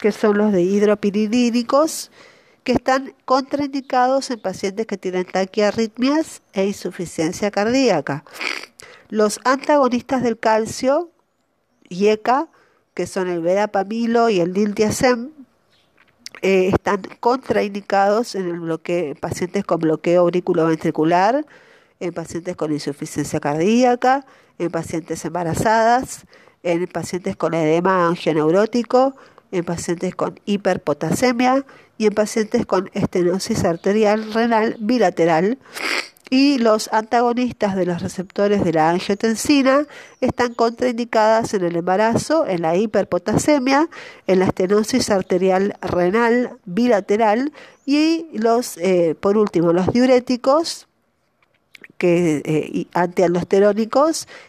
que 0.00 0.12
son 0.12 0.38
los 0.38 0.52
de 0.52 0.62
hidropiridínicos, 0.62 2.10
que 2.62 2.72
están 2.72 3.14
contraindicados 3.24 4.30
en 4.30 4.40
pacientes 4.40 4.86
que 4.86 4.96
tienen 4.96 5.26
taquiarritmias 5.26 6.42
e 6.52 6.64
insuficiencia 6.66 7.50
cardíaca. 7.50 8.24
Los 9.10 9.38
antagonistas 9.44 10.22
del 10.22 10.38
calcio, 10.38 11.10
IECA, 11.88 12.48
que 12.94 13.06
son 13.06 13.28
el 13.28 13.40
verapamilo 13.40 14.30
y 14.30 14.40
el 14.40 14.54
diltiazem, 14.54 15.33
eh, 16.44 16.68
están 16.68 17.00
contraindicados 17.20 18.34
en 18.34 18.50
el 18.50 19.16
pacientes 19.18 19.64
con 19.64 19.78
bloqueo 19.78 20.20
auriculoventricular, 20.20 21.46
en 22.00 22.12
pacientes 22.12 22.54
con 22.54 22.70
insuficiencia 22.70 23.40
cardíaca, 23.40 24.26
en 24.58 24.70
pacientes 24.70 25.24
embarazadas, 25.24 26.26
en 26.62 26.86
pacientes 26.86 27.34
con 27.36 27.54
edema 27.54 28.08
angioneurótico, 28.08 29.16
en 29.52 29.64
pacientes 29.64 30.14
con 30.14 30.38
hiperpotasemia 30.44 31.64
y 31.96 32.08
en 32.08 32.12
pacientes 32.12 32.66
con 32.66 32.90
estenosis 32.92 33.64
arterial 33.64 34.30
renal 34.34 34.76
bilateral. 34.78 35.56
Y 36.30 36.58
los 36.58 36.88
antagonistas 36.92 37.76
de 37.76 37.86
los 37.86 38.02
receptores 38.02 38.64
de 38.64 38.72
la 38.72 38.90
angiotensina 38.90 39.86
están 40.20 40.54
contraindicadas 40.54 41.54
en 41.54 41.64
el 41.64 41.76
embarazo, 41.76 42.46
en 42.46 42.62
la 42.62 42.76
hiperpotasemia, 42.76 43.88
en 44.26 44.38
la 44.38 44.46
estenosis 44.46 45.10
arterial 45.10 45.76
renal 45.82 46.58
bilateral 46.64 47.52
y 47.86 48.26
los, 48.32 48.78
eh, 48.78 49.14
por 49.18 49.36
último, 49.36 49.72
los 49.72 49.92
diuréticos 49.92 50.88
que 51.98 52.42
eh, 52.44 52.86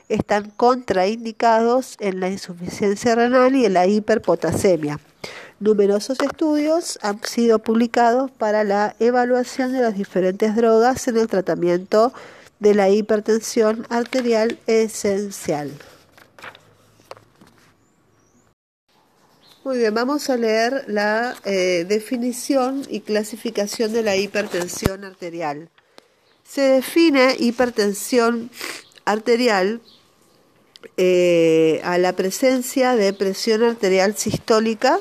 están 0.09 0.49
contraindicados 0.51 1.97
en 1.99 2.19
la 2.19 2.29
insuficiencia 2.29 3.15
renal 3.15 3.55
y 3.55 3.65
en 3.65 3.73
la 3.73 3.85
hiperpotasemia. 3.85 4.99
Numerosos 5.59 6.19
estudios 6.19 6.99
han 7.01 7.23
sido 7.23 7.59
publicados 7.59 8.29
para 8.29 8.65
la 8.65 8.95
evaluación 8.99 9.71
de 9.71 9.79
las 9.79 9.95
diferentes 9.95 10.53
drogas 10.53 11.07
en 11.07 11.17
el 11.17 11.27
tratamiento 11.27 12.13
de 12.59 12.75
la 12.75 12.89
hipertensión 12.89 13.85
arterial 13.89 14.59
esencial. 14.67 15.71
Muy 19.63 19.77
bien, 19.77 19.93
vamos 19.93 20.29
a 20.29 20.35
leer 20.35 20.83
la 20.87 21.35
eh, 21.45 21.85
definición 21.87 22.85
y 22.89 22.99
clasificación 22.99 23.93
de 23.93 24.03
la 24.03 24.17
hipertensión 24.17 25.05
arterial. 25.05 25.69
Se 26.43 26.61
define 26.61 27.35
hipertensión 27.39 28.51
arterial 29.05 29.81
eh, 30.97 31.81
a 31.83 31.97
la 31.97 32.13
presencia 32.13 32.95
de 32.95 33.13
presión 33.13 33.63
arterial 33.63 34.15
sistólica 34.17 34.99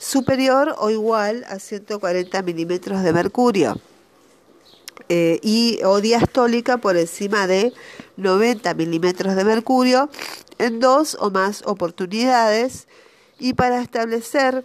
superior 0.00 0.74
o 0.78 0.88
igual 0.88 1.44
a 1.48 1.58
140 1.58 2.42
milímetros 2.42 3.02
de 3.02 3.12
mercurio 3.12 3.78
eh, 5.10 5.38
y 5.42 5.78
o 5.84 6.00
diastólica 6.00 6.78
por 6.78 6.96
encima 6.96 7.46
de 7.46 7.74
90 8.16 8.72
milímetros 8.74 9.36
de 9.36 9.44
mercurio 9.44 10.08
en 10.58 10.80
dos 10.80 11.18
o 11.20 11.30
más 11.30 11.62
oportunidades 11.66 12.88
y 13.38 13.52
para 13.52 13.82
establecer 13.82 14.64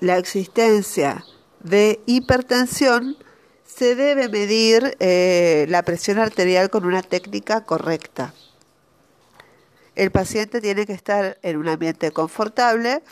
la 0.00 0.18
existencia 0.18 1.24
de 1.60 2.00
hipertensión 2.04 3.16
se 3.64 3.94
debe 3.94 4.28
medir 4.28 4.96
eh, 5.00 5.64
la 5.70 5.82
presión 5.82 6.18
arterial 6.18 6.68
con 6.68 6.84
una 6.84 7.02
técnica 7.02 7.64
correcta. 7.64 8.34
El 9.94 10.10
paciente 10.10 10.60
tiene 10.60 10.84
que 10.86 10.92
estar 10.92 11.38
en 11.42 11.56
un 11.56 11.68
ambiente 11.68 12.10
confortable, 12.10 13.02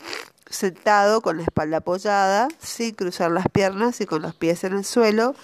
sentado 0.53 1.21
con 1.21 1.37
la 1.37 1.43
espalda 1.43 1.77
apoyada, 1.77 2.47
sin 2.59 2.93
cruzar 2.93 3.31
las 3.31 3.47
piernas 3.49 4.01
y 4.01 4.05
con 4.05 4.21
los 4.21 4.35
pies 4.35 4.63
en 4.63 4.73
el 4.73 4.85
suelo. 4.85 5.35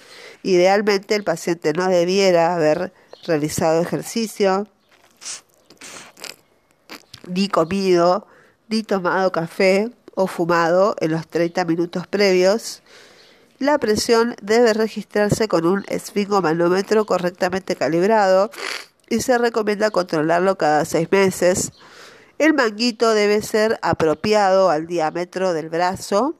Idealmente 0.42 1.14
el 1.14 1.24
paciente 1.24 1.72
no 1.72 1.88
debiera 1.88 2.54
haber 2.54 2.92
realizado 3.26 3.82
ejercicio, 3.82 4.66
ni 7.26 7.48
comido, 7.48 8.26
ni 8.68 8.82
tomado 8.82 9.32
café 9.32 9.90
o 10.14 10.26
fumado 10.26 10.96
en 11.00 11.12
los 11.12 11.26
30 11.26 11.64
minutos 11.64 12.06
previos 12.06 12.82
la 13.60 13.76
presión 13.76 14.36
debe 14.40 14.72
registrarse 14.72 15.46
con 15.46 15.66
un 15.66 15.84
esfingomanómetro 15.88 17.04
correctamente 17.04 17.76
calibrado 17.76 18.50
y 19.10 19.20
se 19.20 19.36
recomienda 19.36 19.90
controlarlo 19.90 20.56
cada 20.56 20.86
seis 20.86 21.12
meses. 21.12 21.70
El 22.40 22.54
manguito 22.54 23.12
debe 23.12 23.42
ser 23.42 23.78
apropiado 23.82 24.70
al 24.70 24.86
diámetro 24.86 25.52
del 25.52 25.68
brazo 25.68 26.36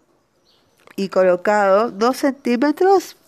y 0.97 1.11
colocado 1.11 1.91
dos 1.91 2.17
centímetros 2.17 3.19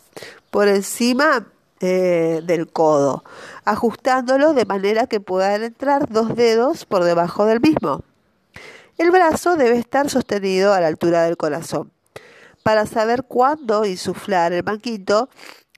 por 0.50 0.68
encima 0.68 1.46
eh, 1.80 2.40
del 2.44 2.72
codo, 2.72 3.24
ajustándolo 3.66 4.54
de 4.54 4.64
manera 4.64 5.06
que 5.06 5.20
puedan 5.20 5.64
entrar 5.64 6.08
dos 6.08 6.34
dedos 6.34 6.86
por 6.86 7.04
debajo 7.04 7.44
del 7.44 7.60
mismo. 7.60 8.04
El 8.96 9.10
brazo 9.10 9.56
debe 9.56 9.76
estar 9.76 10.08
sostenido 10.08 10.72
a 10.72 10.80
la 10.80 10.86
altura 10.86 11.24
del 11.24 11.36
corazón. 11.36 11.92
Para 12.62 12.86
saber 12.86 13.24
cuándo 13.24 13.84
insuflar 13.84 14.54
el 14.54 14.64
manguito, 14.64 15.28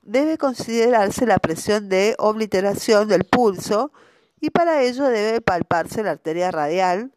debe 0.05 0.38
considerarse 0.38 1.26
la 1.26 1.40
presión 1.40 1.88
de 1.88 2.14
obliteración 2.20 3.09
del 3.09 3.24
pulso 3.24 3.90
y 4.41 4.51
para 4.51 4.82
ello 4.82 5.05
debe 5.05 5.41
palparse 5.41 6.03
la 6.03 6.12
arteria 6.12 6.51
radial 6.51 7.12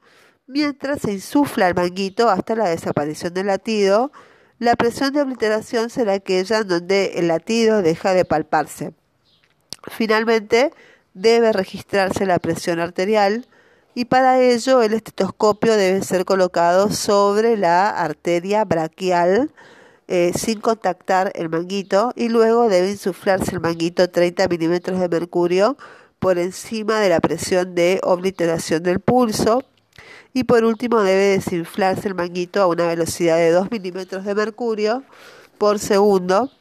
mientras 0.48 1.02
se 1.02 1.12
insufla 1.12 1.68
el 1.68 1.76
manguito 1.76 2.30
hasta 2.30 2.56
la 2.56 2.70
desaparición 2.70 3.34
del 3.34 3.48
latido. 3.48 4.12
La 4.60 4.76
presión 4.76 5.14
de 5.14 5.22
obliteración 5.22 5.90
será 5.90 6.14
aquella 6.14 6.60
en 6.60 6.68
donde 6.68 7.14
el 7.16 7.28
latido 7.28 7.82
deja 7.82 8.14
de 8.14 8.26
palparse. 8.26 8.94
Finalmente, 9.92 10.72
debe 11.14 11.52
registrarse 11.52 12.26
la 12.26 12.40
presión 12.40 12.80
arterial 12.80 13.46
y 13.94 14.06
para 14.06 14.40
ello 14.40 14.84
el 14.84 14.94
estetoscopio 14.94 15.76
debe 15.76 16.04
ser 16.04 16.24
colocado 16.26 16.92
sobre 16.92 17.58
la 17.58 17.90
arteria 17.90 18.64
braquial 18.64 19.52
eh, 20.08 20.32
sin 20.36 20.62
contactar 20.62 21.32
el 21.36 21.50
manguito 21.50 22.14
y 22.16 22.30
luego 22.30 22.70
debe 22.70 22.92
insuflarse 22.92 23.52
el 23.52 23.60
manguito 23.60 24.10
30 24.10 24.48
milímetros 24.48 25.00
de 25.00 25.10
mercurio 25.10 25.78
por 26.20 26.38
encima 26.38 27.00
de 27.00 27.10
la 27.10 27.20
presión 27.20 27.76
de 27.76 28.00
obliteración 28.04 28.84
del 28.84 29.00
pulso 29.00 29.64
y 30.34 30.44
por 30.44 30.64
último 30.64 31.02
debe 31.02 31.38
desinflarse 31.38 32.08
el 32.08 32.16
manguito 32.16 32.62
a 32.62 32.68
una 32.68 32.88
velocidad 32.88 33.38
de 33.38 33.52
2 33.52 33.72
milímetros 33.72 34.26
de 34.26 34.36
mercurio 34.36 35.04
por 35.58 35.80
segundo 35.80 36.52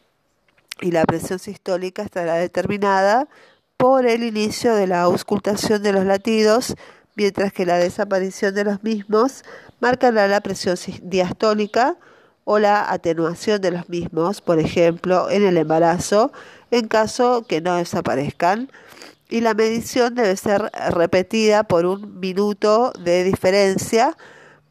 y 0.80 0.90
la 0.90 1.04
presión 1.04 1.38
sistólica 1.38 2.02
estará 2.02 2.34
determinada 2.34 3.28
por 3.76 4.06
el 4.06 4.22
inicio 4.22 4.74
de 4.74 4.86
la 4.86 5.02
auscultación 5.02 5.82
de 5.82 5.92
los 5.92 6.04
latidos 6.04 6.74
mientras 7.16 7.52
que 7.52 7.66
la 7.66 7.78
desaparición 7.78 8.54
de 8.54 8.64
los 8.64 8.82
mismos 8.82 9.42
marcará 9.80 10.28
la 10.28 10.40
presión 10.40 10.76
diastólica 11.02 11.96
o 12.44 12.60
la 12.60 12.92
atenuación 12.92 13.60
de 13.60 13.72
los 13.72 13.88
mismos, 13.88 14.40
por 14.40 14.60
ejemplo, 14.60 15.28
en 15.30 15.44
el 15.44 15.56
embarazo, 15.56 16.30
en 16.70 16.86
caso 16.86 17.44
que 17.48 17.60
no 17.60 17.74
desaparezcan. 17.74 18.70
Y 19.28 19.40
la 19.40 19.54
medición 19.54 20.14
debe 20.14 20.36
ser 20.36 20.70
repetida 20.90 21.64
por 21.64 21.86
un 21.86 22.20
minuto 22.20 22.92
de 22.92 23.24
diferencia, 23.24 24.16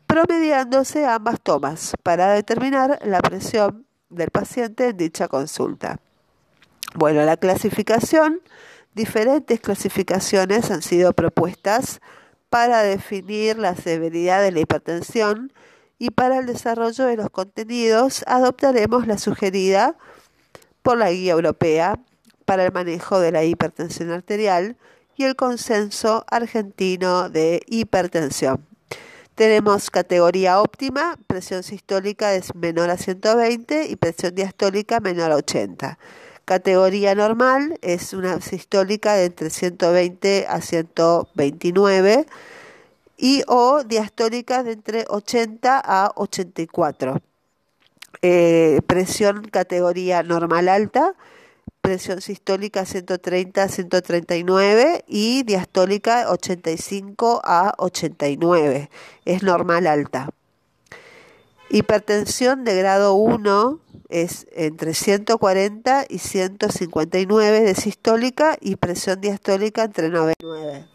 promediándose 0.08 1.06
ambas 1.06 1.42
tomas 1.42 1.94
para 2.04 2.32
determinar 2.34 3.00
la 3.04 3.20
presión 3.20 3.86
del 4.10 4.30
paciente 4.32 4.90
en 4.90 4.98
dicha 4.98 5.28
consulta. 5.28 6.00
Bueno, 6.94 7.24
la 7.24 7.36
clasificación, 7.38 8.42
diferentes 8.94 9.60
clasificaciones 9.60 10.72
han 10.72 10.82
sido 10.82 11.12
propuestas 11.14 12.00
para 12.50 12.84
definir 12.84 13.58
la 13.58 13.76
severidad 13.76 14.42
de 14.42 14.52
la 14.52 14.62
hipertensión 14.62 15.52
y 15.98 16.12
para 16.12 16.40
el 16.40 16.46
desarrollo 16.46 17.06
de 17.06 17.18
los 17.18 17.30
contenidos 17.30 18.24
adoptaremos 18.28 19.08
la 19.08 19.18
sugerida 19.18 19.98
por 20.82 20.98
la 20.98 21.12
Guía 21.12 21.34
Europea 21.34 22.00
para 22.46 22.66
el 22.66 22.72
manejo 22.72 23.20
de 23.20 23.32
la 23.32 23.44
hipertensión 23.44 24.12
arterial 24.12 24.78
y 25.18 25.24
el 25.24 25.36
consenso 25.36 26.26
argentino 26.30 27.30
de 27.30 27.62
hipertensión. 27.68 28.66
Tenemos 29.36 29.92
categoría 29.92 30.62
óptima, 30.62 31.20
presión 31.28 31.64
sistólica 31.64 32.34
es 32.36 32.56
menor 32.56 32.90
a 32.90 32.98
120 32.98 33.88
y 33.88 33.96
presión 33.98 34.34
diastólica 34.34 35.02
menor 35.02 35.34
a 35.34 35.36
80. 35.36 36.00
Categoría 36.46 37.16
normal 37.16 37.78
es 37.82 38.14
una 38.14 38.40
sistólica 38.40 39.16
de 39.16 39.26
entre 39.26 39.50
120 39.50 40.46
a 40.48 40.62
129 40.62 42.28
y 43.18 43.44
o 43.48 43.84
diastólica 43.84 44.64
de 44.64 44.74
entre 44.74 45.06
80 45.10 45.82
a 45.84 46.12
84. 46.16 47.22
Eh, 48.22 48.80
presión 48.88 49.44
categoría 49.46 50.24
normal 50.24 50.70
alta, 50.70 51.14
presión 51.86 52.20
sistólica 52.20 52.84
130 52.84 53.62
a 53.62 53.68
139 53.68 55.06
y 55.08 55.44
diastólica 55.44 56.32
85 56.32 57.42
a 57.44 57.76
89. 57.78 58.90
Es 59.26 59.44
normal 59.44 59.86
alta. 59.86 60.30
Hipertensión 61.70 62.64
de 62.64 62.76
grado 62.76 63.14
1 63.14 63.80
es 64.10 64.48
entre 64.54 64.96
140 64.96 66.06
y 66.10 66.18
159 66.18 67.62
de 67.62 67.76
sistólica 67.76 68.58
y 68.60 68.78
presión 68.78 69.22
diastólica 69.22 69.84
entre 69.84 70.10
99. 70.10 70.88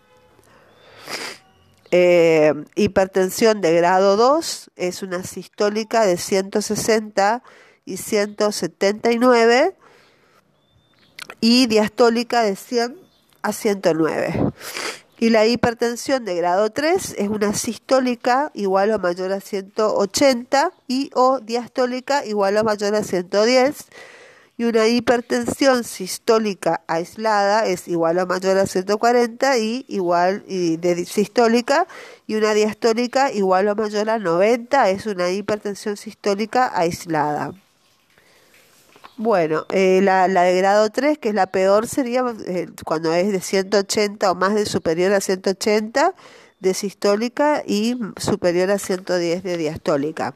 Eh, 1.92 2.52
hipertensión 2.74 3.60
de 3.60 3.74
grado 3.74 4.16
2 4.16 4.70
es 4.74 5.02
una 5.02 5.22
sistólica 5.22 6.04
de 6.04 6.16
160 6.16 7.44
y 7.84 7.96
179 7.96 9.76
y 11.40 11.66
diastólica 11.66 12.42
de 12.42 12.56
100 12.56 12.96
a 13.42 13.52
109. 13.52 14.52
Y 15.18 15.28
la 15.30 15.46
hipertensión 15.46 16.24
de 16.24 16.34
grado 16.36 16.70
3 16.70 17.16
es 17.18 17.28
una 17.28 17.52
sistólica 17.52 18.50
igual 18.54 18.90
o 18.92 18.98
mayor 18.98 19.32
a 19.32 19.40
180 19.40 20.72
y 20.88 21.10
o 21.14 21.40
diastólica 21.40 22.24
igual 22.24 22.56
o 22.56 22.64
mayor 22.64 22.94
a 22.94 23.02
110 23.02 23.86
y 24.60 24.64
una 24.64 24.86
hipertensión 24.88 25.84
sistólica 25.84 26.82
aislada 26.86 27.64
es 27.64 27.88
igual 27.88 28.18
o 28.18 28.26
mayor 28.26 28.58
a 28.58 28.66
140 28.66 29.56
y 29.56 29.86
igual 29.88 30.44
y 30.46 30.76
de 30.76 31.06
sistólica 31.06 31.86
y 32.26 32.34
una 32.34 32.52
diastólica 32.52 33.32
igual 33.32 33.68
o 33.68 33.74
mayor 33.74 34.10
a 34.10 34.18
90 34.18 34.90
es 34.90 35.06
una 35.06 35.30
hipertensión 35.30 35.96
sistólica 35.96 36.70
aislada. 36.74 37.54
Bueno, 39.22 39.66
eh, 39.68 40.00
la, 40.02 40.28
de 40.28 40.56
grado 40.56 40.88
3, 40.88 41.18
que 41.18 41.28
es 41.28 41.34
la 41.34 41.48
peor, 41.48 41.86
sería 41.86 42.24
eh, 42.46 42.68
cuando 42.86 43.12
es 43.12 43.30
de 43.30 43.42
180 43.42 44.32
o 44.32 44.34
más 44.34 44.54
de 44.54 44.64
superior 44.64 45.12
a 45.12 45.20
180 45.20 46.14
de 46.58 46.72
sistólica 46.72 47.62
y 47.66 47.98
superior 48.16 48.70
a 48.70 48.78
110 48.78 49.42
de 49.42 49.58
diastólica 49.58 50.34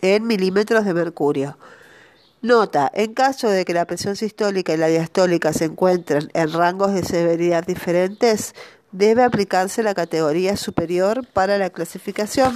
en 0.00 0.26
milímetros 0.26 0.86
de 0.86 0.94
mercurio. 0.94 1.58
Nota, 2.40 2.90
en 2.94 3.12
caso 3.12 3.50
de 3.50 3.66
que 3.66 3.74
la 3.74 3.84
presión 3.84 4.16
sistólica 4.16 4.72
y 4.72 4.78
la 4.78 4.86
diastólica 4.86 5.52
se 5.52 5.66
encuentren 5.66 6.30
en 6.32 6.54
rangos 6.54 6.94
de 6.94 7.04
severidad 7.04 7.66
diferentes, 7.66 8.54
debe 8.90 9.22
aplicarse 9.22 9.82
la 9.82 9.92
categoría 9.92 10.56
superior 10.56 11.26
para 11.34 11.58
la 11.58 11.68
clasificación. 11.68 12.54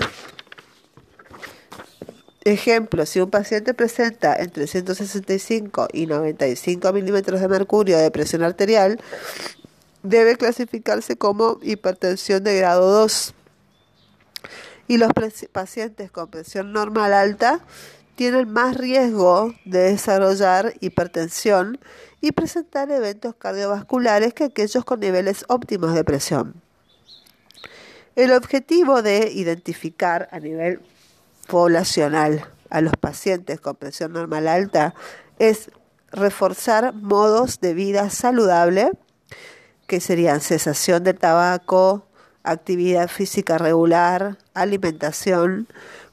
Ejemplo, 2.44 3.04
si 3.04 3.20
un 3.20 3.28
paciente 3.28 3.74
presenta 3.74 4.34
entre 4.34 4.66
165 4.66 5.88
y 5.92 6.06
95 6.06 6.92
milímetros 6.94 7.40
de 7.40 7.48
mercurio 7.48 7.98
de 7.98 8.10
presión 8.10 8.42
arterial, 8.42 8.98
debe 10.02 10.36
clasificarse 10.36 11.16
como 11.16 11.58
hipertensión 11.62 12.42
de 12.42 12.56
grado 12.56 12.90
2. 12.92 13.34
Y 14.88 14.96
los 14.96 15.10
pacientes 15.52 16.10
con 16.10 16.28
presión 16.28 16.72
normal 16.72 17.12
alta 17.12 17.60
tienen 18.16 18.50
más 18.50 18.76
riesgo 18.76 19.54
de 19.66 19.80
desarrollar 19.90 20.74
hipertensión 20.80 21.78
y 22.22 22.32
presentar 22.32 22.90
eventos 22.90 23.34
cardiovasculares 23.34 24.32
que 24.32 24.44
aquellos 24.44 24.84
con 24.86 25.00
niveles 25.00 25.44
óptimos 25.48 25.94
de 25.94 26.04
presión. 26.04 26.54
El 28.16 28.32
objetivo 28.32 29.02
de 29.02 29.30
identificar 29.32 30.28
a 30.32 30.40
nivel 30.40 30.80
poblacional 31.50 32.46
a 32.70 32.80
los 32.80 32.94
pacientes 32.96 33.60
con 33.60 33.74
presión 33.74 34.12
normal 34.12 34.46
alta 34.46 34.94
es 35.38 35.70
reforzar 36.12 36.94
modos 36.94 37.60
de 37.60 37.74
vida 37.74 38.08
saludable, 38.10 38.92
que 39.86 40.00
serían 40.00 40.40
cesación 40.40 41.02
de 41.02 41.14
tabaco, 41.14 42.06
actividad 42.44 43.08
física 43.08 43.58
regular, 43.58 44.38
alimentación, 44.54 45.66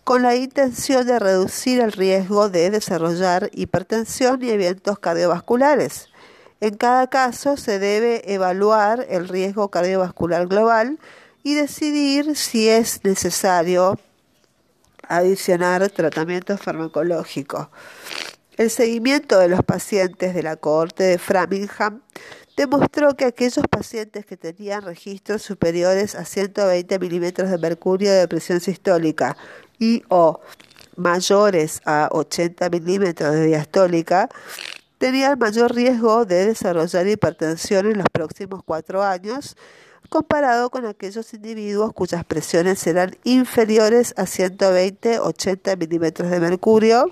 con 0.04 0.24
la 0.24 0.36
intención 0.36 1.06
de 1.06 1.20
reducir 1.20 1.82
el 1.82 1.92
riesgo 1.92 2.50
de 2.50 2.72
desarrollar 2.72 3.50
hipertensión 3.54 4.42
y 4.42 4.50
eventos 4.50 4.98
cardiovasculares. 5.00 6.10
En 6.62 6.76
cada 6.76 7.08
caso 7.08 7.58
se 7.58 7.78
debe 7.78 8.34
evaluar 8.34 9.06
el 9.10 9.28
riesgo 9.28 9.70
cardiovascular 9.70 10.48
global 10.48 10.98
y 11.44 11.54
decidir 11.54 12.36
si 12.36 12.70
es 12.70 13.04
necesario 13.04 14.00
adicionar 15.08 15.90
tratamiento 15.90 16.58
farmacológico. 16.58 17.70
El 18.58 18.70
seguimiento 18.70 19.40
de 19.40 19.50
los 19.50 19.64
pacientes 19.64 20.34
de 20.34 20.44
la 20.44 20.56
cohorte 20.56 21.04
de 21.04 21.18
Framingham 21.20 22.02
demostró 22.56 23.16
que 23.16 23.26
aquellos 23.26 23.64
pacientes 23.70 24.26
que 24.26 24.36
tenían 24.36 24.82
registros 24.82 25.44
superiores 25.44 26.16
a 26.16 26.26
120 26.26 26.98
milímetros 26.98 27.52
de 27.52 27.58
mercurio 27.60 28.12
de 28.12 28.28
presión 28.28 28.60
sistólica 28.60 29.38
y 29.78 30.04
o 30.10 30.40
mayores 30.96 31.82
a 31.86 32.10
80 32.12 32.70
milímetros 32.72 33.34
de 33.34 33.46
diastólica 33.46 34.28
tenían 34.98 35.38
mayor 35.38 35.76
riesgo 35.76 36.26
de 36.26 36.48
desarrollar 36.48 37.08
hipertensión 37.08 37.86
en 37.86 38.00
los 38.00 38.08
próximos 38.12 38.62
cuatro 38.66 39.04
años 39.04 39.56
comparado 40.08 40.70
con 40.70 40.86
aquellos 40.86 41.34
individuos 41.34 41.94
cuyas 41.94 42.24
presiones 42.26 42.86
eran 42.88 43.16
inferiores 43.24 44.14
a 44.18 44.24
120-80 44.24 45.78
milímetros 45.78 46.32
de 46.32 46.40
mercurio, 46.40 47.12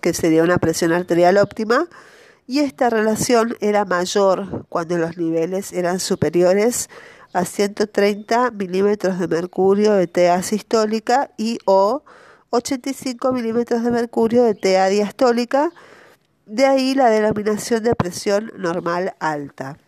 que 0.00 0.12
sería 0.12 0.42
una 0.42 0.58
presión 0.58 0.92
arterial 0.92 1.38
óptima, 1.38 1.88
y 2.46 2.58
esta 2.58 2.90
relación 2.90 3.56
era 3.60 3.84
mayor 3.84 4.66
cuando 4.68 4.98
los 4.98 5.16
niveles 5.16 5.72
eran 5.72 6.00
superiores 6.00 6.90
a 7.32 7.44
130 7.44 8.50
milímetros 8.50 9.18
de 9.18 9.28
mercurio 9.28 9.92
de 9.94 10.06
TA 10.06 10.42
sistólica 10.42 11.30
y 11.36 11.58
o 11.64 12.02
85 12.50 13.32
milímetros 13.32 13.82
de 13.82 13.90
mercurio 13.90 14.44
de 14.44 14.54
TA 14.54 14.88
diastólica, 14.88 15.70
de 16.44 16.66
ahí 16.66 16.94
la 16.94 17.08
denominación 17.08 17.82
de 17.82 17.94
presión 17.94 18.52
normal 18.58 19.14
alta. 19.20 19.78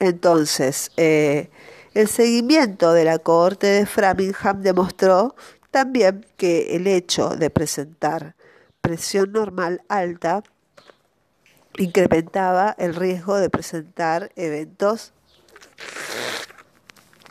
Entonces, 0.00 0.92
eh, 0.96 1.50
el 1.94 2.08
seguimiento 2.08 2.92
de 2.92 3.04
la 3.04 3.18
cohorte 3.18 3.66
de 3.66 3.86
Framingham 3.86 4.62
demostró 4.62 5.34
también 5.70 6.26
que 6.36 6.76
el 6.76 6.86
hecho 6.86 7.30
de 7.30 7.50
presentar 7.50 8.36
presión 8.80 9.32
normal 9.32 9.82
alta 9.88 10.42
incrementaba 11.76 12.74
el 12.78 12.94
riesgo 12.94 13.36
de 13.36 13.50
presentar 13.50 14.30
eventos 14.36 15.12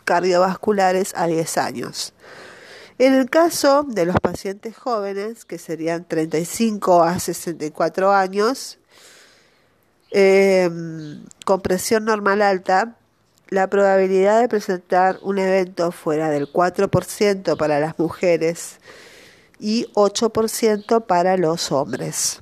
cardiovasculares 0.05 1.13
a 1.15 1.27
10 1.27 1.57
años. 1.57 2.13
En 2.99 3.13
el 3.13 3.29
caso 3.29 3.83
de 3.87 4.05
los 4.05 4.15
pacientes 4.19 4.75
jóvenes, 4.75 5.45
que 5.45 5.57
serían 5.57 6.05
35 6.05 7.03
a 7.03 7.19
64 7.19 8.11
años, 8.11 8.79
em, 10.11 11.23
con 11.45 11.61
presión 11.61 12.05
normal 12.05 12.41
alta, 12.41 12.95
la 13.49 13.67
probabilidad 13.67 14.41
de 14.41 14.49
presentar 14.49 15.19
un 15.21 15.37
evento 15.37 15.91
fuera 15.91 16.29
del 16.29 16.51
4% 16.51 17.57
para 17.57 17.79
las 17.79 17.97
mujeres 17.97 18.79
y 19.59 19.87
8% 19.93 21.05
para 21.05 21.37
los 21.37 21.71
hombres. 21.71 22.41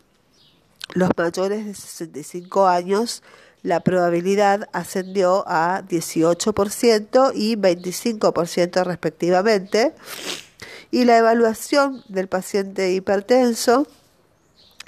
Los 0.94 1.10
mayores 1.18 1.66
de 1.66 1.74
65 1.74 2.68
años 2.68 3.24
la 3.66 3.80
probabilidad 3.80 4.70
ascendió 4.74 5.44
a 5.48 5.82
18% 5.82 7.32
y 7.34 7.56
25% 7.56 8.84
respectivamente. 8.84 9.96
Y 10.92 11.06
la 11.06 11.18
evaluación 11.18 12.04
del 12.08 12.28
paciente 12.28 12.94
hipertenso 12.94 13.88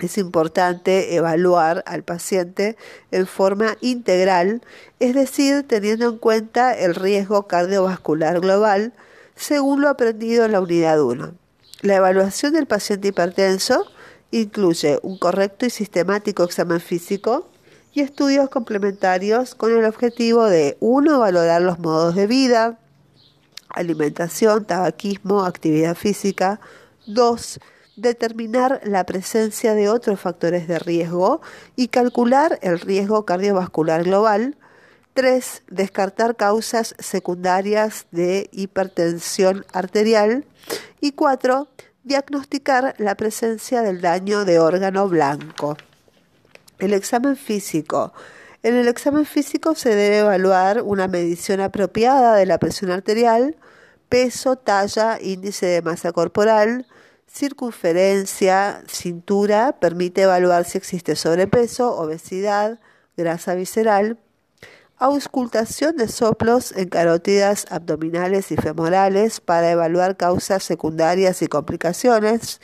es 0.06 0.18
importante 0.18 1.16
evaluar 1.16 1.84
al 1.88 2.04
paciente 2.04 2.78
en 3.12 3.26
forma 3.26 3.78
integral, 3.82 4.62
es 5.00 5.16
decir, 5.16 5.66
teniendo 5.68 6.10
en 6.10 6.18
cuenta 6.18 6.78
el 6.78 6.96
riesgo 6.96 7.48
cardiovascular 7.48 8.40
global, 8.40 8.94
según 9.36 9.82
lo 9.82 9.90
aprendido 9.90 10.46
en 10.46 10.52
la 10.52 10.62
unidad 10.62 11.02
1. 11.02 11.34
La 11.82 11.96
evaluación 11.96 12.54
del 12.54 12.68
paciente 12.68 13.10
hipertenso 13.10 13.86
incluye 14.32 15.00
un 15.04 15.18
correcto 15.18 15.66
y 15.66 15.70
sistemático 15.70 16.44
examen 16.44 16.80
físico 16.80 17.50
y 17.94 18.02
estudios 18.02 18.50
complementarios 18.50 19.56
con 19.56 19.76
el 19.76 19.86
objetivo 19.86 20.46
de 20.46 20.78
1. 20.80 21.20
valorar 21.20 21.62
los 21.62 21.80
modos 21.80 22.16
de 22.16 22.28
vida, 22.28 22.80
alimentación, 23.70 24.66
tabaquismo, 24.66 25.44
actividad 25.44 25.96
física, 25.96 26.60
2 27.08 27.60
determinar 27.98 28.80
la 28.86 29.06
presencia 29.06 29.74
de 29.74 29.90
otros 29.90 30.22
factores 30.22 30.68
de 30.68 30.80
riesgo 30.80 31.42
y 31.76 31.90
calcular 31.90 32.60
el 32.62 32.80
riesgo 32.80 33.26
cardiovascular 33.26 34.04
global. 34.04 34.56
3. 35.14 35.64
Descartar 35.68 36.36
causas 36.36 36.96
secundarias 37.00 38.06
de 38.12 38.50
hipertensión 38.54 39.66
arterial. 39.74 40.46
Y 41.02 41.14
4. 41.14 41.68
Diagnosticar 42.04 42.94
la 43.00 43.16
presencia 43.16 43.82
del 43.82 44.00
daño 44.00 44.46
de 44.46 44.60
órgano 44.60 45.10
blanco. 45.10 45.76
El 46.78 46.94
examen 46.94 47.36
físico. 47.36 48.14
En 48.62 48.76
el 48.76 48.88
examen 48.88 49.26
físico 49.26 49.74
se 49.74 49.96
debe 49.96 50.20
evaluar 50.20 50.84
una 50.84 51.08
medición 51.08 51.62
apropiada 51.62 52.36
de 52.36 52.46
la 52.46 52.60
presión 52.60 52.92
arterial, 52.92 53.56
peso, 54.10 54.56
talla, 54.56 55.20
índice 55.22 55.66
de 55.66 55.82
masa 55.82 56.12
corporal, 56.12 56.86
circunferencia, 57.30 58.84
cintura, 58.88 59.78
permite 59.80 60.24
evaluar 60.24 60.66
si 60.66 60.78
existe 60.78 61.16
sobrepeso, 61.16 61.96
obesidad, 61.96 62.80
grasa 63.16 63.56
visceral, 63.56 64.18
auscultación 64.98 65.98
de 65.98 66.08
soplos 66.08 66.72
en 66.72 66.90
carótidas 66.90 67.68
abdominales 67.70 68.52
y 68.52 68.56
femorales 68.56 69.42
para 69.42 69.72
evaluar 69.72 70.18
causas 70.18 70.64
secundarias 70.64 71.42
y 71.42 71.48
complicaciones. 71.48 72.62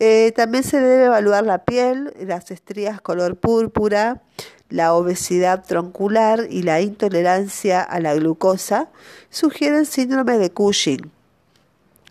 Eh, 0.00 0.32
también 0.34 0.64
se 0.64 0.80
debe 0.80 1.06
evaluar 1.06 1.44
la 1.44 1.64
piel, 1.64 2.14
las 2.20 2.50
estrías 2.50 3.00
color 3.00 3.36
púrpura, 3.36 4.22
la 4.70 4.94
obesidad 4.94 5.64
troncular 5.66 6.46
y 6.48 6.62
la 6.62 6.80
intolerancia 6.80 7.82
a 7.82 8.00
la 8.00 8.14
glucosa. 8.14 8.90
Sugieren 9.28 9.86
síndrome 9.86 10.38
de 10.38 10.50
Cushing. 10.50 11.17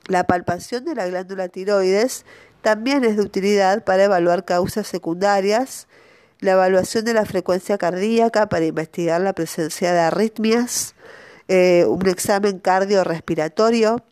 La 0.08 0.26
palpación 0.26 0.86
de 0.86 0.96
la 0.96 1.08
glándula 1.08 1.50
tiroides 1.50 2.26
también 2.62 3.04
es 3.04 3.18
de 3.18 3.24
utilidad 3.24 3.84
para 3.84 4.06
evaluar 4.06 4.46
causas 4.46 4.88
secundarias, 4.88 5.88
la 6.40 6.54
evaluación 6.54 7.06
de 7.06 7.14
la 7.14 7.26
frecuencia 7.26 7.78
cardíaca 7.78 8.48
para 8.48 8.66
investigar 8.66 9.22
la 9.22 9.34
presencia 9.34 9.92
de 9.92 10.00
arritmias, 10.00 10.96
eh, 11.48 11.86
un 11.88 12.08
examen 12.08 12.60
cardiorrespiratorio, 12.60 14.04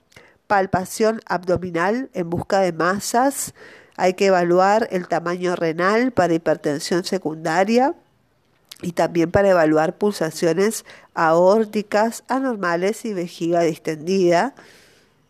palpación 0.47 1.21
abdominal 1.25 2.09
en 2.13 2.29
busca 2.29 2.59
de 2.59 2.73
masas, 2.73 3.53
hay 3.97 4.13
que 4.13 4.27
evaluar 4.27 4.87
el 4.91 5.07
tamaño 5.07 5.55
renal 5.55 6.11
para 6.11 6.33
hipertensión 6.33 7.05
secundaria 7.05 7.95
y 8.81 8.91
también 8.91 9.31
para 9.31 9.49
evaluar 9.49 9.97
pulsaciones 9.97 10.83
aórticas 11.13 12.23
anormales 12.27 13.05
y 13.05 13.13
vejiga 13.13 13.61
distendida. 13.61 14.53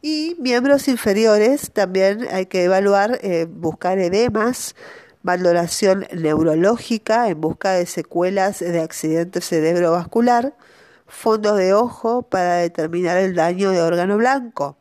Y 0.08 0.36
miembros 0.38 0.88
inferiores 0.88 1.72
también 1.72 2.28
hay 2.30 2.45
que 2.45 2.66
evaluar, 2.66 3.18
eh, 3.24 3.47
buscar 3.49 3.97
edemas, 3.97 4.76
valoración 5.24 6.06
neurológica 6.14 7.28
en 7.28 7.41
busca 7.41 7.72
de 7.72 7.88
secuelas 7.88 8.60
de 8.60 8.82
accidente 8.82 9.41
cerebrovascular, 9.41 10.53
fondos 11.08 11.58
de 11.58 11.74
ojo 11.74 12.22
para 12.22 12.58
determinar 12.58 13.18
el 13.18 13.34
daño 13.34 13.72
de 13.72 13.82
órgano 13.82 14.16
blanco. 14.18 14.78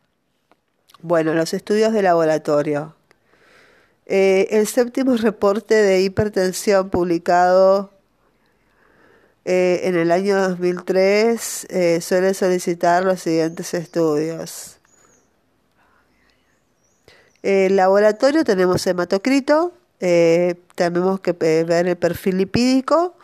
Bueno, 1.01 1.33
los 1.33 1.55
estudios 1.55 1.95
de 1.95 2.03
laboratorio. 2.03 2.95
Eh, 4.05 4.49
el 4.51 4.67
séptimo 4.67 5.17
reporte 5.17 5.75
de 5.75 6.03
hipertensión 6.03 6.91
publicado 6.91 7.93
eh, 9.47 9.81
en 9.85 9.97
el 9.97 10.13
año 10.13 10.39
2003 10.51 11.67
suele 12.03 12.35
solicitar 12.35 13.07
los 13.07 13.21
siguientes 13.23 13.73
estudios. 13.73 14.74
El 17.45 17.77
laboratorio 17.77 18.43
tenemos 18.43 18.87
hematocrito, 18.87 19.75
eh, 20.01 20.55
tenemos 20.77 21.21
que 21.21 21.33
ver 21.33 21.87
el 21.87 21.97
perfil 21.97 22.39
lipídico, 22.39 23.19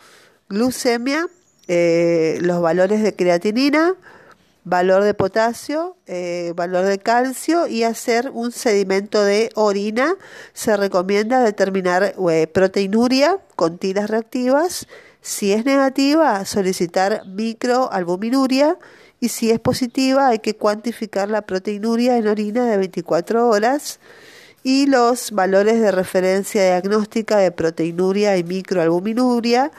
glucemia, 0.47 1.25
eh, 1.67 2.37
los 2.41 2.61
valores 2.61 3.01
de 3.01 3.15
creatinina, 3.15 3.95
valor 4.63 5.03
de 5.03 5.15
potasio, 5.15 5.97
eh, 6.05 6.53
valor 6.55 6.85
de 6.85 6.99
calcio 6.99 7.65
y 7.65 7.81
hacer 7.81 8.29
un 8.31 8.51
sedimento 8.51 9.23
de 9.23 9.49
orina. 9.55 10.13
Se 10.53 10.77
recomienda 10.77 11.41
determinar 11.41 12.13
proteinuria 12.53 13.39
con 13.55 13.79
tiras 13.79 14.07
reactivas. 14.11 14.85
Si 15.21 15.51
es 15.51 15.65
negativa, 15.65 16.45
solicitar 16.45 17.25
microalbuminuria 17.25 18.77
y 19.21 19.29
si 19.29 19.51
es 19.51 19.59
positiva 19.59 20.29
hay 20.29 20.39
que 20.39 20.55
cuantificar 20.57 21.29
la 21.29 21.43
proteinuria 21.43 22.17
en 22.17 22.27
orina 22.27 22.65
de 22.65 22.75
24 22.77 23.47
horas 23.47 23.99
y 24.63 24.87
los 24.87 25.31
valores 25.31 25.79
de 25.79 25.91
referencia 25.91 26.63
diagnóstica 26.63 27.37
de 27.37 27.51
proteinuria 27.51 28.37
y 28.37 28.43
microalbuminuria. 28.43 29.71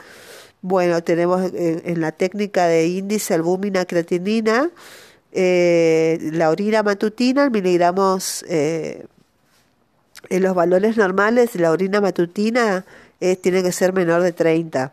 Bueno, 0.63 1.03
tenemos 1.03 1.53
en, 1.55 2.01
la 2.01 2.13
técnica 2.13 2.67
de 2.67 2.87
índice 2.87 3.35
albúmina 3.35 3.85
creatinina 3.85 4.71
eh, 5.33 6.19
la 6.33 6.51
orina 6.51 6.83
matutina 6.83 7.51
miligramos 7.51 8.45
eh, 8.49 9.07
en 10.29 10.43
los 10.43 10.55
valores 10.55 10.99
normales 10.99 11.55
la 11.57 11.71
orina 11.71 12.03
matutina 12.03 12.85
eh, 13.19 13.37
tiene 13.37 13.63
que 13.63 13.73
ser 13.73 13.95
menor 13.95 14.23
de 14.23 14.33
30 14.33 14.93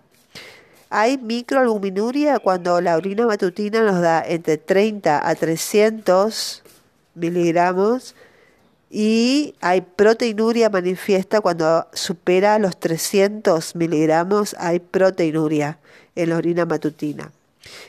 hay 0.90 1.18
microalbuminuria 1.18 2.40
cuando 2.40 2.82
la 2.82 2.96
orina 2.96 3.28
matutina 3.28 3.84
nos 3.84 4.02
da 4.02 4.24
entre 4.26 4.58
30 4.58 5.28
a 5.28 5.36
300 5.36 6.64
miligramos 7.14 8.16
y 8.90 9.54
hay 9.62 9.82
proteinuria 9.82 10.72
manifiesta 10.72 11.42
cuando 11.42 11.88
supera 11.94 12.58
los 12.58 12.80
300 12.80 13.76
miligramos, 13.76 14.56
hay 14.58 14.80
proteinuria 14.80 15.78
en 16.16 16.30
la 16.30 16.38
orina 16.38 16.66
matutina. 16.66 17.32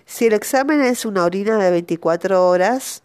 Si 0.04 0.26
el 0.26 0.34
examen 0.34 0.82
es 0.82 1.06
una 1.06 1.24
orina 1.24 1.56
de 1.56 1.70
24 1.70 2.46
horas, 2.46 3.02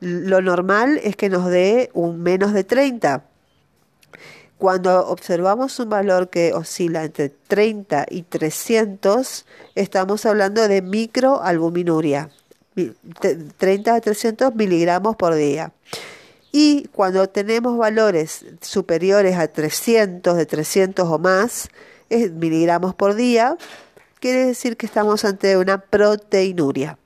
lo 0.00 0.42
normal 0.42 0.98
es 1.04 1.14
que 1.14 1.28
nos 1.28 1.48
dé 1.48 1.90
un 1.92 2.20
menos 2.20 2.52
de 2.52 2.64
30 2.64 3.29
cuando 4.60 5.06
observamos 5.08 5.78
un 5.78 5.88
valor 5.88 6.28
que 6.28 6.52
oscila 6.52 7.02
entre 7.02 7.30
30 7.30 8.04
y 8.10 8.22
300, 8.22 9.46
estamos 9.74 10.26
hablando 10.26 10.68
de 10.68 10.82
microalbuminuria, 10.82 12.28
30 13.56 13.94
a 13.94 14.00
300 14.02 14.54
miligramos 14.54 15.16
por 15.16 15.34
día. 15.34 15.72
Y 16.52 16.88
cuando 16.88 17.26
tenemos 17.26 17.78
valores 17.78 18.44
superiores 18.60 19.38
a 19.38 19.48
300, 19.48 20.36
de 20.36 20.44
300 20.44 21.08
o 21.08 21.18
más 21.18 21.70
miligramos 22.10 22.94
por 22.94 23.14
día, 23.14 23.56
quiere 24.20 24.44
decir 24.44 24.76
que 24.76 24.84
estamos 24.84 25.24
ante 25.24 25.56
una 25.56 25.78
proteinuria. 25.78 26.98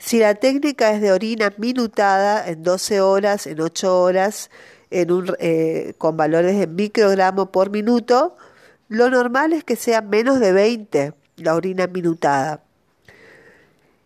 Si 0.00 0.18
la 0.18 0.34
técnica 0.34 0.90
es 0.92 1.00
de 1.00 1.12
orina 1.12 1.52
minutada 1.58 2.48
en 2.48 2.64
12 2.64 3.00
horas, 3.02 3.46
en 3.46 3.60
8 3.60 4.02
horas, 4.02 4.50
en 4.90 5.12
un, 5.12 5.34
eh, 5.38 5.94
con 5.98 6.16
valores 6.16 6.58
de 6.58 6.66
microgramo 6.66 7.52
por 7.52 7.70
minuto, 7.70 8.36
lo 8.88 9.10
normal 9.10 9.52
es 9.52 9.64
que 9.64 9.76
sea 9.76 10.00
menos 10.00 10.40
de 10.40 10.52
20 10.52 11.12
la 11.36 11.54
orina 11.54 11.86
minutada. 11.86 12.62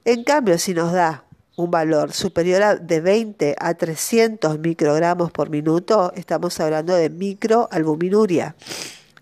En 0.05 0.25
cambio, 0.25 0.59
si 0.59 0.75
nos 0.75 0.93
da 0.93 1.25
un 1.57 1.71
valor 1.71 2.13
superior 2.13 2.63
a 2.63 2.77
de 2.77 3.01
20 3.01 3.57
a 3.59 3.75
300 3.75 4.59
microgramos 4.59 5.31
por 5.31 5.51
minuto, 5.51 6.13
estamos 6.17 6.59
hablando 6.61 6.95
de 6.95 7.11
microalbuminuria. 7.11 8.57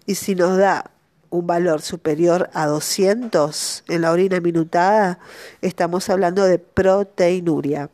Y 0.06 0.14
si 0.14 0.34
nos 0.34 0.56
da 0.56 0.90
un 1.28 1.46
valor 1.46 1.82
superior 1.82 2.50
a 2.54 2.66
200 2.66 3.84
en 3.88 4.02
la 4.02 4.10
orina 4.10 4.40
minutada, 4.40 5.18
estamos 5.60 6.08
hablando 6.08 6.44
de 6.44 6.58
proteinuria. 6.58 7.90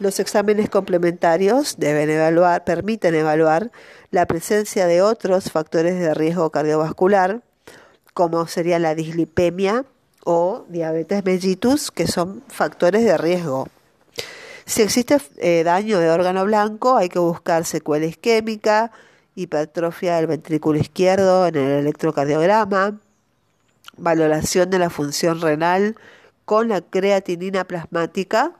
Los 0.00 0.18
exámenes 0.18 0.68
complementarios 0.68 1.76
deben 1.78 2.10
evaluar, 2.10 2.64
permiten 2.64 3.14
evaluar 3.14 3.70
la 4.10 4.26
presencia 4.26 4.86
de 4.86 5.02
otros 5.02 5.52
factores 5.52 5.98
de 6.00 6.14
riesgo 6.14 6.50
cardiovascular, 6.50 7.42
como 8.12 8.46
sería 8.48 8.80
la 8.80 8.96
dislipemia 8.96 9.84
o 10.24 10.64
diabetes 10.68 11.24
mellitus, 11.24 11.92
que 11.92 12.08
son 12.08 12.42
factores 12.48 13.04
de 13.04 13.16
riesgo. 13.16 13.68
Si 14.66 14.82
existe 14.82 15.18
eh, 15.36 15.62
daño 15.62 16.00
de 16.00 16.10
órgano 16.10 16.44
blanco, 16.44 16.96
hay 16.96 17.08
que 17.08 17.20
buscar 17.20 17.64
secuela 17.64 18.06
isquémica, 18.06 18.90
hipertrofia 19.36 20.16
del 20.16 20.26
ventrículo 20.26 20.78
izquierdo 20.78 21.46
en 21.46 21.56
el 21.56 21.70
electrocardiograma, 21.80 22.98
valoración 23.96 24.70
de 24.70 24.78
la 24.80 24.90
función 24.90 25.40
renal 25.40 25.96
con 26.44 26.68
la 26.68 26.80
creatinina 26.80 27.64
plasmática 27.64 28.52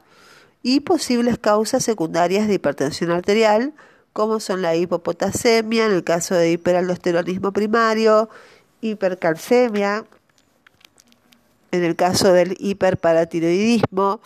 y 0.67 0.79
posibles 0.79 1.37
causas 1.37 1.83
secundarias 1.83 2.47
de 2.47 2.55
hipertensión 2.55 3.11
arterial, 3.11 3.75
como 4.13 4.39
son 4.39 4.63
la 4.63 4.75
hipopotasemia 4.75 5.85
en 5.85 5.91
el 5.91 6.03
caso 6.03 6.33
de 6.33 6.53
hiperaldosteronismo 6.53 7.53
primario, 7.53 8.31
hipercalcemia 8.81 10.05
en 11.69 11.83
el 11.83 11.95
caso 11.95 12.33
del 12.33 12.55
hiperparatiroidismo, 12.57 14.21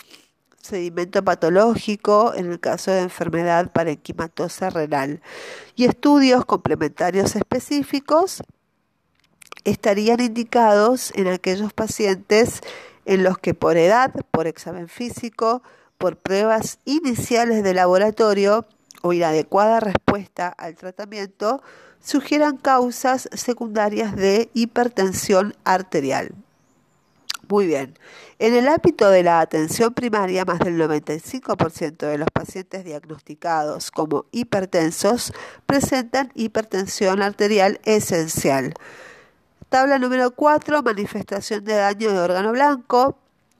sedimento 0.62 1.26
patológico 1.26 2.34
en 2.34 2.50
el 2.50 2.62
caso 2.62 2.92
de 2.92 3.02
enfermedad 3.02 3.70
parenquimatosa 3.74 4.70
renal. 4.70 5.22
Y 5.76 5.84
estudios 5.84 6.46
complementarios 6.46 7.36
específicos 7.36 8.44
estarían 9.66 10.22
indicados 10.22 11.12
en 11.16 11.28
aquellos 11.28 11.74
pacientes 11.74 12.62
en 13.04 13.24
los 13.24 13.38
que 13.38 13.54
por 13.54 13.76
edad, 13.76 14.14
por 14.32 14.48
examen 14.48 14.88
físico, 14.88 15.62
por 16.00 16.18
pruebas 16.18 16.80
iniciales 16.86 17.62
de 17.64 17.76
laboratorio 17.76 18.66
o 19.04 19.14
inadecuada 19.14 19.80
respuesta 19.80 20.47
al 20.47 20.76
tratamiento, 20.76 21.62
sugieran 22.02 22.58
causas 22.58 23.30
secundarias 23.34 24.16
de 24.16 24.50
hipertensión 24.54 25.56
arterial. 25.66 26.32
Muy 27.50 27.66
bien. 27.68 27.97
En 28.38 28.54
el 28.54 28.68
ámbito 28.68 29.10
de 29.10 29.24
la 29.24 29.41
atención 29.41 29.93
primaria, 29.93 30.45
más 30.45 30.60
del 30.60 30.80
95% 30.80 32.08
de 32.08 32.18
los 32.18 32.30
pacientes 32.32 32.86
diagnosticados 32.86 33.91
como 33.91 34.26
hipertensos 34.32 35.34
presentan 35.66 36.32
hipertensión 36.36 37.22
arterial 37.22 37.82
esencial. 37.84 38.74
Tabla 39.68 40.00
número 40.00 40.32
4, 40.32 40.82
manifestación 40.82 41.66
de 41.66 41.74
daño 41.74 42.12
de 42.12 42.20
órgano 42.20 42.52
blanco. 42.52 43.18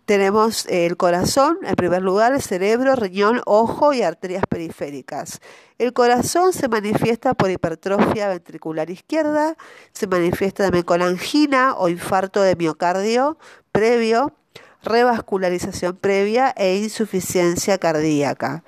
Tenemos 0.10 0.66
el 0.70 0.98
corazón, 0.98 1.60
en 1.62 1.76
primer 1.76 2.02
lugar, 2.02 2.34
el 2.34 2.42
cerebro, 2.42 2.96
riñón, 2.96 3.44
ojo 3.46 3.94
y 3.94 4.02
arterias 4.02 4.42
periféricas. 4.50 5.40
El 5.78 5.94
corazón 5.94 6.52
se 6.52 6.68
manifiesta 6.68 7.36
por 7.36 7.52
hipertrofia 7.52 8.28
ventricular 8.30 8.90
izquierda, 8.90 9.56
se 9.94 10.08
manifiesta 10.08 10.64
también 10.64 10.84
con 10.84 11.04
angina 11.04 11.76
o 11.78 11.90
infarto 11.90 12.42
de 12.42 12.56
miocardio 12.56 13.38
previo, 13.72 14.34
revascularización 14.82 15.96
previa 15.96 16.56
e 16.58 16.78
insuficiencia 16.78 17.78
cardíaca. 17.78 18.64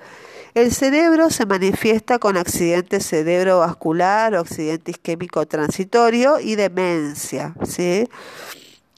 El 0.54 0.70
cerebro 0.70 1.28
se 1.30 1.44
manifiesta 1.44 2.20
con 2.20 2.36
accidente 2.36 3.00
cerebrovascular, 3.00 4.36
accidente 4.36 4.92
isquémico 4.92 5.44
transitorio 5.46 6.38
y 6.38 6.54
demencia. 6.54 7.56
¿sí? 7.64 8.08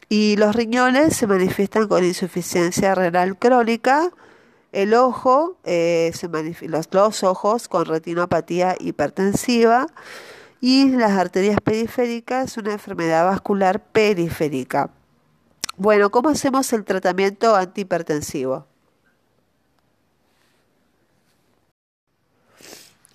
Y 0.09 0.37
los 0.37 0.55
riñones 0.55 1.17
se 1.17 1.27
manifiestan 1.27 1.89
con 1.89 2.05
insuficiencia 2.05 2.95
renal 2.95 3.39
crónica, 3.39 4.11
el 4.73 4.95
ojo, 4.95 5.57
eh, 5.65 6.13
los, 6.63 6.89
los 6.93 7.23
ojos 7.23 7.69
con 7.69 7.85
retinopatía 7.85 8.77
hipertensiva 8.79 9.87
y 10.61 10.91
las 10.91 11.13
arterias 11.13 11.59
periféricas, 11.63 12.57
una 12.57 12.73
enfermedad 12.73 13.25
vascular 13.27 13.85
periférica. 13.85 14.91
Bueno, 15.77 16.11
¿cómo 16.11 16.29
hacemos 16.29 16.73
el 16.73 16.85
tratamiento 16.85 17.55
antihipertensivo? 17.55 18.67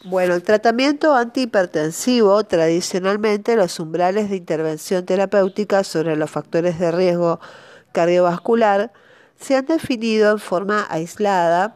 Bueno, 0.06 0.36
el 0.36 0.44
tratamiento 0.44 1.14
antihipertensivo, 1.14 2.46
tradicionalmente 2.46 3.58
los 3.58 3.82
umbrales 3.82 4.30
de 4.30 4.38
intervención 4.38 5.06
terapéutica 5.06 5.84
sobre 5.84 6.16
los 6.16 6.32
factores 6.32 6.80
de 6.80 6.90
riesgo 6.90 7.42
cardiovascular 7.92 8.94
se 9.38 9.58
han 9.58 9.66
definido 9.66 10.32
en 10.32 10.40
forma 10.40 10.88
aislada 10.90 11.76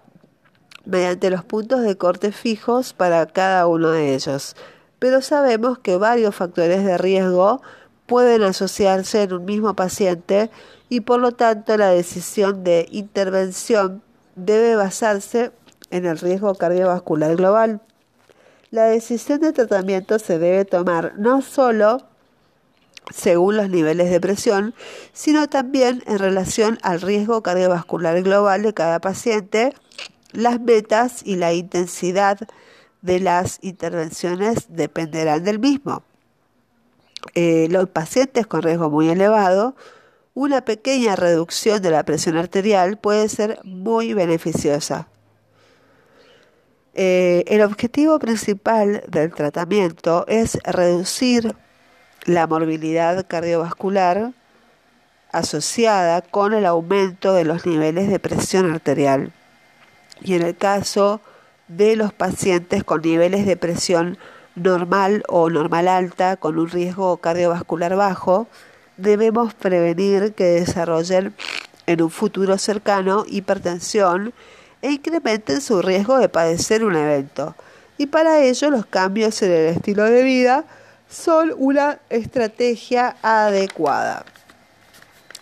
mediante 0.85 1.29
los 1.29 1.43
puntos 1.43 1.81
de 1.81 1.97
corte 1.97 2.31
fijos 2.31 2.93
para 2.93 3.25
cada 3.25 3.67
uno 3.67 3.89
de 3.89 4.15
ellos. 4.15 4.55
Pero 4.99 5.21
sabemos 5.21 5.79
que 5.79 5.97
varios 5.97 6.33
factores 6.33 6.85
de 6.85 6.97
riesgo 6.97 7.61
pueden 8.05 8.43
asociarse 8.43 9.23
en 9.23 9.33
un 9.33 9.43
mismo 9.43 9.73
paciente 9.73 10.49
y 10.87 11.01
por 11.01 11.19
lo 11.19 11.33
tanto 11.33 11.75
la 11.75 11.89
decisión 11.89 12.63
de 12.63 12.87
intervención 12.89 14.01
debe 14.37 14.77
basarse 14.77 15.51
en 15.91 16.05
el 16.05 16.17
riesgo 16.19 16.55
cardiovascular 16.55 17.35
global. 17.35 17.81
La 18.73 18.85
decisión 18.85 19.39
de 19.39 19.53
tratamiento 19.53 20.17
se 20.17 20.39
debe 20.39 20.65
tomar 20.65 21.13
no 21.19 21.43
solo 21.43 22.07
según 23.13 23.55
los 23.55 23.69
niveles 23.69 24.09
de 24.09 24.19
presión, 24.19 24.73
sino 25.13 25.47
también 25.47 26.01
en 26.07 26.17
relación 26.17 26.79
al 26.81 26.99
riesgo 26.99 27.43
cardiovascular 27.43 28.23
global 28.23 28.63
de 28.63 28.73
cada 28.73 28.99
paciente, 28.99 29.75
las 30.31 30.59
metas 30.59 31.21
y 31.23 31.35
la 31.35 31.53
intensidad 31.53 32.39
de 33.03 33.19
las 33.19 33.59
intervenciones 33.61 34.65
dependerán 34.69 35.43
del 35.43 35.59
mismo. 35.59 36.01
Eh, 37.35 37.67
los 37.69 37.87
pacientes 37.89 38.47
con 38.47 38.63
riesgo 38.63 38.89
muy 38.89 39.07
elevado, 39.07 39.75
una 40.33 40.65
pequeña 40.65 41.15
reducción 41.15 41.79
de 41.79 41.91
la 41.91 42.01
presión 42.05 42.37
arterial 42.37 42.97
puede 42.97 43.29
ser 43.29 43.59
muy 43.63 44.15
beneficiosa. 44.15 45.09
Eh, 46.95 47.43
el 47.47 47.61
objetivo 47.61 48.19
principal 48.19 49.03
del 49.07 49.33
tratamiento 49.33 50.25
es 50.27 50.59
reducir 50.63 51.55
la 52.25 52.45
morbilidad 52.45 53.25
cardiovascular 53.27 54.31
asociada 55.31 56.21
con 56.21 56.53
el 56.53 56.65
aumento 56.67 57.33
de 57.33 57.45
los 57.45 57.65
niveles 57.65 58.09
de 58.09 58.19
presión 58.19 58.71
arterial. 58.71 59.33
Y 60.21 60.35
en 60.35 60.43
el 60.43 60.55
caso 60.55 61.19
de 61.67 61.95
los 61.95 62.13
pacientes 62.13 62.83
con 62.83 63.01
niveles 63.01 63.47
de 63.47 63.57
presión 63.57 64.19
normal 64.55 65.23
o 65.27 65.49
normal 65.49 65.87
alta 65.87 66.37
con 66.37 66.59
un 66.59 66.69
riesgo 66.69 67.17
cardiovascular 67.17 67.95
bajo, 67.95 68.47
debemos 68.97 69.55
prevenir 69.55 70.33
que 70.33 70.43
desarrollen 70.43 71.33
en 71.87 72.01
un 72.03 72.11
futuro 72.11 72.59
cercano 72.59 73.25
hipertensión 73.27 74.33
e 74.83 74.91
incrementen 74.91 75.61
su 75.61 75.81
riesgo 75.81 76.19
de 76.19 76.27
padecer 76.27 76.83
un 76.83 76.95
evento. 76.95 77.55
Y 77.97 78.07
para 78.07 78.39
ello 78.41 78.69
los 78.69 78.85
cambios 78.85 79.41
en 79.41 79.51
el 79.51 79.67
estilo 79.67 80.03
de 80.03 80.23
vida 80.23 80.65
son 81.09 81.53
una 81.57 81.99
estrategia 82.09 83.15
adecuada. 83.21 84.25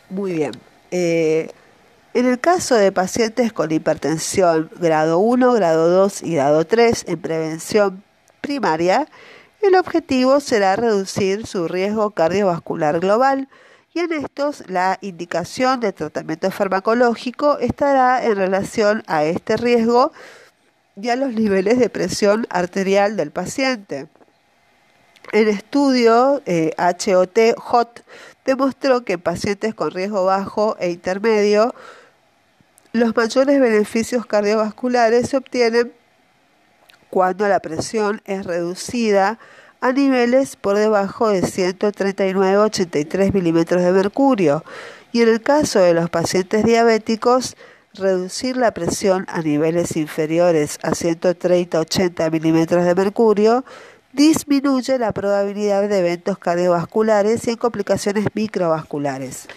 Muy 0.10 0.34
bien. 0.34 0.52
Eh, 0.92 1.50
en 2.14 2.28
el 2.28 2.39
caso 2.39 2.76
de 2.76 2.92
pacientes 2.92 3.52
con 3.52 3.72
hipertensión 3.72 4.70
grado 4.80 5.18
1, 5.18 5.54
grado 5.54 5.89
2 5.89 6.24
y 6.24 6.36
grado 6.36 6.68
3 6.68 7.06
en 7.08 7.20
prevención 7.20 8.04
primaria, 8.42 9.08
el 9.62 9.76
objetivo 9.76 10.39
será 10.39 10.76
reducir 10.76 11.48
su 11.48 11.68
riesgo 11.68 12.12
cardiovascular 12.12 13.00
global 13.00 13.48
y 13.94 14.00
en 14.00 14.14
estos 14.14 14.64
la 14.70 14.98
indicación 15.02 15.80
de 15.80 15.92
tratamiento 15.92 16.50
farmacológico 16.52 17.60
estará 17.60 18.24
en 18.26 18.36
relación 18.36 19.04
a 19.08 19.26
este 19.26 19.58
riesgo 19.58 20.14
y 20.96 21.10
a 21.10 21.16
los 21.16 21.34
niveles 21.34 21.80
de 21.80 21.89
presión 21.89 22.48
arterial 22.50 23.18
del 23.18 23.32
paciente. 23.32 24.08
El 25.34 25.48
estudio 25.48 26.42
eh, 26.46 26.74
demostró 28.46 29.04
que 29.04 29.14
en 29.14 29.22
pacientes 29.22 29.76
con 29.76 29.92
riesgo 29.92 30.26
bajo 30.26 30.76
e 30.80 30.92
intermedio 30.92 31.74
los 32.94 33.16
mayores 33.16 33.60
beneficios 33.60 34.26
cardiovasculares 34.26 35.30
se 35.30 35.38
obtienen 35.38 35.94
cuando 37.10 37.48
la 37.48 37.60
presión 37.60 38.22
es 38.26 38.46
reducida 38.46 39.38
a 39.82 39.92
niveles 39.92 40.56
por 40.56 40.78
debajo 40.78 41.30
de 41.30 41.42
139-83 41.42 43.34
milímetros 43.34 43.84
de 43.84 43.92
mercurio 43.92 44.64
y 45.12 45.22
en 45.22 45.30
el 45.30 45.42
caso 45.42 45.80
de 45.80 45.96
los 45.96 46.10
pacientes 46.10 46.64
diabéticos 46.64 47.58
reducir 47.96 48.58
la 48.58 48.72
presión 48.72 49.26
a 49.28 49.42
niveles 49.42 49.98
inferiores 49.98 50.78
a 50.84 50.92
130-80 50.92 52.32
milímetros 52.32 52.86
de 52.86 52.94
mercurio 52.94 53.66
disminuye 54.14 55.00
la 55.00 55.14
probabilidad 55.14 55.90
de 55.90 56.00
eventos 56.00 56.38
cardiovasculares 56.38 57.48
y 57.48 57.52
en 57.52 57.58
complicaciones 57.58 58.28
microvasculares. 58.36 59.48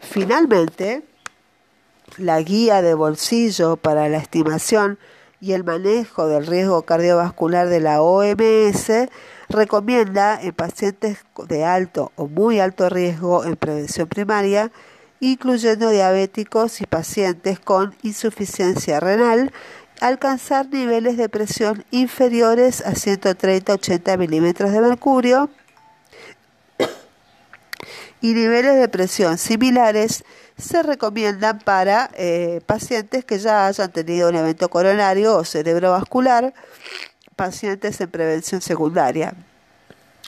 Finalmente, 0.00 1.04
la 2.16 2.40
guía 2.40 2.82
de 2.82 2.94
bolsillo 2.94 3.76
para 3.76 4.08
la 4.08 4.18
estimación 4.18 4.98
y 5.40 5.52
el 5.52 5.62
manejo 5.62 6.26
del 6.26 6.46
riesgo 6.46 6.82
cardiovascular 6.82 7.68
de 7.68 7.80
la 7.80 8.02
OMS 8.02 8.90
recomienda 9.50 10.40
en 10.40 10.52
pacientes 10.52 11.18
de 11.48 11.64
alto 11.64 12.12
o 12.16 12.28
muy 12.28 12.60
alto 12.60 12.88
riesgo 12.88 13.44
en 13.44 13.56
prevención 13.56 14.08
primaria, 14.08 14.70
incluyendo 15.18 15.90
diabéticos 15.90 16.80
y 16.80 16.86
pacientes 16.86 17.58
con 17.58 17.94
insuficiencia 18.02 19.00
renal, 19.00 19.52
alcanzar 20.00 20.68
niveles 20.68 21.16
de 21.16 21.28
presión 21.28 21.84
inferiores 21.90 22.80
a 22.86 22.92
130-80 22.92 24.16
milímetros 24.16 24.72
de 24.72 24.80
mercurio 24.80 25.50
y 28.22 28.32
niveles 28.32 28.76
de 28.76 28.88
presión 28.88 29.36
similares 29.36 30.24
se 30.56 30.82
recomiendan 30.82 31.58
para 31.58 32.10
eh, 32.14 32.60
pacientes 32.66 33.24
que 33.24 33.38
ya 33.38 33.66
hayan 33.66 33.90
tenido 33.90 34.28
un 34.28 34.36
evento 34.36 34.68
coronario 34.68 35.36
o 35.36 35.44
cerebrovascular, 35.44 36.52
pacientes 37.40 37.98
en 38.02 38.10
prevención 38.10 38.60
secundaria. 38.60 39.32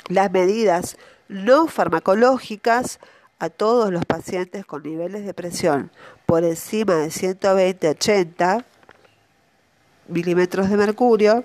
Las 0.09 0.33
medidas 0.33 0.97
no 1.29 1.67
farmacológicas 1.67 3.01
a 3.39 3.51
todos 3.51 3.93
los 3.93 4.07
pacientes 4.07 4.65
con 4.65 4.83
niveles 4.83 5.27
de 5.27 5.35
presión 5.35 5.91
por 6.25 6.43
encima 6.43 6.95
de 6.95 7.09
120-80 7.09 8.65
milímetros 10.09 10.71
de 10.71 10.77
mercurio, 10.79 11.45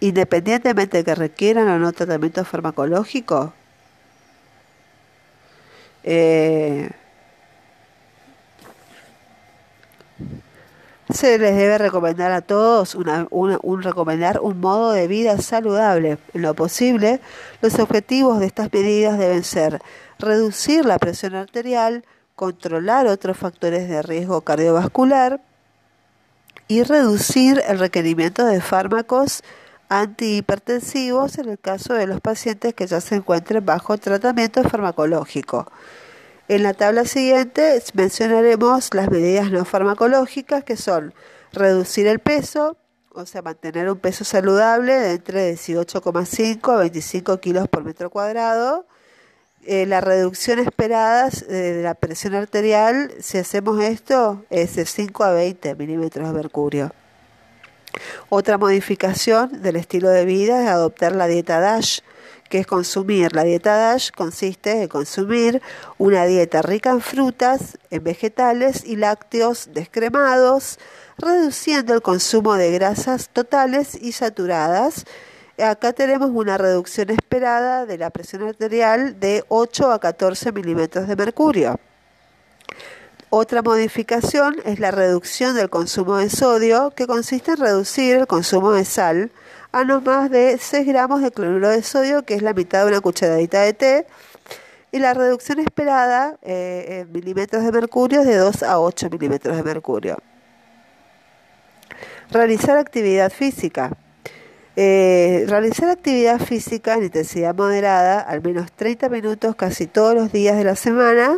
independientemente 0.00 0.96
de 0.96 1.04
que 1.04 1.14
requieran 1.14 1.68
o 1.68 1.78
no 1.78 1.92
tratamiento 1.92 2.44
farmacológico, 2.44 3.52
eh, 6.02 6.90
se 11.12 11.38
les 11.38 11.56
debe 11.56 11.78
recomendar 11.78 12.32
a 12.32 12.40
todos 12.40 12.94
un 12.94 13.82
recomendar 13.82 14.40
un 14.40 14.60
modo 14.60 14.92
de 14.92 15.06
vida 15.06 15.38
saludable. 15.38 16.18
En 16.32 16.42
lo 16.42 16.54
posible, 16.54 17.20
los 17.60 17.78
objetivos 17.78 18.40
de 18.40 18.46
estas 18.46 18.72
medidas 18.72 19.18
deben 19.18 19.44
ser 19.44 19.82
reducir 20.18 20.84
la 20.84 20.98
presión 20.98 21.34
arterial, 21.34 22.04
controlar 22.34 23.06
otros 23.06 23.36
factores 23.36 23.88
de 23.88 24.02
riesgo 24.02 24.40
cardiovascular 24.40 25.40
y 26.68 26.82
reducir 26.82 27.62
el 27.68 27.78
requerimiento 27.78 28.44
de 28.46 28.60
fármacos 28.60 29.42
antihipertensivos 29.88 31.38
en 31.38 31.50
el 31.50 31.58
caso 31.58 31.94
de 31.94 32.06
los 32.06 32.20
pacientes 32.20 32.74
que 32.74 32.86
ya 32.86 33.00
se 33.00 33.16
encuentren 33.16 33.64
bajo 33.64 33.98
tratamiento 33.98 34.62
farmacológico. 34.64 35.70
En 36.46 36.62
la 36.62 36.74
tabla 36.74 37.06
siguiente 37.06 37.82
mencionaremos 37.94 38.92
las 38.92 39.10
medidas 39.10 39.50
no 39.50 39.64
farmacológicas 39.64 40.62
que 40.62 40.76
son 40.76 41.14
reducir 41.52 42.06
el 42.06 42.18
peso, 42.18 42.76
o 43.12 43.24
sea, 43.24 43.40
mantener 43.40 43.88
un 43.88 43.98
peso 43.98 44.24
saludable 44.24 45.12
entre 45.12 45.54
18,5 45.54 46.74
a 46.74 46.76
25 46.76 47.40
kilos 47.40 47.68
por 47.68 47.84
metro 47.84 48.10
cuadrado. 48.10 48.86
Eh, 49.66 49.86
la 49.86 50.02
reducción 50.02 50.58
esperada 50.58 51.30
de 51.30 51.82
la 51.82 51.94
presión 51.94 52.34
arterial, 52.34 53.10
si 53.20 53.38
hacemos 53.38 53.82
esto, 53.82 54.44
es 54.50 54.76
de 54.76 54.84
5 54.84 55.24
a 55.24 55.32
20 55.32 55.74
milímetros 55.76 56.28
de 56.28 56.34
mercurio. 56.34 56.92
Otra 58.28 58.58
modificación 58.58 59.62
del 59.62 59.76
estilo 59.76 60.10
de 60.10 60.26
vida 60.26 60.62
es 60.62 60.68
adoptar 60.68 61.16
la 61.16 61.26
dieta 61.26 61.60
DASH, 61.60 62.00
que 62.54 62.60
es 62.60 62.68
consumir. 62.68 63.34
La 63.34 63.42
dieta 63.42 63.74
DASH 63.76 64.12
consiste 64.12 64.82
en 64.82 64.86
consumir 64.86 65.60
una 65.98 66.24
dieta 66.24 66.62
rica 66.62 66.90
en 66.90 67.00
frutas, 67.00 67.78
en 67.90 68.04
vegetales 68.04 68.84
y 68.84 68.94
lácteos 68.94 69.70
descremados, 69.74 70.78
reduciendo 71.18 71.94
el 71.94 72.00
consumo 72.00 72.54
de 72.54 72.70
grasas 72.70 73.28
totales 73.30 74.00
y 74.00 74.12
saturadas. 74.12 75.04
Acá 75.58 75.94
tenemos 75.94 76.30
una 76.32 76.56
reducción 76.56 77.10
esperada 77.10 77.86
de 77.86 77.98
la 77.98 78.10
presión 78.10 78.44
arterial 78.44 79.18
de 79.18 79.42
8 79.48 79.90
a 79.90 79.98
14 79.98 80.52
milímetros 80.52 81.08
de 81.08 81.16
mercurio. 81.16 81.80
Otra 83.30 83.62
modificación 83.62 84.58
es 84.64 84.78
la 84.78 84.92
reducción 84.92 85.56
del 85.56 85.70
consumo 85.70 86.18
de 86.18 86.30
sodio, 86.30 86.92
que 86.94 87.08
consiste 87.08 87.50
en 87.50 87.56
reducir 87.56 88.14
el 88.14 88.26
consumo 88.28 88.70
de 88.70 88.84
sal 88.84 89.32
a 89.74 89.82
no 89.82 90.00
más 90.00 90.30
de 90.30 90.56
6 90.56 90.86
gramos 90.86 91.20
de 91.20 91.32
cloruro 91.32 91.68
de 91.68 91.82
sodio, 91.82 92.22
que 92.24 92.34
es 92.34 92.42
la 92.42 92.54
mitad 92.54 92.82
de 92.82 92.92
una 92.92 93.00
cucharadita 93.00 93.62
de 93.62 93.72
té, 93.72 94.06
y 94.92 95.00
la 95.00 95.14
reducción 95.14 95.58
esperada 95.58 96.36
eh, 96.42 97.00
en 97.00 97.12
milímetros 97.12 97.64
de 97.64 97.72
mercurio 97.72 98.20
es 98.20 98.26
de 98.28 98.36
2 98.36 98.62
a 98.62 98.78
8 98.78 99.10
milímetros 99.10 99.56
de 99.56 99.64
mercurio. 99.64 100.16
Realizar 102.30 102.78
actividad 102.78 103.32
física. 103.32 103.90
Eh, 104.76 105.44
realizar 105.48 105.88
actividad 105.88 106.38
física 106.38 106.94
en 106.94 107.02
intensidad 107.02 107.52
moderada, 107.52 108.20
al 108.20 108.42
menos 108.42 108.70
30 108.70 109.08
minutos 109.08 109.56
casi 109.56 109.88
todos 109.88 110.14
los 110.14 110.30
días 110.30 110.56
de 110.56 110.62
la 110.62 110.76
semana, 110.76 111.36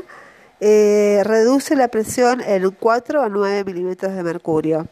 eh, 0.60 1.22
reduce 1.24 1.74
la 1.74 1.88
presión 1.88 2.42
en 2.42 2.70
4 2.70 3.22
a 3.22 3.30
9 3.30 3.64
milímetros 3.64 4.14
de 4.14 4.22
mercurio. 4.22 4.86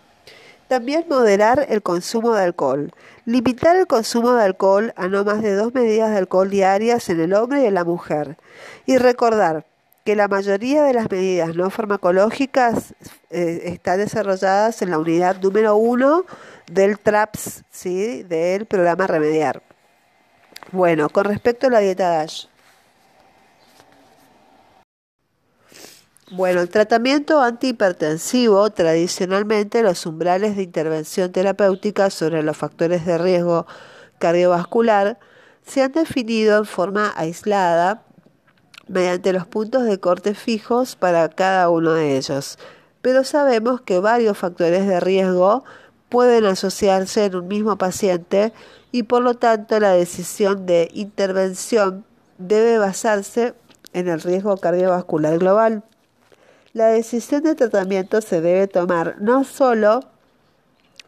También 0.74 1.04
moderar 1.08 1.66
el 1.68 1.84
consumo 1.84 2.34
de 2.34 2.42
alcohol. 2.42 2.90
Limitar 3.26 3.76
el 3.76 3.86
consumo 3.86 4.32
de 4.32 4.42
alcohol 4.42 4.92
a 4.96 5.06
no 5.06 5.22
más 5.22 5.40
de 5.40 5.54
dos 5.54 5.72
medidas 5.72 6.10
de 6.10 6.16
alcohol 6.16 6.50
diarias 6.50 7.08
en 7.10 7.20
el 7.20 7.32
hombre 7.32 7.62
y 7.62 7.66
en 7.66 7.74
la 7.74 7.84
mujer. 7.84 8.38
Y 8.84 8.96
recordar 8.96 9.66
que 10.04 10.16
la 10.16 10.26
mayoría 10.26 10.82
de 10.82 10.92
las 10.92 11.08
medidas 11.08 11.54
no 11.54 11.70
farmacológicas 11.70 12.92
eh, 13.30 13.60
están 13.66 13.98
desarrolladas 13.98 14.82
en 14.82 14.90
la 14.90 14.98
unidad 14.98 15.40
número 15.40 15.76
1 15.76 16.24
del 16.66 16.98
TRAPS, 16.98 17.62
¿sí? 17.70 18.24
del 18.24 18.66
programa 18.66 19.06
Remediar. 19.06 19.62
Bueno, 20.72 21.08
con 21.08 21.26
respecto 21.26 21.68
a 21.68 21.70
la 21.70 21.78
dieta 21.78 22.08
DASH. 22.08 22.48
Bueno, 26.36 26.62
el 26.62 26.68
tratamiento 26.68 27.40
antihipertensivo, 27.40 28.68
tradicionalmente 28.70 29.84
los 29.84 30.04
umbrales 30.04 30.56
de 30.56 30.64
intervención 30.64 31.30
terapéutica 31.30 32.10
sobre 32.10 32.42
los 32.42 32.56
factores 32.56 33.06
de 33.06 33.18
riesgo 33.18 33.66
cardiovascular 34.18 35.20
se 35.64 35.82
han 35.84 35.92
definido 35.92 36.58
en 36.58 36.64
forma 36.64 37.12
aislada 37.14 38.02
mediante 38.88 39.32
los 39.32 39.46
puntos 39.46 39.84
de 39.84 40.00
corte 40.00 40.34
fijos 40.34 40.96
para 40.96 41.28
cada 41.28 41.70
uno 41.70 41.92
de 41.92 42.16
ellos. 42.16 42.58
Pero 43.00 43.22
sabemos 43.22 43.80
que 43.82 44.00
varios 44.00 44.36
factores 44.36 44.88
de 44.88 44.98
riesgo 44.98 45.62
pueden 46.08 46.46
asociarse 46.46 47.26
en 47.26 47.36
un 47.36 47.46
mismo 47.46 47.78
paciente 47.78 48.52
y 48.90 49.04
por 49.04 49.22
lo 49.22 49.34
tanto 49.34 49.78
la 49.78 49.92
decisión 49.92 50.66
de 50.66 50.88
intervención 50.94 52.04
debe 52.38 52.78
basarse 52.78 53.54
en 53.92 54.08
el 54.08 54.20
riesgo 54.20 54.56
cardiovascular 54.56 55.38
global. 55.38 55.84
La 56.74 56.88
decisión 56.88 57.44
de 57.44 57.54
tratamiento 57.54 58.20
se 58.20 58.40
debe 58.40 58.66
tomar 58.66 59.14
no 59.20 59.44
solo 59.44 60.00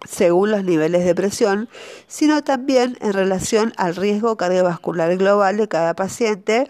según 0.06 0.52
los 0.52 0.62
niveles 0.62 1.04
de 1.04 1.12
presión, 1.12 1.68
sino 2.06 2.44
también 2.44 2.96
en 3.00 3.12
relación 3.12 3.72
al 3.76 3.96
riesgo 3.96 4.36
cardiovascular 4.36 5.16
global 5.16 5.56
de 5.56 5.66
cada 5.66 5.94
paciente, 5.94 6.68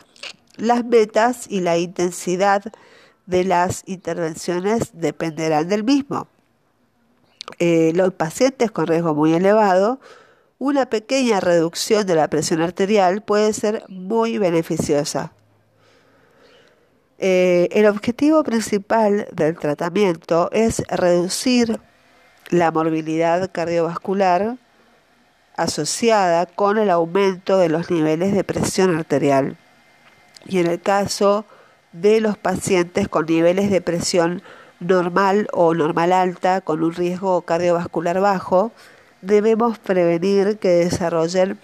las 0.56 0.82
metas 0.82 1.44
y 1.50 1.60
la 1.60 1.76
intensidad 1.76 2.62
de 3.26 3.44
las 3.44 3.82
intervenciones 3.84 4.88
dependerán 4.94 5.68
del 5.68 5.84
mismo. 5.84 6.26
Eh, 7.58 7.92
los 7.94 8.14
pacientes 8.14 8.70
con 8.70 8.86
riesgo 8.86 9.14
muy 9.14 9.34
elevado, 9.34 10.00
una 10.58 10.86
pequeña 10.86 11.40
reducción 11.40 12.06
de 12.06 12.14
la 12.14 12.28
presión 12.28 12.62
arterial 12.62 13.20
puede 13.20 13.52
ser 13.52 13.84
muy 13.88 14.38
beneficiosa. 14.38 15.32
Eh, 17.18 17.68
el 17.72 17.86
objetivo 17.86 18.44
principal 18.44 19.26
del 19.32 19.56
tratamiento 19.56 20.50
es 20.52 20.82
reducir 20.88 21.80
la 22.50 22.70
morbilidad 22.70 23.50
cardiovascular 23.50 24.56
asociada 25.56 26.44
con 26.44 26.76
el 26.76 26.90
aumento 26.90 27.56
de 27.58 27.70
los 27.70 27.90
niveles 27.90 28.34
de 28.34 28.44
presión 28.44 28.96
arterial. 28.96 29.56
Y 30.44 30.58
en 30.58 30.66
el 30.66 30.80
caso 30.80 31.46
de 31.92 32.20
los 32.20 32.36
pacientes 32.36 33.08
con 33.08 33.24
niveles 33.26 33.70
de 33.70 33.80
presión 33.80 34.42
normal 34.80 35.48
o 35.52 35.74
normal 35.74 36.12
alta 36.12 36.60
con 36.60 36.82
un 36.82 36.92
riesgo 36.92 37.40
cardiovascular 37.42 38.20
bajo, 38.20 38.72
debemos 39.22 39.78
prevenir 39.78 40.58
que 40.58 40.68
desarrollen 40.68 41.58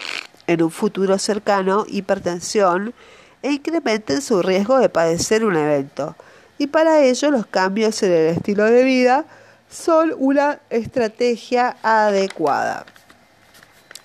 en 0.47 0.63
un 0.63 0.71
futuro 0.71 1.19
cercano 1.19 1.85
hipertensión 1.87 2.95
e 3.43 3.53
incrementen 3.53 4.23
su 4.23 4.43
riesgo 4.43 4.79
de 4.79 4.89
padecer 4.89 5.45
un 5.45 5.57
evento. 5.57 6.17
Y 6.59 6.69
para 6.69 7.01
ello 7.01 7.31
los 7.31 7.47
cambios 7.47 8.03
en 8.03 8.13
el 8.13 8.27
estilo 8.37 8.65
de 8.65 8.85
vida 8.85 9.25
son 9.69 10.15
una 10.19 10.61
estrategia 10.71 11.77
adecuada. 11.83 12.87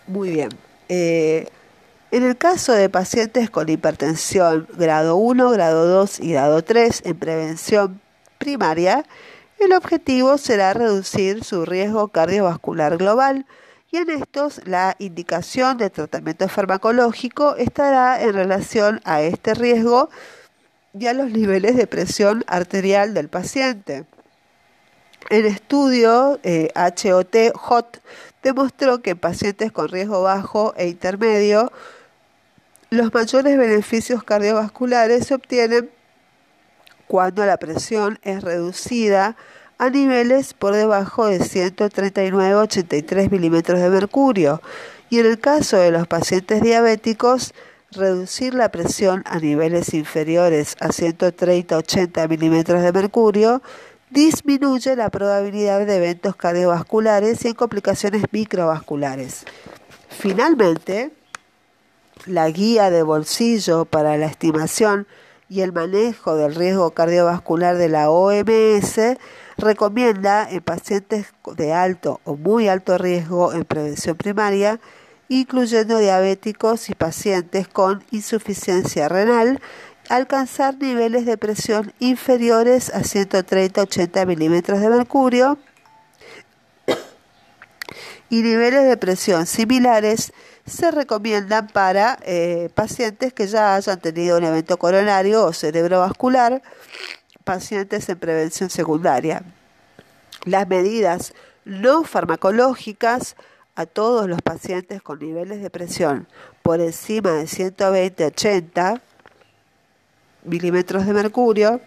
Muy 0.08 0.32
bien. 0.32 0.50
Eh, 0.90 1.48
en 2.10 2.24
el 2.24 2.38
caso 2.38 2.72
de 2.72 2.90
pacientes 2.90 3.50
con 3.50 3.68
hipertensión 3.68 4.68
grado 4.78 5.18
1, 5.18 5.50
grado 5.52 5.86
2 5.88 6.22
y 6.22 6.32
grado 6.32 6.64
3 6.64 7.02
en 7.06 7.20
prevención 7.20 8.02
primaria, 8.38 9.04
El 9.60 9.74
objetivo 9.74 10.38
será 10.38 10.74
reducir 10.74 11.44
su 11.44 11.66
riesgo 11.66 12.10
cardiovascular 12.10 12.98
global 12.98 13.46
y 13.92 13.98
en 13.98 14.10
estos 14.10 14.62
la 14.66 14.96
indicación 15.00 15.78
de 15.78 15.90
tratamiento 15.90 16.48
farmacológico 16.50 17.56
estará 17.56 18.22
en 18.22 18.34
relación 18.34 19.02
a 19.06 19.22
este 19.22 19.54
riesgo 19.54 20.10
y 20.98 21.08
a 21.08 21.14
los 21.14 21.32
niveles 21.32 21.76
de 21.76 21.88
presión 21.88 22.44
arterial 22.48 23.14
del 23.14 23.30
paciente. 23.30 24.06
El 25.30 25.46
estudio 25.46 26.40
HOT-HOT 26.44 27.98
eh, 27.98 28.02
demostró 28.44 29.02
que 29.02 29.12
en 29.12 29.18
pacientes 29.18 29.72
con 29.72 29.90
riesgo 29.90 30.22
bajo 30.22 30.74
e 30.78 30.88
intermedio 30.88 31.72
los 32.90 33.14
mayores 33.14 33.58
beneficios 33.58 34.24
cardiovasculares 34.24 35.28
se 35.28 35.34
obtienen 35.34 35.90
cuando 37.08 37.46
la 37.46 37.58
presión 37.58 38.20
es 38.22 38.44
reducida 38.44 39.36
a 39.78 39.90
niveles 39.90 40.54
por 40.54 40.74
debajo 40.74 41.28
de 41.28 41.40
139-83 41.40 43.30
milímetros 43.30 43.80
de 43.80 43.90
mercurio 43.90 44.62
y 45.10 45.20
en 45.20 45.26
el 45.28 45.40
caso 45.40 45.78
de 45.78 45.92
los 45.92 46.08
pacientes 46.08 46.62
diabéticos 46.62 47.54
reducir 47.92 48.54
la 48.54 48.70
presión 48.70 49.24
a 49.26 49.40
niveles 49.40 49.94
inferiores 49.94 50.76
a 50.80 50.90
130-80 50.90 52.28
milímetros 52.28 52.82
de 52.82 52.92
mercurio 52.92 53.62
disminuye 54.10 54.96
la 54.96 55.10
probabilidad 55.10 55.86
de 55.86 55.98
eventos 55.98 56.36
cardiovasculares 56.36 57.44
y 57.46 57.50
en 57.50 57.54
complicaciones 57.54 58.24
microvasculares. 58.32 59.46
Finalmente, 60.10 61.12
la 62.26 62.50
guía 62.50 62.90
de 62.90 63.04
bolsillo 63.04 63.86
para 63.86 64.18
la 64.18 64.26
estimación 64.26 65.08
y 65.50 65.62
el 65.62 65.72
manejo 65.72 66.36
del 66.36 66.56
riesgo 66.56 66.92
cardiovascular 66.92 67.78
de 67.78 67.90
la 67.90 68.10
OMS 68.10 69.18
recomienda 69.58 70.48
en 70.50 70.62
pacientes 70.62 71.28
de 71.56 71.74
alto 71.74 72.22
o 72.24 72.36
muy 72.36 72.68
alto 72.68 72.98
riesgo 72.98 73.54
en 73.54 73.66
prevención 73.66 74.16
primaria, 74.16 74.80
incluyendo 75.30 75.98
diabéticos 75.98 76.90
y 76.90 76.96
pacientes 76.96 77.68
con 77.68 78.04
insuficiencia 78.12 79.10
renal, 79.10 79.60
alcanzar 80.10 80.78
niveles 80.78 81.26
de 81.26 81.38
presión 81.38 81.94
inferiores 82.00 82.94
a 82.94 83.02
130-80 83.02 84.26
milímetros 84.26 84.80
de 84.80 84.90
mercurio 84.90 85.58
y 88.30 88.42
niveles 88.42 88.88
de 88.88 88.96
presión 88.96 89.46
similares 89.46 90.32
se 90.66 90.92
recomiendan 90.92 91.68
para 91.68 92.20
eh, 92.24 92.70
pacientes 92.76 93.34
que 93.34 93.48
ya 93.48 93.76
hayan 93.76 94.00
tenido 94.00 94.38
un 94.38 94.44
evento 94.44 94.78
coronario 94.78 95.46
o 95.46 95.54
cerebrovascular, 95.54 96.62
pacientes 97.48 98.10
en 98.10 98.20
prevención 98.20 98.70
secundaria. 98.70 99.42
Las 100.44 100.68
medidas 100.68 101.34
no 101.64 102.04
farmacológicas 102.04 103.38
a 103.76 103.86
todos 103.86 104.28
los 104.28 104.42
pacientes 104.42 105.02
con 105.02 105.20
niveles 105.20 105.62
de 105.62 105.70
presión 105.70 106.28
por 106.62 106.82
encima 106.82 107.32
de 107.32 107.46
120-80 107.46 109.02
milímetros 110.44 111.06
de 111.06 111.14
mercurio, 111.14 111.80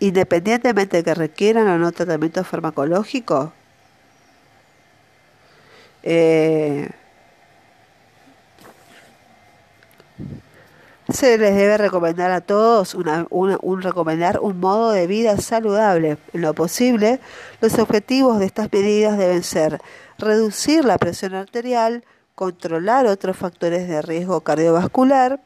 independientemente 0.00 0.96
de 0.96 1.04
que 1.04 1.14
requieran 1.14 1.68
o 1.68 1.78
no 1.78 1.92
tratamiento 1.92 2.42
farmacológico, 2.44 3.52
eh, 6.02 6.88
se 11.12 11.38
les 11.38 11.54
debe 11.54 11.78
recomendar 11.78 12.30
a 12.30 12.40
todos 12.40 12.94
un 12.94 13.82
recomendar 13.82 14.38
un 14.40 14.60
modo 14.60 14.90
de 14.92 15.06
vida 15.06 15.36
saludable. 15.38 16.18
En 16.32 16.40
lo 16.40 16.54
posible, 16.54 17.20
los 17.60 17.78
objetivos 17.78 18.38
de 18.38 18.46
estas 18.46 18.72
medidas 18.72 19.18
deben 19.18 19.42
ser 19.42 19.80
reducir 20.18 20.84
la 20.84 20.98
presión 20.98 21.34
arterial, 21.34 22.04
controlar 22.34 23.06
otros 23.06 23.36
factores 23.36 23.88
de 23.88 24.02
riesgo 24.02 24.40
cardiovascular 24.40 25.40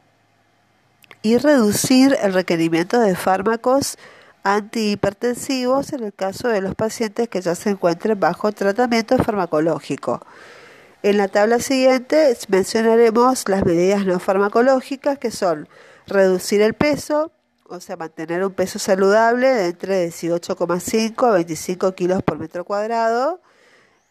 y 1.21 1.37
reducir 1.37 2.17
el 2.21 2.33
requerimiento 2.33 2.99
de 2.99 3.15
fármacos 3.15 3.97
antihipertensivos 4.43 5.91
en 5.93 6.03
el 6.03 6.13
caso 6.13 6.47
de 6.47 6.61
los 6.61 6.75
pacientes 6.75 7.27
que 7.27 7.41
ya 7.41 7.55
se 7.55 7.71
encuentren 7.71 8.19
bajo 8.19 8.51
tratamiento 8.51 9.17
farmacológico. 9.17 10.21
En 11.07 11.15
la 11.15 11.29
tabla 11.29 11.59
siguiente 11.59 12.37
mencionaremos 12.49 13.47
las 13.47 13.63
medidas 13.63 14.05
no 14.05 14.19
farmacológicas 14.19 15.17
que 15.17 15.31
son 15.31 15.69
reducir 16.05 16.61
el 16.61 16.73
peso, 16.73 17.31
o 17.63 17.79
sea, 17.79 17.95
mantener 17.95 18.43
un 18.43 18.51
peso 18.51 18.77
saludable 18.77 19.67
entre 19.67 20.09
18,5 20.09 21.25
a 21.25 21.31
25 21.31 21.95
kilos 21.95 22.21
por 22.23 22.37
metro 22.37 22.65
cuadrado. 22.65 23.39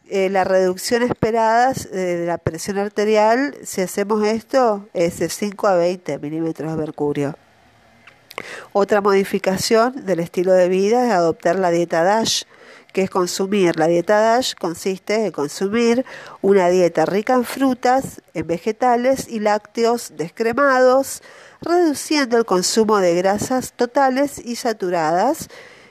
Eh, 0.09 0.31
la 0.31 0.45
reducción 0.45 1.03
esperada 1.03 1.75
de 1.75 2.25
la 2.25 2.39
presión 2.39 2.79
arterial, 2.79 3.55
si 3.63 3.83
hacemos 3.83 4.27
esto, 4.27 4.89
es 4.95 5.19
de 5.19 5.29
5 5.29 5.67
a 5.67 5.75
20 5.75 6.19
milímetros 6.19 6.73
de 6.73 6.79
mercurio. 6.79 7.37
Otra 8.73 9.03
modificación 9.03 10.07
del 10.07 10.21
estilo 10.21 10.55
de 10.55 10.71
vida 10.71 11.05
es 11.09 11.13
adoptar 11.13 11.59
la 11.59 11.71
dieta 11.71 12.05
DASH, 12.05 12.45
que 12.97 13.03
es 13.03 13.11
consumir. 13.11 13.79
La 13.79 13.89
dieta 13.89 14.19
DASH 14.19 14.55
consiste 14.55 15.27
en 15.27 15.31
consumir 15.31 16.07
una 16.41 16.71
dieta 16.71 17.05
rica 17.05 17.35
en 17.35 17.45
frutas, 17.45 18.23
en 18.33 18.47
vegetales 18.47 19.29
y 19.29 19.41
lácteos 19.41 20.15
descremados, 20.17 21.23
reduciendo 21.61 22.39
el 22.39 22.47
consumo 22.47 22.97
de 22.97 23.15
grasas 23.15 23.75
totales 23.75 24.39
y 24.43 24.57
saturadas. 24.57 25.51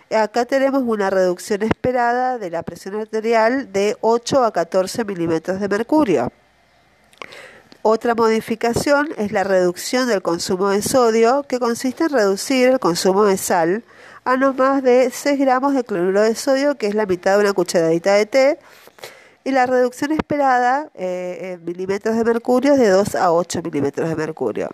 Acá 0.10 0.46
tenemos 0.46 0.82
una 0.84 1.12
reducción 1.12 1.62
esperada 1.62 2.40
de 2.40 2.50
la 2.50 2.64
presión 2.64 2.96
arterial 2.96 3.72
de 3.72 3.96
8 4.02 4.44
a 4.44 4.52
14 4.52 5.06
milímetros 5.06 5.60
de 5.60 5.70
mercurio. 5.70 6.34
Otra 7.84 8.16
modificación 8.16 9.10
es 9.18 9.32
la 9.32 9.44
reducción 9.44 10.08
del 10.08 10.24
consumo 10.24 10.70
de 10.70 10.82
sodio, 10.82 11.44
que 11.44 11.60
consiste 11.60 12.06
en 12.06 12.10
reducir 12.10 12.70
el 12.70 12.80
consumo 12.80 13.26
de 13.26 13.38
sal 13.38 13.84
a 14.26 14.38
no 14.38 14.54
más 14.54 14.82
de 14.82 15.12
6 15.12 15.40
gramos 15.40 15.76
de 15.76 15.84
cloruro 15.84 16.22
de 16.22 16.34
sodio, 16.34 16.76
que 16.76 16.88
es 16.88 16.96
la 16.96 17.06
mitad 17.06 17.36
de 17.36 17.44
una 17.44 17.54
cucharadita 17.54 18.16
de 18.16 18.26
té, 18.26 18.60
y 19.44 19.52
la 19.52 19.68
reducción 19.68 20.12
esperada 20.12 20.90
eh, 20.96 21.54
en 21.54 21.64
milímetros 21.64 22.18
de 22.18 22.24
mercurio 22.24 22.74
es 22.74 22.80
de 22.80 22.90
2 22.90 23.14
a 23.16 23.32
8 23.32 23.62
milímetros 23.62 24.10
de 24.10 24.16
mercurio. 24.16 24.70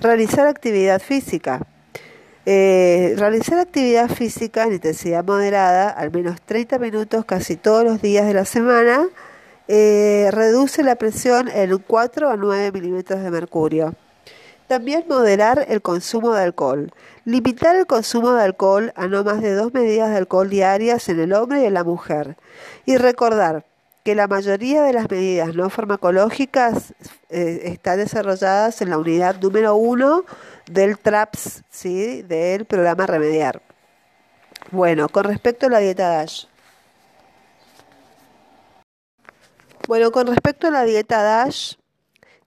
Realizar 0.00 0.46
actividad 0.46 1.02
física. 1.02 1.60
Eh, 2.46 3.14
realizar 3.18 3.58
actividad 3.58 4.08
física 4.08 4.64
en 4.64 4.74
intensidad 4.74 5.24
moderada, 5.24 5.90
al 5.90 6.12
menos 6.12 6.40
30 6.42 6.78
minutos 6.78 7.24
casi 7.24 7.56
todos 7.56 7.82
los 7.82 8.00
días 8.00 8.24
de 8.24 8.34
la 8.34 8.44
semana, 8.44 9.08
eh, 9.66 10.28
reduce 10.30 10.84
la 10.84 10.94
presión 10.94 11.48
en 11.48 11.76
4 11.78 12.30
a 12.30 12.36
9 12.36 12.70
milímetros 12.70 13.20
de 13.20 13.30
mercurio. 13.32 13.94
También 14.72 15.04
moderar 15.06 15.66
el 15.68 15.82
consumo 15.82 16.32
de 16.32 16.44
alcohol. 16.44 16.94
Limitar 17.26 17.76
el 17.76 17.86
consumo 17.86 18.32
de 18.32 18.42
alcohol 18.42 18.90
a 18.96 19.06
no 19.06 19.22
más 19.22 19.42
de 19.42 19.52
dos 19.52 19.74
medidas 19.74 20.08
de 20.08 20.16
alcohol 20.16 20.48
diarias 20.48 21.10
en 21.10 21.20
el 21.20 21.34
hombre 21.34 21.60
y 21.60 21.66
en 21.66 21.74
la 21.74 21.84
mujer. 21.84 22.38
Y 22.86 22.96
recordar 22.96 23.66
que 24.02 24.14
la 24.14 24.28
mayoría 24.28 24.82
de 24.82 24.94
las 24.94 25.10
medidas 25.10 25.54
no 25.54 25.68
farmacológicas 25.68 26.94
eh, 27.28 27.60
están 27.64 27.98
desarrolladas 27.98 28.80
en 28.80 28.88
la 28.88 28.96
unidad 28.96 29.38
número 29.42 29.76
uno 29.76 30.24
del 30.70 30.98
TRAPS, 30.98 31.64
¿sí? 31.68 32.22
del 32.22 32.64
programa 32.64 33.06
Remediar. 33.06 33.60
Bueno, 34.70 35.10
con 35.10 35.24
respecto 35.24 35.66
a 35.66 35.68
la 35.68 35.80
dieta 35.80 36.08
DASH. 36.08 36.46
Bueno, 39.86 40.10
con 40.12 40.28
respecto 40.28 40.68
a 40.68 40.70
la 40.70 40.84
dieta 40.84 41.22
DASH, 41.22 41.74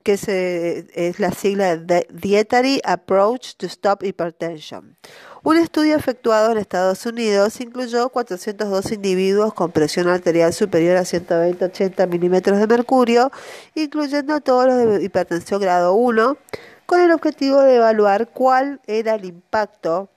que 0.06 0.86
es 0.94 1.20
la 1.20 1.32
sigla 1.32 1.78
de 1.78 2.08
Dietary 2.12 2.80
Approach 2.84 3.56
to 3.58 3.66
Stop 3.66 4.04
Hypertension. 4.04 4.96
Un 5.42 5.58
estudio 5.58 5.96
efectuado 5.96 6.52
en 6.52 6.60
Estados 6.60 7.08
Unidos 7.08 7.60
incluyó 7.60 8.10
402 8.10 8.92
individuos 8.92 9.56
con 9.56 9.72
presión 9.72 10.08
arterial 10.08 10.54
superior 10.54 10.98
a 10.98 11.02
120-80 11.02 12.08
milímetros 12.08 12.60
de 12.60 12.68
mercurio, 12.68 13.32
incluyendo 13.74 14.36
a 14.36 14.42
todos 14.42 14.68
los 14.68 15.00
de 15.00 15.04
hipertensión 15.04 15.60
grado 15.60 15.96
1, 15.96 16.38
con 16.86 17.02
el 17.02 17.12
objetivo 17.12 17.62
de 17.62 17.78
evaluar 17.78 18.28
cuál 18.28 18.82
era 18.86 19.16
el 19.16 19.26
impacto 19.26 20.10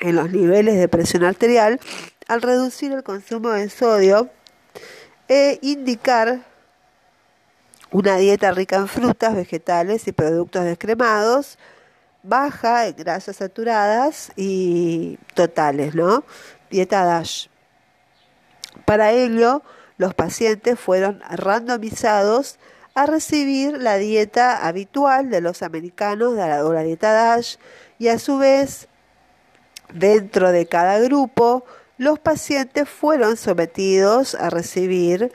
en 0.00 0.16
los 0.16 0.30
niveles 0.30 0.78
de 0.78 0.88
presión 0.88 1.24
arterial 1.24 1.78
al 2.26 2.40
reducir 2.40 2.92
el 2.92 3.02
consumo 3.02 3.50
de 3.50 3.68
sodio 3.68 4.30
e 5.28 5.58
indicar 5.60 6.51
una 7.92 8.16
dieta 8.16 8.50
rica 8.52 8.76
en 8.76 8.88
frutas, 8.88 9.34
vegetales 9.34 10.08
y 10.08 10.12
productos 10.12 10.64
descremados, 10.64 11.58
baja 12.22 12.86
en 12.86 12.96
grasas 12.96 13.36
saturadas 13.36 14.32
y 14.36 15.18
totales, 15.34 15.94
¿no? 15.94 16.24
Dieta 16.70 17.04
DASH. 17.04 17.48
Para 18.84 19.12
ello, 19.12 19.62
los 19.98 20.14
pacientes 20.14 20.80
fueron 20.80 21.20
randomizados 21.30 22.58
a 22.94 23.06
recibir 23.06 23.78
la 23.78 23.96
dieta 23.96 24.66
habitual 24.66 25.30
de 25.30 25.40
los 25.40 25.62
americanos 25.62 26.34
de 26.34 26.46
la, 26.46 26.82
dieta 26.82 27.12
DASH 27.12 27.56
y 27.98 28.08
a 28.08 28.18
su 28.18 28.38
vez 28.38 28.88
Dentro 29.92 30.52
de 30.52 30.66
cada 30.66 30.98
grupo, 31.00 31.64
los 31.98 32.18
pacientes 32.18 32.88
fueron 32.88 33.36
sometidos 33.36 34.34
a 34.34 34.48
recibir 34.48 35.30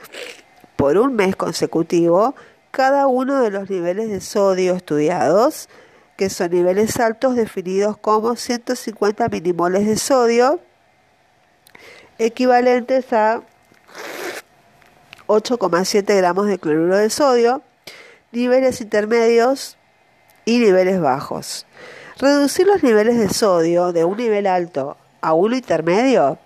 por 0.76 0.98
un 0.98 1.14
mes 1.14 1.36
consecutivo 1.36 2.34
cada 2.70 3.06
uno 3.06 3.40
de 3.40 3.50
los 3.50 3.70
niveles 3.70 4.08
de 4.10 4.20
sodio 4.20 4.74
estudiados, 4.74 5.68
que 6.16 6.30
son 6.30 6.50
niveles 6.50 6.98
altos 6.98 7.36
definidos 7.36 7.96
como 7.96 8.36
150 8.36 9.28
milimoles 9.28 9.86
de 9.86 9.96
sodio, 9.96 10.60
equivalentes 12.18 13.12
a 13.12 13.42
8,7 15.26 16.16
gramos 16.16 16.46
de 16.46 16.58
cloruro 16.58 16.96
de 16.96 17.10
sodio, 17.10 17.62
niveles 18.32 18.80
intermedios 18.80 19.76
y 20.44 20.58
niveles 20.58 21.00
bajos. 21.00 21.66
Reducir 22.18 22.66
los 22.66 22.82
niveles 22.82 23.18
de 23.18 23.28
sodio 23.28 23.92
de 23.92 24.04
un 24.04 24.16
nivel 24.16 24.46
alto 24.46 24.96
a 25.20 25.34
uno 25.34 25.54
intermedio 25.56 26.38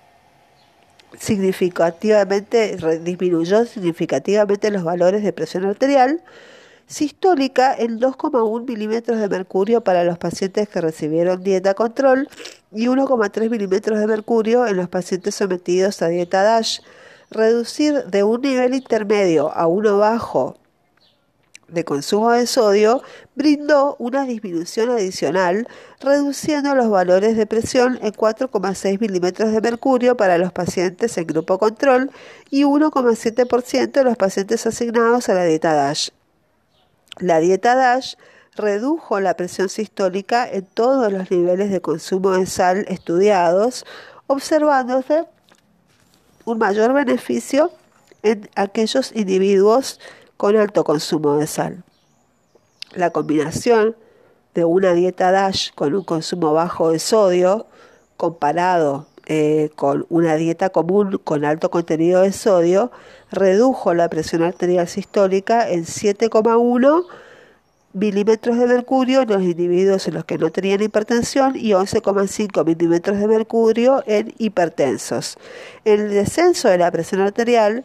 significativamente 1.18 2.76
disminuyó 3.00 3.64
significativamente 3.64 4.70
los 4.70 4.84
valores 4.84 5.22
de 5.22 5.32
presión 5.32 5.64
arterial 5.64 6.22
sistólica 6.86 7.74
en 7.76 7.98
2,1 7.98 8.66
milímetros 8.66 9.18
de 9.18 9.28
mercurio 9.28 9.82
para 9.82 10.04
los 10.04 10.18
pacientes 10.18 10.68
que 10.68 10.80
recibieron 10.80 11.42
dieta 11.42 11.74
control 11.74 12.28
y 12.70 12.86
1,3 12.86 13.50
milímetros 13.50 13.98
de 13.98 14.06
mercurio 14.06 14.66
en 14.66 14.76
los 14.76 14.88
pacientes 14.88 15.34
sometidos 15.34 16.02
a 16.02 16.08
dieta 16.08 16.42
DASH. 16.42 16.80
Reducir 17.30 18.04
de 18.04 18.24
un 18.24 18.42
nivel 18.42 18.74
intermedio 18.74 19.50
a 19.52 19.66
uno 19.66 19.96
bajo 19.96 20.58
de 21.72 21.84
consumo 21.84 22.30
de 22.30 22.46
sodio 22.46 23.02
brindó 23.34 23.96
una 23.98 24.24
disminución 24.24 24.90
adicional, 24.90 25.66
reduciendo 26.00 26.74
los 26.74 26.90
valores 26.90 27.36
de 27.36 27.46
presión 27.46 27.98
en 28.02 28.12
4,6 28.12 29.00
milímetros 29.00 29.52
de 29.52 29.60
mercurio 29.60 30.16
para 30.16 30.38
los 30.38 30.52
pacientes 30.52 31.16
en 31.18 31.26
grupo 31.26 31.58
control 31.58 32.10
y 32.50 32.64
1,7% 32.64 33.92
de 33.92 34.04
los 34.04 34.16
pacientes 34.16 34.66
asignados 34.66 35.28
a 35.28 35.34
la 35.34 35.44
dieta 35.44 35.74
DASH. 35.74 36.10
La 37.18 37.40
dieta 37.40 37.74
DASH 37.74 38.16
redujo 38.54 39.20
la 39.20 39.34
presión 39.34 39.68
sistólica 39.68 40.48
en 40.48 40.64
todos 40.66 41.10
los 41.10 41.30
niveles 41.30 41.70
de 41.70 41.80
consumo 41.80 42.32
de 42.32 42.46
sal 42.46 42.84
estudiados, 42.88 43.86
observándose 44.26 45.24
un 46.44 46.58
mayor 46.58 46.92
beneficio 46.92 47.70
en 48.22 48.48
aquellos 48.54 49.12
individuos 49.14 50.00
con 50.36 50.56
alto 50.56 50.84
consumo 50.84 51.36
de 51.36 51.46
sal. 51.46 51.84
La 52.94 53.10
combinación 53.10 53.96
de 54.54 54.64
una 54.64 54.92
dieta 54.92 55.30
DASH 55.30 55.72
con 55.74 55.94
un 55.94 56.04
consumo 56.04 56.52
bajo 56.52 56.90
de 56.90 56.98
sodio 56.98 57.66
comparado 58.16 59.06
eh, 59.26 59.70
con 59.76 60.04
una 60.10 60.34
dieta 60.34 60.70
común 60.70 61.20
con 61.22 61.44
alto 61.44 61.70
contenido 61.70 62.22
de 62.22 62.32
sodio 62.32 62.90
redujo 63.30 63.94
la 63.94 64.08
presión 64.08 64.42
arterial 64.42 64.88
sistólica 64.88 65.70
en 65.70 65.84
7,1 65.84 67.06
milímetros 67.92 68.58
de 68.58 68.66
mercurio 68.66 69.22
en 69.22 69.28
los 69.28 69.42
individuos 69.42 70.08
en 70.08 70.14
los 70.14 70.24
que 70.24 70.38
no 70.38 70.50
tenían 70.50 70.82
hipertensión 70.82 71.54
y 71.56 71.70
11,5 71.70 72.64
milímetros 72.64 73.18
de 73.18 73.28
mercurio 73.28 74.02
en 74.06 74.34
hipertensos. 74.38 75.38
El 75.84 76.10
descenso 76.10 76.68
de 76.68 76.78
la 76.78 76.90
presión 76.90 77.20
arterial 77.20 77.84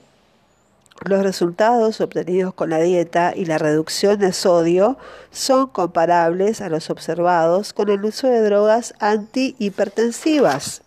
los 1.05 1.23
resultados 1.23 2.01
obtenidos 2.01 2.53
con 2.53 2.69
la 2.69 2.79
dieta 2.79 3.33
y 3.35 3.45
la 3.45 3.57
reducción 3.57 4.19
de 4.19 4.33
sodio 4.33 4.97
son 5.31 5.67
comparables 5.67 6.61
a 6.61 6.69
los 6.69 6.89
observados 6.89 7.73
con 7.73 7.89
el 7.89 8.03
uso 8.03 8.27
de 8.27 8.41
drogas 8.41 8.93
antihipertensivas. 8.99 10.81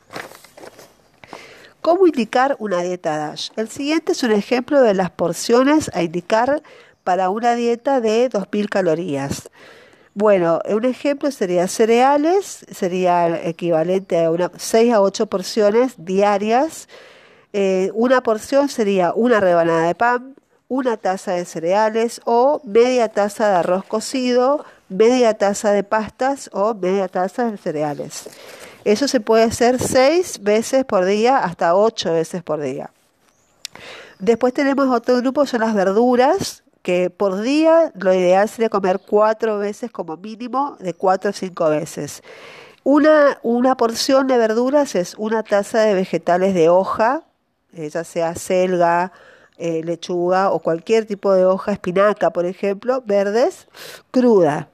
¿Cómo 1.81 2.07
indicar 2.07 2.57
una 2.59 2.83
dieta 2.83 3.17
DASH? 3.17 3.51
El 3.57 3.69
siguiente 3.69 4.13
es 4.13 4.23
un 4.23 4.33
ejemplo 4.33 4.83
de 4.83 4.93
las 4.93 5.11
porciones 5.11 5.91
a 5.95 6.03
indicar 6.03 6.63
para 7.05 7.31
una 7.31 7.55
dieta 7.55 8.01
de 8.01 8.29
2.000 8.29 8.69
calorías. 8.69 9.51
Bueno, 10.13 10.61
un 10.69 10.85
ejemplo 10.85 11.31
sería 11.31 11.69
cereales, 11.69 12.67
sería 12.71 13.43
equivalente 13.49 14.23
a 14.23 14.31
una 14.31 14.51
6 14.57 14.93
a 14.93 15.01
8 15.01 15.27
porciones 15.27 15.95
diarias 15.97 16.89
eh, 17.53 17.91
una 17.95 18.23
porción 18.23 18.69
sería 18.69 19.13
una 19.15 19.41
rebanada 19.41 19.87
de 19.87 19.95
pan, 19.95 20.35
una 20.69 20.97
taza 20.97 21.33
de 21.33 21.45
cereales 21.45 22.21
o 22.25 22.61
media 22.65 23.09
taza 23.09 23.49
de 23.49 23.57
arroz 23.57 23.85
cocido, 23.85 24.65
media 24.89 25.35
taza 25.35 25.73
de 25.73 25.83
pastas 25.83 26.49
o 26.53 26.75
media 26.75 27.09
taza 27.09 27.51
de 27.51 27.57
cereales. 27.57 28.29
Eso 28.85 29.09
se 29.09 29.21
puede 29.21 29.43
hacer 29.43 29.81
seis 29.81 30.43
veces 30.43 30.85
por 30.85 31.05
día 31.05 31.39
hasta 31.39 31.75
ocho 31.75 32.13
veces 32.13 32.43
por 32.43 32.61
día. 32.61 32.91
Después 34.21 34.55
tenemos 34.55 34.89
otro 34.95 35.17
grupo, 35.17 35.45
son 35.45 35.61
las 35.61 35.75
verduras, 35.75 36.63
que 36.83 37.11
por 37.11 37.41
día 37.41 37.93
lo 37.95 38.15
ideal 38.15 38.49
sería 38.49 38.69
comer 38.69 39.01
cuatro 39.01 39.59
veces 39.59 39.91
como 39.91 40.17
mínimo, 40.17 40.77
de 40.79 40.95
cuatro 40.95 41.31
a 41.31 41.33
cinco 41.33 41.69
veces. 41.69 42.23
Una, 42.85 43.39
una 43.43 43.77
porción 43.77 44.27
de 44.27 44.39
verduras 44.39 44.95
es 44.95 45.15
una 45.19 45.43
taza 45.43 45.81
de 45.81 45.95
vegetales 45.95 46.55
de 46.55 46.69
hoja, 46.69 47.23
eh, 47.75 47.89
ya 47.89 48.05
sea 48.05 48.35
selga, 48.35 49.13
eh, 49.57 49.83
lechuga 49.85 50.51
o 50.51 50.59
cualquier 50.59 51.07
tipo 51.07 51.33
de 51.33 51.45
hoja, 51.45 51.73
espinaca, 51.73 52.31
por 52.31 52.47
ejemplo, 52.47 53.03
verdes, 53.07 53.69
cruda. 54.11 54.69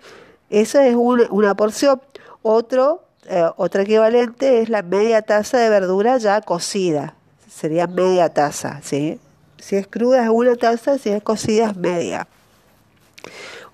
Esa 0.48 0.86
es 0.86 0.94
una, 0.94 1.54
porción. 1.56 2.00
Otro, 2.42 3.02
eh, 3.26 3.44
otra 3.56 3.82
equivalente 3.82 4.62
es 4.62 4.68
la 4.68 4.82
media 4.82 5.22
taza 5.22 5.58
de 5.58 5.68
verdura 5.68 6.16
ya 6.18 6.40
cocida. 6.40 7.14
Sería 7.50 7.86
media 7.86 8.28
taza, 8.28 8.80
¿sí? 8.82 9.18
Si 9.58 9.76
es 9.76 9.86
cruda 9.88 10.22
es 10.22 10.30
una 10.30 10.54
taza, 10.54 10.98
si 10.98 11.10
es 11.10 11.22
cocida 11.22 11.70
es 11.70 11.76
media. 11.76 12.28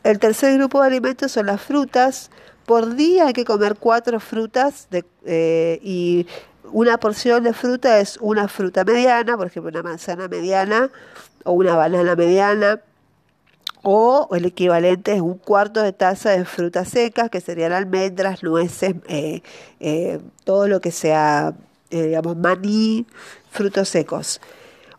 El 0.03 0.19
tercer 0.19 0.57
grupo 0.57 0.81
de 0.81 0.87
alimentos 0.87 1.33
son 1.33 1.47
las 1.47 1.61
frutas. 1.61 2.31
Por 2.65 2.95
día 2.95 3.27
hay 3.27 3.33
que 3.35 3.45
comer 3.45 3.77
cuatro 3.79 4.19
frutas 4.19 4.89
de, 4.91 5.05
y 5.83 6.27
una 6.73 6.99
porción 6.99 7.45
de 7.45 7.53
fruta 7.53 8.01
es 8.01 8.19
una 8.21 8.49
fruta 8.49 8.85
mediana, 8.85 9.37
por 9.37 9.47
ejemplo, 9.47 9.71
una 9.71 9.83
manzana 9.83 10.29
mediana 10.29 10.91
o 11.45 11.53
una 11.53 11.77
banana 11.77 12.17
mediana, 12.17 12.81
o 13.83 14.29
el 14.33 14.45
equivalente 14.45 15.13
es 15.15 15.21
un 15.21 15.39
cuarto 15.39 15.83
de 15.83 15.93
taza 15.93 16.31
de 16.31 16.45
frutas 16.45 16.89
secas, 16.89 17.31
que 17.31 17.41
serían 17.41 17.73
almendras, 17.73 18.43
nueces, 18.43 18.95
eh, 19.09 19.43
eh, 19.81 20.21
todo 20.45 20.69
lo 20.69 20.81
que 20.81 20.93
sea, 20.93 21.53
eh, 21.91 22.03
digamos, 22.07 22.37
maní, 22.37 23.07
frutos 23.51 23.89
secos. 23.89 24.41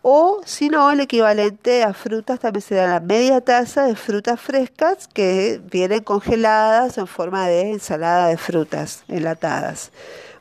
O 0.01 0.41
si 0.43 0.67
no, 0.67 0.91
el 0.91 0.99
equivalente 0.99 1.83
a 1.83 1.93
frutas 1.93 2.41
también 2.41 2.61
sería 2.61 2.87
la 2.87 2.99
media 2.99 3.39
taza 3.39 3.85
de 3.85 3.95
frutas 3.95 4.39
frescas 4.39 5.07
que 5.07 5.61
vienen 5.71 6.03
congeladas 6.03 6.97
en 6.97 7.07
forma 7.07 7.47
de 7.47 7.71
ensalada 7.71 8.27
de 8.27 8.35
frutas 8.35 9.05
enlatadas. 9.07 9.91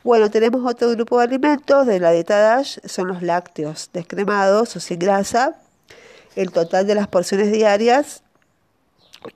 Bueno, 0.05 0.33
tenemos 0.33 0.69
otro 0.69 0.91
grupo 0.91 1.19
de 1.19 1.25
alimentos 1.25 1.87
de 1.87 2.01
la 2.01 2.11
dieta 2.11 2.37
DASH, 2.37 2.79
son 2.87 3.07
los 3.07 3.23
lácteos 3.23 3.89
descremados 3.93 4.75
o 4.75 4.81
sin 4.81 4.99
grasa. 4.99 5.55
El 6.35 6.51
total 6.51 6.89
de 6.89 6.97
las 6.97 7.07
porciones 7.07 7.53
diarias 7.53 8.25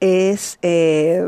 es, 0.00 0.58
eh, 0.62 1.24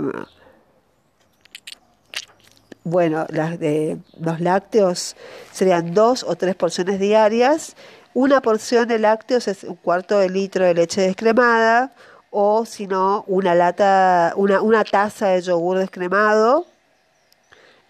bueno, 2.82 3.26
las 3.28 3.60
de 3.60 3.98
los 4.18 4.40
lácteos 4.40 5.14
serían 5.52 5.94
dos 5.94 6.24
o 6.24 6.34
tres 6.34 6.56
porciones 6.56 6.98
diarias. 6.98 7.76
Una 8.14 8.40
porción 8.40 8.88
de 8.88 8.98
lácteos 8.98 9.46
es 9.46 9.62
un 9.62 9.76
cuarto 9.76 10.18
de 10.18 10.30
litro 10.30 10.64
de 10.64 10.74
leche 10.74 11.02
descremada 11.02 11.92
o 12.30 12.64
si 12.66 12.88
no, 12.88 13.24
una 13.28 13.54
lata, 13.54 14.32
una, 14.34 14.62
una 14.62 14.82
taza 14.82 15.28
de 15.28 15.42
yogur 15.42 15.78
descremado 15.78 16.66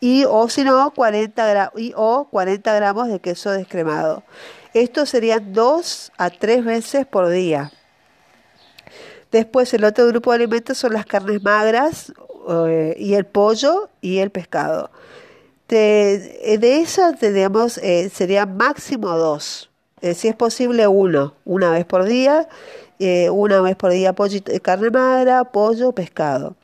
y 0.01 0.25
o 0.25 0.49
si 0.49 0.65
no 0.65 0.93
40 0.93 1.73
y, 1.77 1.93
o 1.97 2.29
40 2.31 2.75
gramos 2.75 3.09
de 3.09 3.21
queso 3.21 3.51
descremado. 3.51 4.23
Esto 4.75 5.07
serían 5.07 5.53
dos 5.53 6.13
a 6.19 6.31
tres 6.31 6.65
veces 6.65 7.07
por 7.07 7.29
día. 7.29 7.73
Después 9.33 9.73
el 9.75 9.85
otro 9.85 10.07
grupo 10.07 10.31
de 10.31 10.37
alimentos 10.37 10.79
son 10.79 10.93
las 10.93 11.05
carnes 11.05 11.43
magras 11.43 12.13
eh, 12.49 12.95
y 12.99 13.15
el 13.15 13.27
pollo 13.27 13.91
y 14.01 14.19
el 14.19 14.31
pescado. 14.31 14.91
De, 15.69 16.59
de 16.59 16.81
esas 16.81 17.19
tenemos, 17.19 17.79
eh, 17.79 18.11
serían 18.13 18.57
máximo 18.57 19.17
dos. 19.19 19.71
Eh, 20.01 20.15
si 20.15 20.29
es 20.29 20.37
posible 20.37 20.87
uno, 20.87 21.35
una 21.45 21.71
vez 21.71 21.85
por 21.85 22.05
día. 22.05 22.49
una 23.31 23.61
vez 23.61 23.77
por 23.77 23.91
día 23.91 24.13
pollo, 24.13 24.41
carne 24.63 24.91
magra, 24.91 25.45
pollo, 25.45 25.93
pescado. 25.93 26.57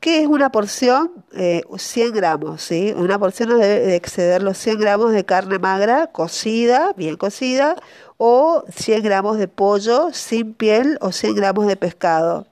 ¿Qué 0.00 0.22
es 0.22 0.28
una 0.28 0.50
porción? 0.52 1.10
100 1.32 1.62
eh, 2.06 2.10
gramos, 2.12 2.62
¿sí? 2.62 2.94
Una 2.96 3.18
porción 3.18 3.48
no 3.48 3.58
debe 3.58 3.96
exceder 3.96 4.42
los 4.42 4.58
100 4.58 4.78
gramos 4.78 5.12
de 5.12 5.24
carne 5.24 5.58
magra 5.58 6.08
cocida, 6.08 6.92
bien 6.96 7.16
cocida, 7.16 7.76
o 8.16 8.64
100 8.70 9.02
gramos 9.02 9.38
de 9.38 9.48
pollo 9.48 10.10
sin 10.12 10.54
piel 10.54 10.98
o 11.00 11.12
100 11.12 11.34
gramos 11.34 11.66
de 11.66 11.76
pescado. 11.76 12.46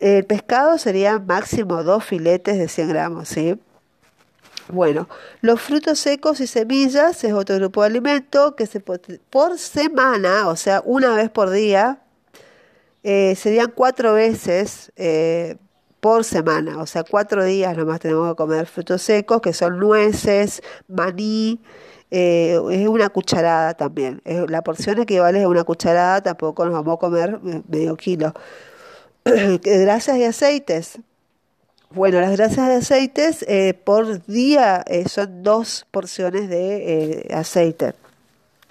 El 0.00 0.24
pescado 0.24 0.76
sería 0.78 1.18
máximo 1.18 1.82
dos 1.82 2.04
filetes 2.04 2.58
de 2.58 2.68
100 2.68 2.88
gramos, 2.88 3.28
¿sí? 3.28 3.58
Bueno, 4.68 5.08
los 5.40 5.60
frutos 5.60 5.98
secos 5.98 6.40
y 6.40 6.46
semillas 6.46 7.22
es 7.22 7.32
otro 7.32 7.56
grupo 7.56 7.82
de 7.82 7.88
alimento 7.88 8.56
que 8.56 8.66
se 8.66 8.80
por 8.80 9.58
semana, 9.58 10.48
o 10.48 10.56
sea, 10.56 10.82
una 10.86 11.14
vez 11.14 11.30
por 11.30 11.50
día, 11.50 11.98
eh, 13.02 13.34
serían 13.36 13.72
cuatro 13.74 14.14
veces 14.14 14.90
eh, 14.96 15.56
por 16.04 16.22
semana, 16.22 16.82
o 16.82 16.86
sea, 16.86 17.02
cuatro 17.02 17.42
días 17.42 17.74
nomás 17.74 17.98
tenemos 17.98 18.28
que 18.28 18.36
comer 18.36 18.66
frutos 18.66 19.00
secos, 19.00 19.40
que 19.40 19.54
son 19.54 19.78
nueces, 19.78 20.62
maní, 20.86 21.62
eh, 22.10 22.60
es 22.72 22.86
una 22.88 23.08
cucharada 23.08 23.72
también. 23.72 24.20
la 24.26 24.60
porción 24.60 25.00
equivale 25.00 25.42
a 25.42 25.48
una 25.48 25.64
cucharada, 25.64 26.22
tampoco 26.22 26.66
nos 26.66 26.74
vamos 26.74 26.96
a 26.96 26.98
comer 26.98 27.40
medio 27.40 27.96
kilo. 27.96 28.34
Grasas 29.24 30.18
y 30.18 30.24
aceites. 30.24 30.98
Bueno, 31.88 32.20
las 32.20 32.32
grasas 32.32 32.68
de 32.68 32.74
aceites 32.74 33.46
por 33.84 34.26
día 34.26 34.84
son 35.08 35.42
dos 35.42 35.86
porciones 35.90 36.50
de 36.50 37.30
aceite. 37.32 37.94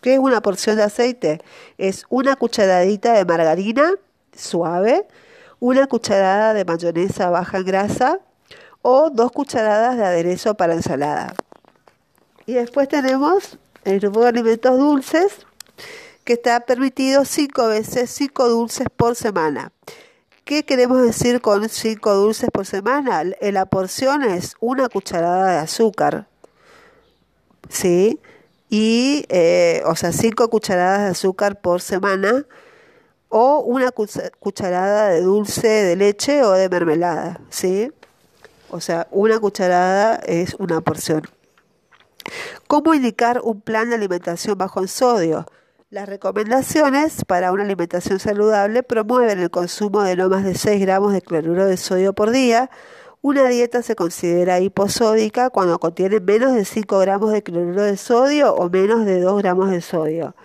¿Qué 0.02 0.14
es 0.14 0.20
una 0.20 0.40
porción 0.42 0.76
de 0.76 0.84
aceite? 0.84 1.42
Es 1.80 2.06
una 2.10 2.36
cucharadita 2.36 3.14
de 3.14 3.26
margarina, 3.26 3.92
suave, 4.38 5.08
una 5.64 5.88
cucharada 5.88 6.54
de 6.54 6.66
mayonesa 6.66 7.30
baja 7.30 7.60
en 7.60 7.64
grasa 7.64 8.20
o 8.82 9.10
dos 9.10 9.32
cucharadas 9.32 9.96
de 9.96 10.04
aderezo 10.04 10.56
para 10.56 10.74
ensalada. 10.74 11.34
Y 12.46 12.52
después 12.52 12.90
tenemos 12.90 13.58
el 13.86 14.02
grupo 14.02 14.24
de 14.24 14.28
alimentos 14.28 14.78
dulces 14.78 15.38
que 16.26 16.34
está 16.34 16.60
permitido 16.60 17.24
cinco 17.24 17.68
veces, 17.68 18.10
cinco 18.10 18.50
dulces 18.50 18.88
por 18.94 19.16
semana. 19.16 19.72
¿Qué 20.44 20.66
queremos 20.66 21.02
decir 21.02 21.40
con 21.40 21.70
cinco 21.70 22.14
dulces 22.14 22.50
por 22.52 22.66
semana? 22.66 23.24
La 23.40 23.66
porción 23.66 24.24
es 24.24 24.58
una 24.60 24.90
cucharada 24.90 25.50
de 25.50 25.60
azúcar, 25.60 26.28
¿sí? 27.70 28.20
Y, 28.70 29.24
eh, 29.30 29.82
o 29.86 29.96
sea, 29.96 30.12
cinco 30.12 30.50
cucharadas 30.50 31.04
de 31.04 31.12
azúcar 31.12 31.62
por 31.62 31.80
semana 31.80 32.46
o 33.36 33.62
una 33.62 33.90
cucharada 33.92 35.10
de 35.10 35.22
dulce 35.22 35.68
de 35.68 35.96
leche 35.96 36.44
o 36.44 36.52
de 36.52 36.70
mermelada, 36.70 37.42
¿sí? 37.50 37.92
O 38.70 38.80
sea, 38.80 39.08
una 39.10 39.40
cucharada 39.40 40.18
es 40.18 40.54
una 40.60 40.82
porción. 40.82 41.24
¿Cómo 42.68 42.94
indicar 42.94 43.42
un 43.44 43.60
plan 43.60 43.90
de 43.90 43.96
alimentación 43.96 44.56
bajo 44.56 44.82
en 44.82 44.88
sodio? 44.88 45.48
Las 45.90 46.08
recomendaciones 46.08 47.26
para 47.26 47.52
una 47.52 47.64
alimentación 47.64 48.20
saludable 48.20 48.84
promueven 48.84 49.40
el 49.40 49.50
consumo 49.50 50.04
de 50.04 50.16
no 50.16 50.30
más 50.30 50.44
de 50.44 50.54
6 50.54 50.80
gramos 50.82 51.12
de 51.12 51.24
cloruro 51.24 51.66
de 51.66 51.78
sodio 51.78 52.14
por 52.14 52.30
día. 52.30 52.70
Una 53.24 53.46
dieta 53.46 53.82
se 53.82 53.96
considera 53.96 54.60
hiposódica 54.60 55.50
cuando 55.50 55.80
contiene 55.80 56.20
menos 56.20 56.54
de 56.54 56.66
5 56.66 57.00
gramos 57.00 57.32
de 57.32 57.42
cloruro 57.42 57.82
de 57.82 57.98
sodio 57.98 58.54
o 58.54 58.70
menos 58.70 59.06
de 59.06 59.22
2 59.22 59.42
gramos 59.42 59.72
de 59.72 59.82
sodio. 59.82 60.36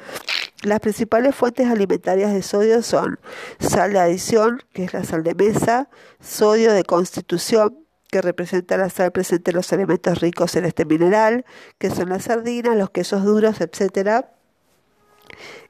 Las 0.64 0.80
principales 0.80 1.36
fuentes 1.36 1.68
alimentarias 1.68 2.32
de 2.32 2.42
sodio 2.42 2.82
son 2.82 3.20
sal 3.60 3.92
de 3.92 4.00
adición, 4.00 4.60
que 4.72 4.84
es 4.84 4.92
la 4.92 5.04
sal 5.04 5.22
de 5.22 5.36
mesa, 5.36 5.88
sodio 6.20 6.72
de 6.72 6.82
constitución, 6.82 7.86
que 8.10 8.22
representa 8.22 8.76
la 8.76 8.90
sal 8.90 9.12
presente 9.12 9.52
en 9.52 9.56
los 9.56 9.72
elementos 9.72 10.18
ricos 10.20 10.56
en 10.56 10.64
este 10.64 10.84
mineral, 10.84 11.44
que 11.78 11.90
son 11.90 12.08
las 12.08 12.24
sardinas, 12.24 12.76
los 12.76 12.90
quesos 12.90 13.22
duros, 13.22 13.60
etc. 13.60 14.26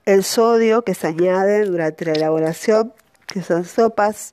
El 0.07 0.25
sodio 0.25 0.83
que 0.83 0.95
se 0.95 1.09
añade 1.09 1.67
durante 1.67 2.07
la 2.07 2.13
elaboración, 2.13 2.95
que 3.27 3.43
son 3.43 3.67
sopas, 3.67 4.33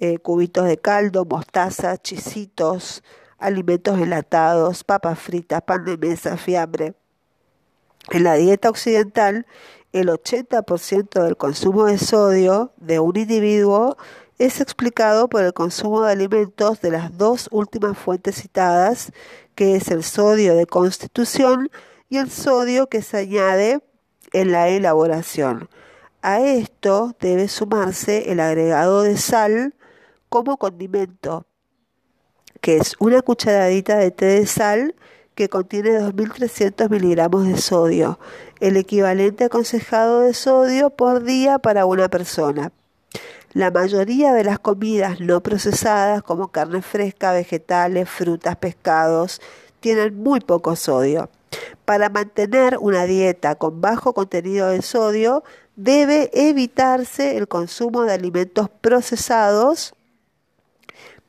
eh, 0.00 0.18
cubitos 0.18 0.66
de 0.66 0.78
caldo, 0.78 1.24
mostaza, 1.24 1.96
chisitos, 1.96 3.04
alimentos 3.38 4.00
enlatados, 4.00 4.82
papas 4.82 5.18
fritas, 5.20 5.62
pan 5.62 5.84
de 5.84 5.96
mesa, 5.96 6.36
fiambre. 6.36 6.94
En 8.10 8.22
la 8.24 8.34
dieta 8.34 8.70
occidental, 8.70 9.46
el 9.92 10.08
80% 10.08 11.22
del 11.22 11.36
consumo 11.36 11.86
de 11.86 11.98
sodio 11.98 12.72
de 12.76 13.00
un 13.00 13.16
individuo 13.16 13.96
es 14.38 14.60
explicado 14.60 15.28
por 15.28 15.42
el 15.42 15.54
consumo 15.54 16.02
de 16.02 16.12
alimentos 16.12 16.80
de 16.80 16.90
las 16.90 17.16
dos 17.16 17.48
últimas 17.50 17.96
fuentes 17.98 18.36
citadas, 18.36 19.12
que 19.54 19.76
es 19.76 19.88
el 19.88 20.04
sodio 20.04 20.54
de 20.54 20.66
constitución 20.66 21.70
y 22.08 22.18
el 22.18 22.30
sodio 22.30 22.88
que 22.88 23.02
se 23.02 23.16
añade 23.16 23.80
en 24.32 24.52
la 24.52 24.68
elaboración. 24.68 25.68
A 26.22 26.40
esto 26.40 27.16
debe 27.20 27.48
sumarse 27.48 28.30
el 28.30 28.40
agregado 28.40 29.02
de 29.02 29.16
sal 29.16 29.74
como 30.28 30.58
condimento, 30.58 31.46
que 32.60 32.76
es 32.76 32.94
una 32.98 33.22
cucharadita 33.22 33.96
de 33.96 34.10
té 34.10 34.26
de 34.26 34.46
sal 34.46 34.94
que 35.36 35.50
contiene 35.50 35.90
2.300 36.00 36.88
miligramos 36.88 37.46
de 37.46 37.58
sodio, 37.58 38.18
el 38.58 38.78
equivalente 38.78 39.44
aconsejado 39.44 40.20
de 40.20 40.32
sodio 40.32 40.88
por 40.88 41.22
día 41.24 41.58
para 41.58 41.84
una 41.84 42.08
persona. 42.08 42.72
La 43.52 43.70
mayoría 43.70 44.32
de 44.32 44.44
las 44.44 44.58
comidas 44.58 45.20
no 45.20 45.42
procesadas, 45.42 46.22
como 46.22 46.48
carne 46.48 46.80
fresca, 46.80 47.32
vegetales, 47.32 48.08
frutas, 48.08 48.56
pescados, 48.56 49.42
tienen 49.80 50.16
muy 50.22 50.40
poco 50.40 50.74
sodio. 50.74 51.28
Para 51.84 52.08
mantener 52.08 52.78
una 52.80 53.04
dieta 53.04 53.56
con 53.56 53.82
bajo 53.82 54.14
contenido 54.14 54.68
de 54.68 54.80
sodio, 54.80 55.44
debe 55.76 56.30
evitarse 56.32 57.36
el 57.36 57.46
consumo 57.46 58.04
de 58.04 58.14
alimentos 58.14 58.70
procesados, 58.80 59.94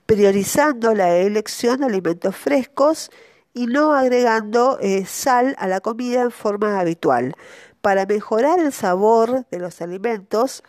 priorizando 0.05 0.93
la 0.93 1.13
elección 1.17 1.81
de 1.81 1.87
alimentos 1.87 2.37
frescos 2.37 3.11
y 3.57 3.65
no 3.65 3.93
agregando 3.93 4.77
eh, 4.81 5.05
sal 5.07 5.55
a 5.57 5.67
la 5.67 5.81
comida 5.81 6.21
en 6.21 6.31
forma 6.31 6.79
habitual. 6.79 7.33
Para 7.81 8.05
mejorar 8.05 8.59
el 8.59 8.71
sabor 8.71 9.47
de 9.49 9.57
los 9.57 9.81
alimentos, 9.81 10.63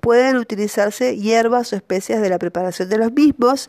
pueden 0.00 0.38
utilizarse 0.38 1.18
hierbas 1.18 1.72
o 1.72 1.76
especias 1.76 2.22
de 2.22 2.30
la 2.30 2.38
preparación 2.38 2.88
de 2.88 2.96
los 2.96 3.12
mismos 3.12 3.68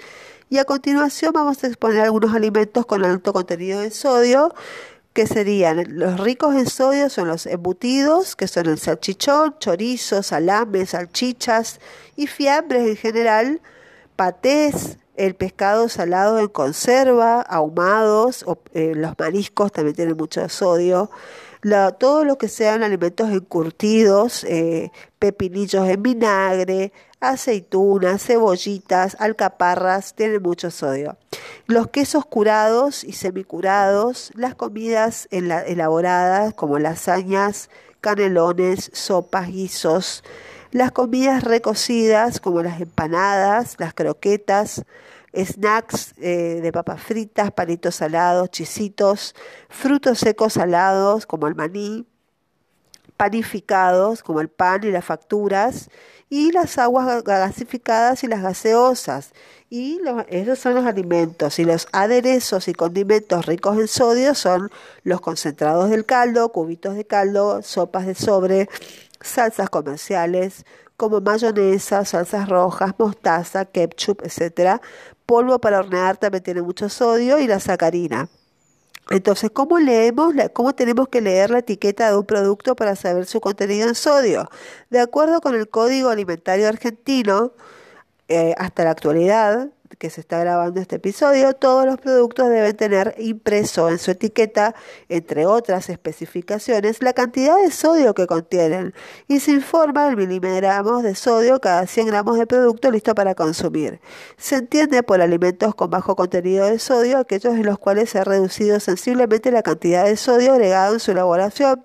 y 0.50 0.60
a 0.60 0.66
continuación 0.66 1.34
vamos 1.34 1.62
a 1.64 1.68
exponer 1.68 2.02
algunos 2.02 2.34
alimentos 2.34 2.86
con 2.86 3.04
alto 3.04 3.34
contenido 3.34 3.82
de 3.82 3.92
sodio 3.92 4.54
que 5.12 5.28
serían 5.28 5.84
los 6.00 6.20
ricos 6.20 6.56
en 6.56 6.70
sodio 6.70 7.10
son 7.10 7.28
los 7.28 7.46
embutidos, 7.46 8.38
que 8.38 8.48
son 8.48 8.68
el 8.68 8.78
salchichón, 8.78 9.56
chorizo, 9.60 10.24
salames, 10.24 10.92
salchichas 10.92 11.82
y 12.16 12.28
fiambres 12.28 12.88
en 12.88 12.96
general, 12.96 13.62
patés, 14.16 14.98
el 15.20 15.36
pescado 15.36 15.90
salado 15.90 16.40
en 16.40 16.48
conserva, 16.48 17.42
ahumados, 17.42 18.44
o, 18.48 18.58
eh, 18.74 18.94
los 18.96 19.14
mariscos 19.20 19.72
también 19.72 19.96
tienen 19.96 20.16
mucho 20.16 20.48
sodio, 20.48 21.12
todo 22.00 22.24
lo 22.24 22.38
que 22.38 22.48
sean 22.48 22.84
alimentos 22.84 23.30
encurtidos, 23.32 24.46
eh, 24.46 24.92
pepinillos 25.20 25.88
en 25.90 26.02
vinagre, 26.02 26.94
aceitunas, 27.20 28.24
cebollitas, 28.24 29.18
alcaparras, 29.20 30.14
tienen 30.16 30.42
mucho 30.42 30.72
sodio. 30.72 31.18
Los 31.68 31.88
quesos 31.90 32.26
curados 32.26 33.04
y 33.04 33.12
semicurados, 33.12 34.32
las 34.36 34.56
comidas 34.56 35.28
elaboradas 35.32 36.54
como 36.54 36.80
lasañas, 36.80 37.70
canelones, 38.00 38.90
sopas, 38.94 39.48
guisos, 39.50 40.24
las 40.72 40.92
comidas 40.92 41.44
recocidas 41.44 42.40
como 42.40 42.62
las 42.62 42.82
empanadas, 42.82 43.76
las 43.80 43.94
croquetas, 43.94 44.84
snacks 45.36 46.14
eh, 46.18 46.60
de 46.62 46.72
papas 46.72 47.02
fritas, 47.02 47.52
palitos 47.52 47.96
salados, 47.96 48.50
chisitos, 48.50 49.36
frutos 49.70 50.20
secos 50.20 50.54
salados 50.54 51.26
como 51.26 51.48
el 51.48 51.56
maní, 51.56 52.06
panificados 53.18 54.24
como 54.24 54.42
el 54.42 54.50
pan 54.50 54.84
y 54.84 54.92
las 54.92 55.06
facturas, 55.06 55.90
y 56.30 56.52
las 56.52 56.78
aguas 56.78 57.24
gasificadas 57.24 58.24
y 58.24 58.28
las 58.28 58.42
gaseosas. 58.42 59.32
Y 59.72 60.00
esos 60.30 60.60
son 60.60 60.76
los 60.76 60.86
alimentos. 60.86 61.60
Y 61.60 61.66
los 61.66 61.88
aderezos 61.92 62.68
y 62.68 62.74
condimentos 62.74 63.46
ricos 63.46 63.78
en 63.78 63.88
sodio 63.88 64.36
son 64.36 64.72
los 65.04 65.22
concentrados 65.22 65.90
del 65.90 66.06
caldo, 66.06 66.50
cubitos 66.52 66.96
de 66.96 67.06
caldo, 67.06 67.62
sopas 67.64 68.06
de 68.06 68.16
sobre, 68.16 68.70
salsas 69.22 69.70
comerciales 69.70 70.66
como 70.98 71.22
mayonesa, 71.22 72.04
salsas 72.06 72.50
rojas, 72.50 72.94
mostaza, 72.98 73.66
ketchup, 73.66 74.22
etc. 74.24 74.82
Polvo 75.26 75.60
para 75.60 75.80
hornear 75.80 76.18
también 76.18 76.44
tiene 76.44 76.62
mucho 76.62 76.90
sodio 76.90 77.40
y 77.40 77.48
la 77.48 77.60
sacarina. 77.60 78.30
Entonces, 79.10 79.50
¿cómo 79.52 79.80
leemos, 79.80 80.34
cómo 80.54 80.76
tenemos 80.76 81.08
que 81.08 81.22
leer 81.22 81.50
la 81.50 81.60
etiqueta 81.60 82.12
de 82.12 82.18
un 82.18 82.26
producto 82.26 82.76
para 82.76 82.96
saber 82.96 83.26
su 83.26 83.42
contenido 83.42 83.88
en 83.88 83.96
sodio? 83.96 84.50
De 84.90 85.00
acuerdo 85.00 85.42
con 85.42 85.56
el 85.56 85.68
Código 85.68 86.10
Alimentario 86.10 86.68
Argentino, 86.68 87.54
eh, 88.28 88.54
hasta 88.58 88.84
la 88.84 88.92
actualidad, 88.92 89.70
que 89.98 90.10
se 90.10 90.22
está 90.22 90.40
grabando 90.40 90.80
este 90.80 90.98
episodio, 90.98 91.54
todos 91.54 91.86
los 91.86 91.98
productos 91.98 92.50
deben 92.50 92.76
tener 92.76 93.16
impreso 93.18 93.90
en 93.90 93.98
su 93.98 94.12
etiqueta, 94.12 94.76
entre 95.10 95.46
otras 95.46 95.90
especificaciones, 95.90 97.02
la 97.02 97.14
cantidad 97.14 97.58
de 97.58 97.72
sodio 97.72 98.14
que 98.14 98.28
contienen 98.28 98.94
y 99.28 99.40
se 99.40 99.52
informa 99.52 100.08
el 100.08 100.18
miligramos 100.18 101.04
de 101.04 101.16
sodio 101.16 101.60
cada 101.60 101.88
100 101.88 102.08
gramos 102.08 102.38
de 102.38 102.46
producto 102.46 102.92
listo 102.92 103.16
para 103.16 103.36
consumir. 103.36 104.00
Se 104.38 104.56
entiende 104.56 105.04
por 105.04 105.22
alimentos 105.22 105.76
con 105.76 105.90
bajo 105.90 106.16
contenido 106.16 106.68
de 106.68 106.80
sodio 106.80 107.18
aquellos 107.18 107.56
en 107.56 107.66
los 107.66 107.80
cuales 107.80 108.10
se 108.10 108.20
ha 108.20 108.24
reducido 108.24 108.80
sensiblemente 108.80 109.52
la 109.52 109.64
cantidad 109.64 110.06
de 110.06 110.18
sodio 110.18 110.54
agregado 110.54 110.94
en 110.94 111.00
su 111.00 111.12
elaboración 111.12 111.84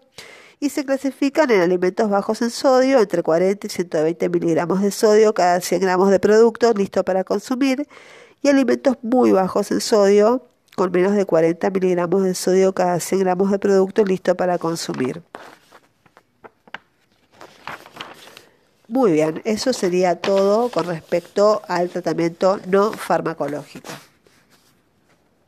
y 0.64 0.70
se 0.70 0.86
clasifican 0.86 1.50
en 1.50 1.60
alimentos 1.60 2.08
bajos 2.08 2.40
en 2.40 2.48
sodio, 2.48 2.98
entre 2.98 3.22
40 3.22 3.66
y 3.66 3.70
120 3.70 4.30
miligramos 4.30 4.80
de 4.80 4.90
sodio 4.90 5.34
cada 5.34 5.60
100 5.60 5.82
gramos 5.82 6.10
de 6.10 6.18
producto 6.18 6.72
listo 6.72 7.04
para 7.04 7.22
consumir, 7.22 7.86
y 8.40 8.48
alimentos 8.48 8.96
muy 9.02 9.30
bajos 9.30 9.70
en 9.72 9.82
sodio, 9.82 10.46
con 10.74 10.90
menos 10.90 11.12
de 11.12 11.26
40 11.26 11.68
miligramos 11.68 12.24
de 12.24 12.34
sodio 12.34 12.72
cada 12.72 12.98
100 12.98 13.20
gramos 13.20 13.50
de 13.50 13.58
producto 13.58 14.06
listo 14.06 14.34
para 14.36 14.56
consumir. 14.56 15.22
Muy 18.88 19.12
bien, 19.12 19.42
eso 19.44 19.74
sería 19.74 20.18
todo 20.18 20.70
con 20.70 20.86
respecto 20.86 21.60
al 21.68 21.90
tratamiento 21.90 22.58
no 22.68 22.90
farmacológico. 22.90 23.90